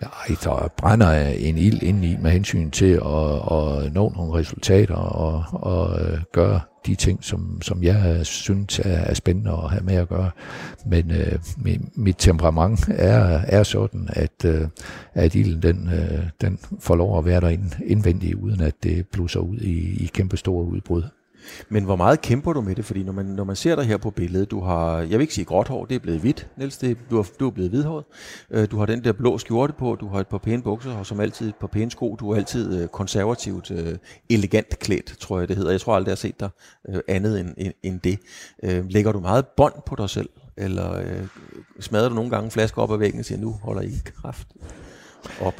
Nej, 0.00 0.36
der 0.44 0.72
brænder 0.76 1.12
en 1.22 1.58
ild 1.58 1.82
indeni 1.82 2.16
med 2.16 2.30
hensyn 2.30 2.70
til 2.70 2.92
at, 2.92 3.34
at 3.34 3.92
nå 3.92 4.12
nogle 4.16 4.34
resultater 4.34 4.94
og, 4.94 5.44
og 5.52 6.00
øh, 6.00 6.18
gøre 6.32 6.60
de 6.86 6.94
ting, 6.94 7.24
som, 7.24 7.62
som 7.62 7.82
jeg 7.82 8.26
synes 8.26 8.78
er, 8.78 8.98
er 8.98 9.14
spændende 9.14 9.50
at 9.50 9.70
have 9.70 9.84
med 9.84 9.94
at 9.94 10.08
gøre. 10.08 10.30
Men 10.86 11.10
øh, 11.10 11.38
mit 11.94 12.16
temperament 12.18 12.88
er, 12.88 13.40
er 13.46 13.62
sådan, 13.62 14.08
at, 14.12 14.44
øh, 14.44 14.68
at 15.14 15.34
ilden 15.34 15.62
den, 15.62 15.90
øh, 15.92 16.26
den 16.40 16.58
får 16.78 16.96
lov 16.96 17.18
at 17.18 17.24
være 17.24 17.40
der 17.40 17.56
indvendigt, 17.86 18.34
uden 18.34 18.60
at 18.60 18.74
det 18.82 19.06
blusser 19.12 19.40
ud 19.40 19.58
i, 19.58 20.04
i 20.04 20.10
kæmpe 20.14 20.36
store 20.36 20.64
udbrud. 20.64 21.02
Men 21.68 21.84
hvor 21.84 21.96
meget 21.96 22.20
kæmper 22.20 22.52
du 22.52 22.60
med 22.60 22.74
det? 22.74 22.84
Fordi 22.84 23.02
når 23.02 23.12
man, 23.12 23.26
når 23.26 23.44
man 23.44 23.56
ser 23.56 23.76
dig 23.76 23.84
her 23.84 23.96
på 23.96 24.10
billedet, 24.10 24.50
du 24.50 24.60
har, 24.60 24.98
jeg 24.98 25.10
vil 25.10 25.20
ikke 25.20 25.34
sige 25.34 25.44
gråt 25.44 25.68
hår, 25.68 25.84
det 25.84 25.94
er 25.94 25.98
blevet 25.98 26.20
hvidt, 26.20 26.48
Niels, 26.56 26.78
det, 26.78 26.98
du, 27.10 27.16
har, 27.16 27.26
du 27.40 27.46
er 27.46 27.50
blevet 27.50 27.70
hvidhåret. 27.70 28.04
Øh, 28.50 28.70
du 28.70 28.78
har 28.78 28.86
den 28.86 29.04
der 29.04 29.12
blå 29.12 29.38
skjorte 29.38 29.72
på, 29.72 29.96
du 30.00 30.08
har 30.08 30.20
et 30.20 30.26
par 30.26 30.38
pæne 30.38 30.62
bukser, 30.62 30.96
og 30.96 31.06
som 31.06 31.20
altid 31.20 31.48
et 31.48 31.54
par 31.54 31.66
pæne 31.66 31.90
sko. 31.90 32.16
Du 32.20 32.30
er 32.30 32.36
altid 32.36 32.82
øh, 32.82 32.88
konservativt, 32.88 33.70
øh, 33.70 33.96
elegant 34.30 34.78
klædt, 34.78 35.16
tror 35.20 35.38
jeg 35.38 35.48
det 35.48 35.56
hedder. 35.56 35.70
Jeg 35.70 35.80
tror 35.80 35.94
aldrig, 35.94 36.08
jeg 36.08 36.12
har 36.12 36.16
set 36.16 36.40
dig 36.40 36.50
andet 37.08 37.40
end, 37.40 37.54
end, 37.56 37.72
end 37.82 38.00
det. 38.00 38.18
lægger 38.92 39.12
du 39.12 39.20
meget 39.20 39.46
bånd 39.46 39.74
på 39.86 39.96
dig 39.96 40.10
selv? 40.10 40.28
Eller 40.56 40.96
øh, 40.96 41.26
smadrer 41.80 42.08
du 42.08 42.14
nogle 42.14 42.30
gange 42.30 42.50
flasker 42.50 42.82
op 42.82 42.92
ad 42.92 42.98
væggen 42.98 43.20
og 43.20 43.24
siger, 43.24 43.38
nu 43.40 43.58
holder 43.62 43.82
I 43.82 43.92
kraft? 44.04 44.48
Op. 45.40 45.54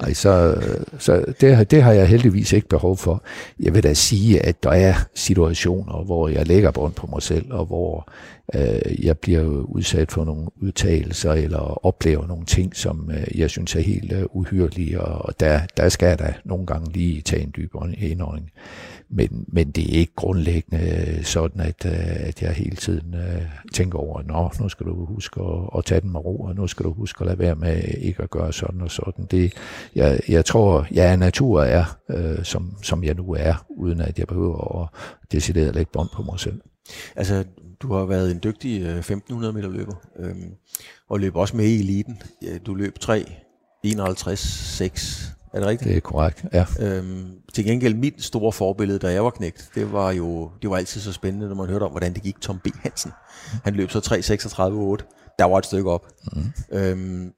Nej, 0.00 0.12
så, 0.12 0.62
så 0.98 1.24
det, 1.40 1.70
det 1.70 1.82
har 1.82 1.92
jeg 1.92 2.08
heldigvis 2.08 2.52
ikke 2.52 2.68
behov 2.68 2.96
for. 2.96 3.22
Jeg 3.60 3.74
vil 3.74 3.82
da 3.82 3.94
sige, 3.94 4.40
at 4.40 4.62
der 4.62 4.70
er 4.70 4.94
situationer, 5.14 6.04
hvor 6.04 6.28
jeg 6.28 6.46
lægger 6.46 6.70
bånd 6.70 6.94
på 6.94 7.06
mig 7.06 7.22
selv, 7.22 7.52
og 7.52 7.66
hvor 7.66 8.08
øh, 8.54 9.04
jeg 9.04 9.18
bliver 9.18 9.42
udsat 9.44 10.12
for 10.12 10.24
nogle 10.24 10.46
udtalelser, 10.62 11.32
eller 11.32 11.86
oplever 11.86 12.26
nogle 12.26 12.44
ting, 12.44 12.76
som 12.76 13.10
øh, 13.10 13.38
jeg 13.38 13.50
synes 13.50 13.76
er 13.76 13.80
helt 13.80 14.12
øh, 14.12 14.24
uhyrlige, 14.32 15.00
og 15.00 15.40
der, 15.40 15.60
der 15.76 15.88
skal 15.88 16.06
jeg 16.06 16.18
da 16.18 16.34
nogle 16.44 16.66
gange 16.66 16.92
lige 16.92 17.20
tage 17.20 17.42
en 17.42 17.52
dybere 17.56 17.92
indånding. 17.98 18.50
Men, 19.10 19.44
men 19.48 19.70
det 19.70 19.84
er 19.84 19.98
ikke 19.98 20.14
grundlæggende 20.14 21.20
sådan, 21.24 21.60
at, 21.60 21.86
øh, 21.86 22.28
at 22.28 22.42
jeg 22.42 22.52
hele 22.52 22.76
tiden 22.76 23.14
øh, 23.14 23.42
tænker 23.72 23.98
over, 23.98 24.22
Nå, 24.22 24.50
nu 24.60 24.68
skal 24.68 24.86
du 24.86 25.04
huske 25.04 25.40
at, 25.40 25.78
at 25.78 25.84
tage 25.84 26.00
den 26.00 26.12
med 26.12 26.20
ro, 26.24 26.40
og 26.40 26.54
nu 26.54 26.66
skal 26.66 26.84
du 26.84 26.92
huske 26.92 27.20
at 27.20 27.26
lade 27.26 27.38
være 27.38 27.54
med 27.54 27.82
ikke 27.98 28.22
at 28.22 28.30
gøre 28.30 28.52
sådan 28.52 28.80
og 28.80 28.90
sådan. 28.90 29.26
Det, 29.30 29.52
jeg, 29.94 30.20
jeg 30.28 30.44
tror, 30.44 30.86
jeg 30.90 31.12
er 31.12 31.16
natur 31.16 31.62
er, 31.62 31.84
øh, 32.10 32.44
som, 32.44 32.74
som 32.82 33.04
jeg 33.04 33.14
nu 33.14 33.34
er, 33.38 33.64
uden 33.70 34.00
at 34.00 34.18
jeg 34.18 34.26
behøver 34.26 34.82
at 34.82 34.88
decidere 35.32 35.68
at 35.68 35.74
lægge 35.74 35.90
bånd 35.92 36.08
på 36.14 36.22
mig 36.22 36.40
selv. 36.40 36.60
Altså, 37.16 37.44
du 37.80 37.92
har 37.92 38.04
været 38.04 38.30
en 38.30 38.40
dygtig 38.44 38.82
øh, 38.82 38.98
1500 38.98 39.52
meter 39.52 39.68
løber, 39.68 39.94
øh, 40.18 40.34
og 41.08 41.20
løb 41.20 41.36
også 41.36 41.56
med 41.56 41.64
i 41.64 41.80
eliten. 41.80 42.22
Du 42.66 42.74
løb 42.74 42.98
3, 42.98 43.24
51, 43.82 44.40
6 44.40 45.27
er 45.52 45.58
det 45.58 45.68
rigtigt? 45.68 45.88
Det 45.88 45.96
er 45.96 46.00
korrekt, 46.00 46.44
ja. 46.52 46.66
Øhm, 46.80 47.30
til 47.54 47.64
gengæld, 47.64 47.94
mit 47.94 48.24
store 48.24 48.52
forbillede, 48.52 48.98
da 48.98 49.12
jeg 49.12 49.24
var 49.24 49.30
knægt, 49.30 49.70
det 49.74 49.92
var 49.92 50.10
jo 50.10 50.50
det 50.62 50.70
var 50.70 50.76
altid 50.76 51.00
så 51.00 51.12
spændende, 51.12 51.48
når 51.48 51.54
man 51.54 51.66
hørte 51.68 51.82
om, 51.82 51.90
hvordan 51.90 52.14
det 52.14 52.22
gik 52.22 52.40
Tom 52.40 52.58
B. 52.58 52.66
Hansen. 52.82 53.12
Han 53.64 53.74
løb 53.74 53.90
så 53.90 53.98
3.36.8. 53.98 55.34
Der 55.38 55.44
var 55.44 55.58
et 55.58 55.66
stykke 55.66 55.90
op. 55.90 56.06
Mm. 56.32 56.52
Øhm, 56.72 57.32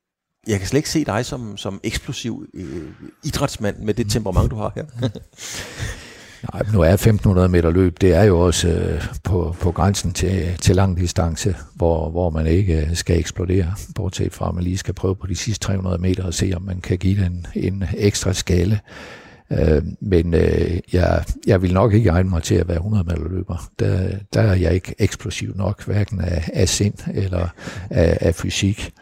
jeg 0.47 0.59
kan 0.59 0.69
slet 0.69 0.79
ikke 0.79 0.91
se 0.91 1.05
dig 1.05 1.27
som, 1.27 1.57
som 1.57 1.81
eksplosiv 1.83 2.47
øh, 2.55 2.91
idrætsmand 3.25 3.79
med 3.79 3.95
det 3.95 4.11
temperament, 4.11 4.51
du 4.51 4.57
har 4.57 4.73
her. 4.75 4.85
Nej, 6.43 6.63
nu 6.73 6.81
er 6.81 6.93
1500 6.93 7.49
meter 7.49 7.71
løb, 7.71 8.01
det 8.01 8.15
er 8.15 8.23
jo 8.23 8.41
også 8.41 8.69
øh, 8.69 9.03
på, 9.25 9.57
på 9.61 9.73
grænsen 9.73 10.13
til, 10.13 10.57
til 10.61 10.77
lang 10.77 10.97
distance, 10.97 11.57
hvor, 11.75 12.11
hvor 12.11 12.31
man 12.31 12.47
ikke 12.47 12.87
øh, 12.87 12.95
skal 12.95 13.19
eksplodere, 13.19 13.75
bortset 13.95 14.33
fra 14.33 14.49
at 14.49 14.55
man 14.55 14.65
lige 14.65 14.79
skal 14.79 14.95
prøve 14.95 15.17
på 15.17 15.27
de 15.27 15.37
sidste 15.37 15.67
300 15.67 15.99
meter 15.99 16.25
og 16.25 16.35
se, 16.35 16.53
om 16.57 16.63
man 16.63 16.81
kan 16.81 16.99
give 16.99 17.25
den 17.25 17.47
en 17.55 17.85
ekstra 17.97 18.33
skalle. 18.33 18.81
Øh, 19.53 19.83
men 20.01 20.35
øh, 20.35 20.79
jeg, 20.93 21.25
jeg 21.47 21.63
vil 21.63 21.75
nok 21.75 21.93
ikke 21.93 22.11
egne 22.11 22.31
mig 22.31 22.43
til 22.43 22.55
at 22.55 22.69
være 22.69 22.77
100 22.77 23.05
meter 23.05 23.29
løber. 23.29 23.71
Der, 23.79 24.11
der 24.35 24.41
er 24.41 24.55
jeg 24.55 24.75
ikke 24.75 24.95
eksplosiv 24.99 25.57
nok, 25.57 25.85
hverken 25.85 26.21
af, 26.21 26.51
af 26.53 26.69
sind 26.69 26.95
eller 27.15 27.49
af, 27.91 28.19
af 28.21 28.35
fysik. 28.35 28.93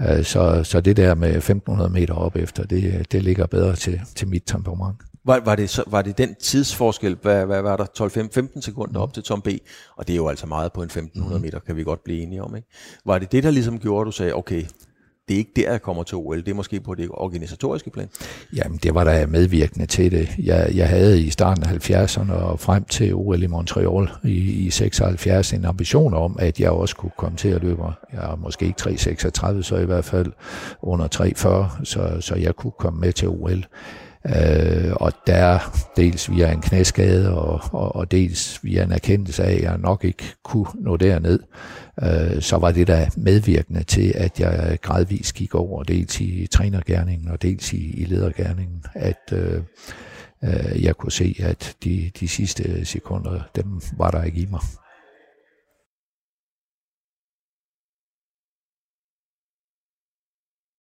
Øh, 0.00 0.24
så, 0.24 0.64
så 0.64 0.80
det 0.80 0.96
der 0.96 1.14
med 1.14 1.28
1500 1.28 1.90
meter 1.90 2.14
op 2.14 2.36
efter, 2.36 2.64
det, 2.64 3.12
det 3.12 3.22
ligger 3.22 3.46
bedre 3.46 3.76
til, 3.76 4.00
til 4.14 4.28
mit 4.28 4.42
temperament. 4.46 4.96
Var, 5.28 5.40
var, 5.44 5.54
det, 5.54 5.80
var 5.86 6.02
det 6.02 6.18
den 6.18 6.34
tidsforskel, 6.34 7.18
hvad, 7.22 7.46
hvad 7.46 7.62
var 7.62 7.76
der, 7.76 7.84
12-15 8.56 8.60
sekunder 8.60 9.00
op 9.00 9.14
til 9.14 9.22
Tom 9.22 9.42
B, 9.42 9.48
og 9.96 10.06
det 10.06 10.12
er 10.12 10.16
jo 10.16 10.28
altså 10.28 10.46
meget 10.46 10.72
på 10.72 10.80
en 10.80 10.84
1500 10.84 11.40
meter, 11.40 11.58
kan 11.58 11.76
vi 11.76 11.82
godt 11.82 12.04
blive 12.04 12.22
enige 12.22 12.42
om, 12.42 12.56
ikke? 12.56 12.68
Var 13.04 13.18
det 13.18 13.32
det, 13.32 13.42
der 13.42 13.50
ligesom 13.50 13.78
gjorde, 13.78 14.00
at 14.00 14.06
du 14.06 14.12
sagde, 14.12 14.34
okay, 14.34 14.64
det 15.28 15.34
er 15.34 15.38
ikke 15.38 15.52
der, 15.56 15.70
jeg 15.70 15.82
kommer 15.82 16.02
til 16.02 16.16
OL, 16.16 16.36
det 16.36 16.48
er 16.48 16.54
måske 16.54 16.80
på 16.80 16.94
det 16.94 17.08
organisatoriske 17.10 17.90
plan? 17.90 18.08
Jamen, 18.56 18.78
det 18.82 18.94
var 18.94 19.04
der 19.04 19.26
medvirkende 19.26 19.86
til 19.86 20.10
det. 20.10 20.28
Jeg, 20.38 20.70
jeg 20.74 20.88
havde 20.88 21.22
i 21.22 21.30
starten 21.30 21.64
af 21.64 21.90
70'erne 21.90 22.32
og 22.32 22.60
frem 22.60 22.84
til 22.84 23.14
OL 23.14 23.42
i 23.42 23.46
Montreal 23.46 24.10
i, 24.24 24.66
i 24.66 24.70
76 24.70 25.52
en 25.52 25.64
ambition 25.64 26.14
om, 26.14 26.36
at 26.38 26.60
jeg 26.60 26.70
også 26.70 26.96
kunne 26.96 27.12
komme 27.18 27.36
til 27.36 27.48
at 27.48 27.62
løbe. 27.62 27.82
Jeg 28.12 28.32
er 28.32 28.36
måske 28.36 28.66
ikke 28.66 28.82
3.36, 28.82 29.62
så 29.62 29.76
i 29.76 29.84
hvert 29.84 30.04
fald 30.04 30.32
under 30.82 31.08
3.40, 31.78 31.84
så, 31.84 32.16
så 32.20 32.34
jeg 32.34 32.56
kunne 32.56 32.72
komme 32.78 33.00
med 33.00 33.12
til 33.12 33.28
OL. 33.28 33.64
Øh, 34.36 34.92
og 34.92 35.12
der 35.26 35.58
dels 35.96 36.30
via 36.30 36.52
en 36.52 36.60
knæskade 36.60 37.34
og, 37.34 37.60
og, 37.72 37.96
og 37.96 38.10
dels 38.10 38.64
via 38.64 38.82
en 38.84 38.92
erkendelse 38.92 39.44
af, 39.44 39.54
at 39.54 39.62
jeg 39.62 39.78
nok 39.78 40.04
ikke 40.04 40.24
kunne 40.44 40.66
nå 40.74 40.96
derned, 40.96 41.40
øh, 42.02 42.42
så 42.42 42.56
var 42.56 42.70
det 42.70 42.86
der 42.86 43.06
medvirkende 43.16 43.82
til, 43.82 44.12
at 44.16 44.40
jeg 44.40 44.78
gradvist 44.82 45.34
gik 45.34 45.54
over 45.54 45.82
dels 45.82 46.20
i 46.20 46.46
trænergærningen 46.46 47.30
og 47.30 47.42
dels 47.42 47.72
i, 47.72 47.90
i 47.90 48.04
ledergærningen, 48.04 48.84
at 48.94 49.32
øh, 49.32 49.62
øh, 50.44 50.84
jeg 50.84 50.94
kunne 50.94 51.12
se, 51.12 51.36
at 51.40 51.76
de, 51.84 52.10
de 52.20 52.28
sidste 52.28 52.84
sekunder, 52.84 53.40
dem 53.56 53.80
var 53.96 54.10
der 54.10 54.22
ikke 54.22 54.40
i 54.40 54.46
mig. 54.50 54.60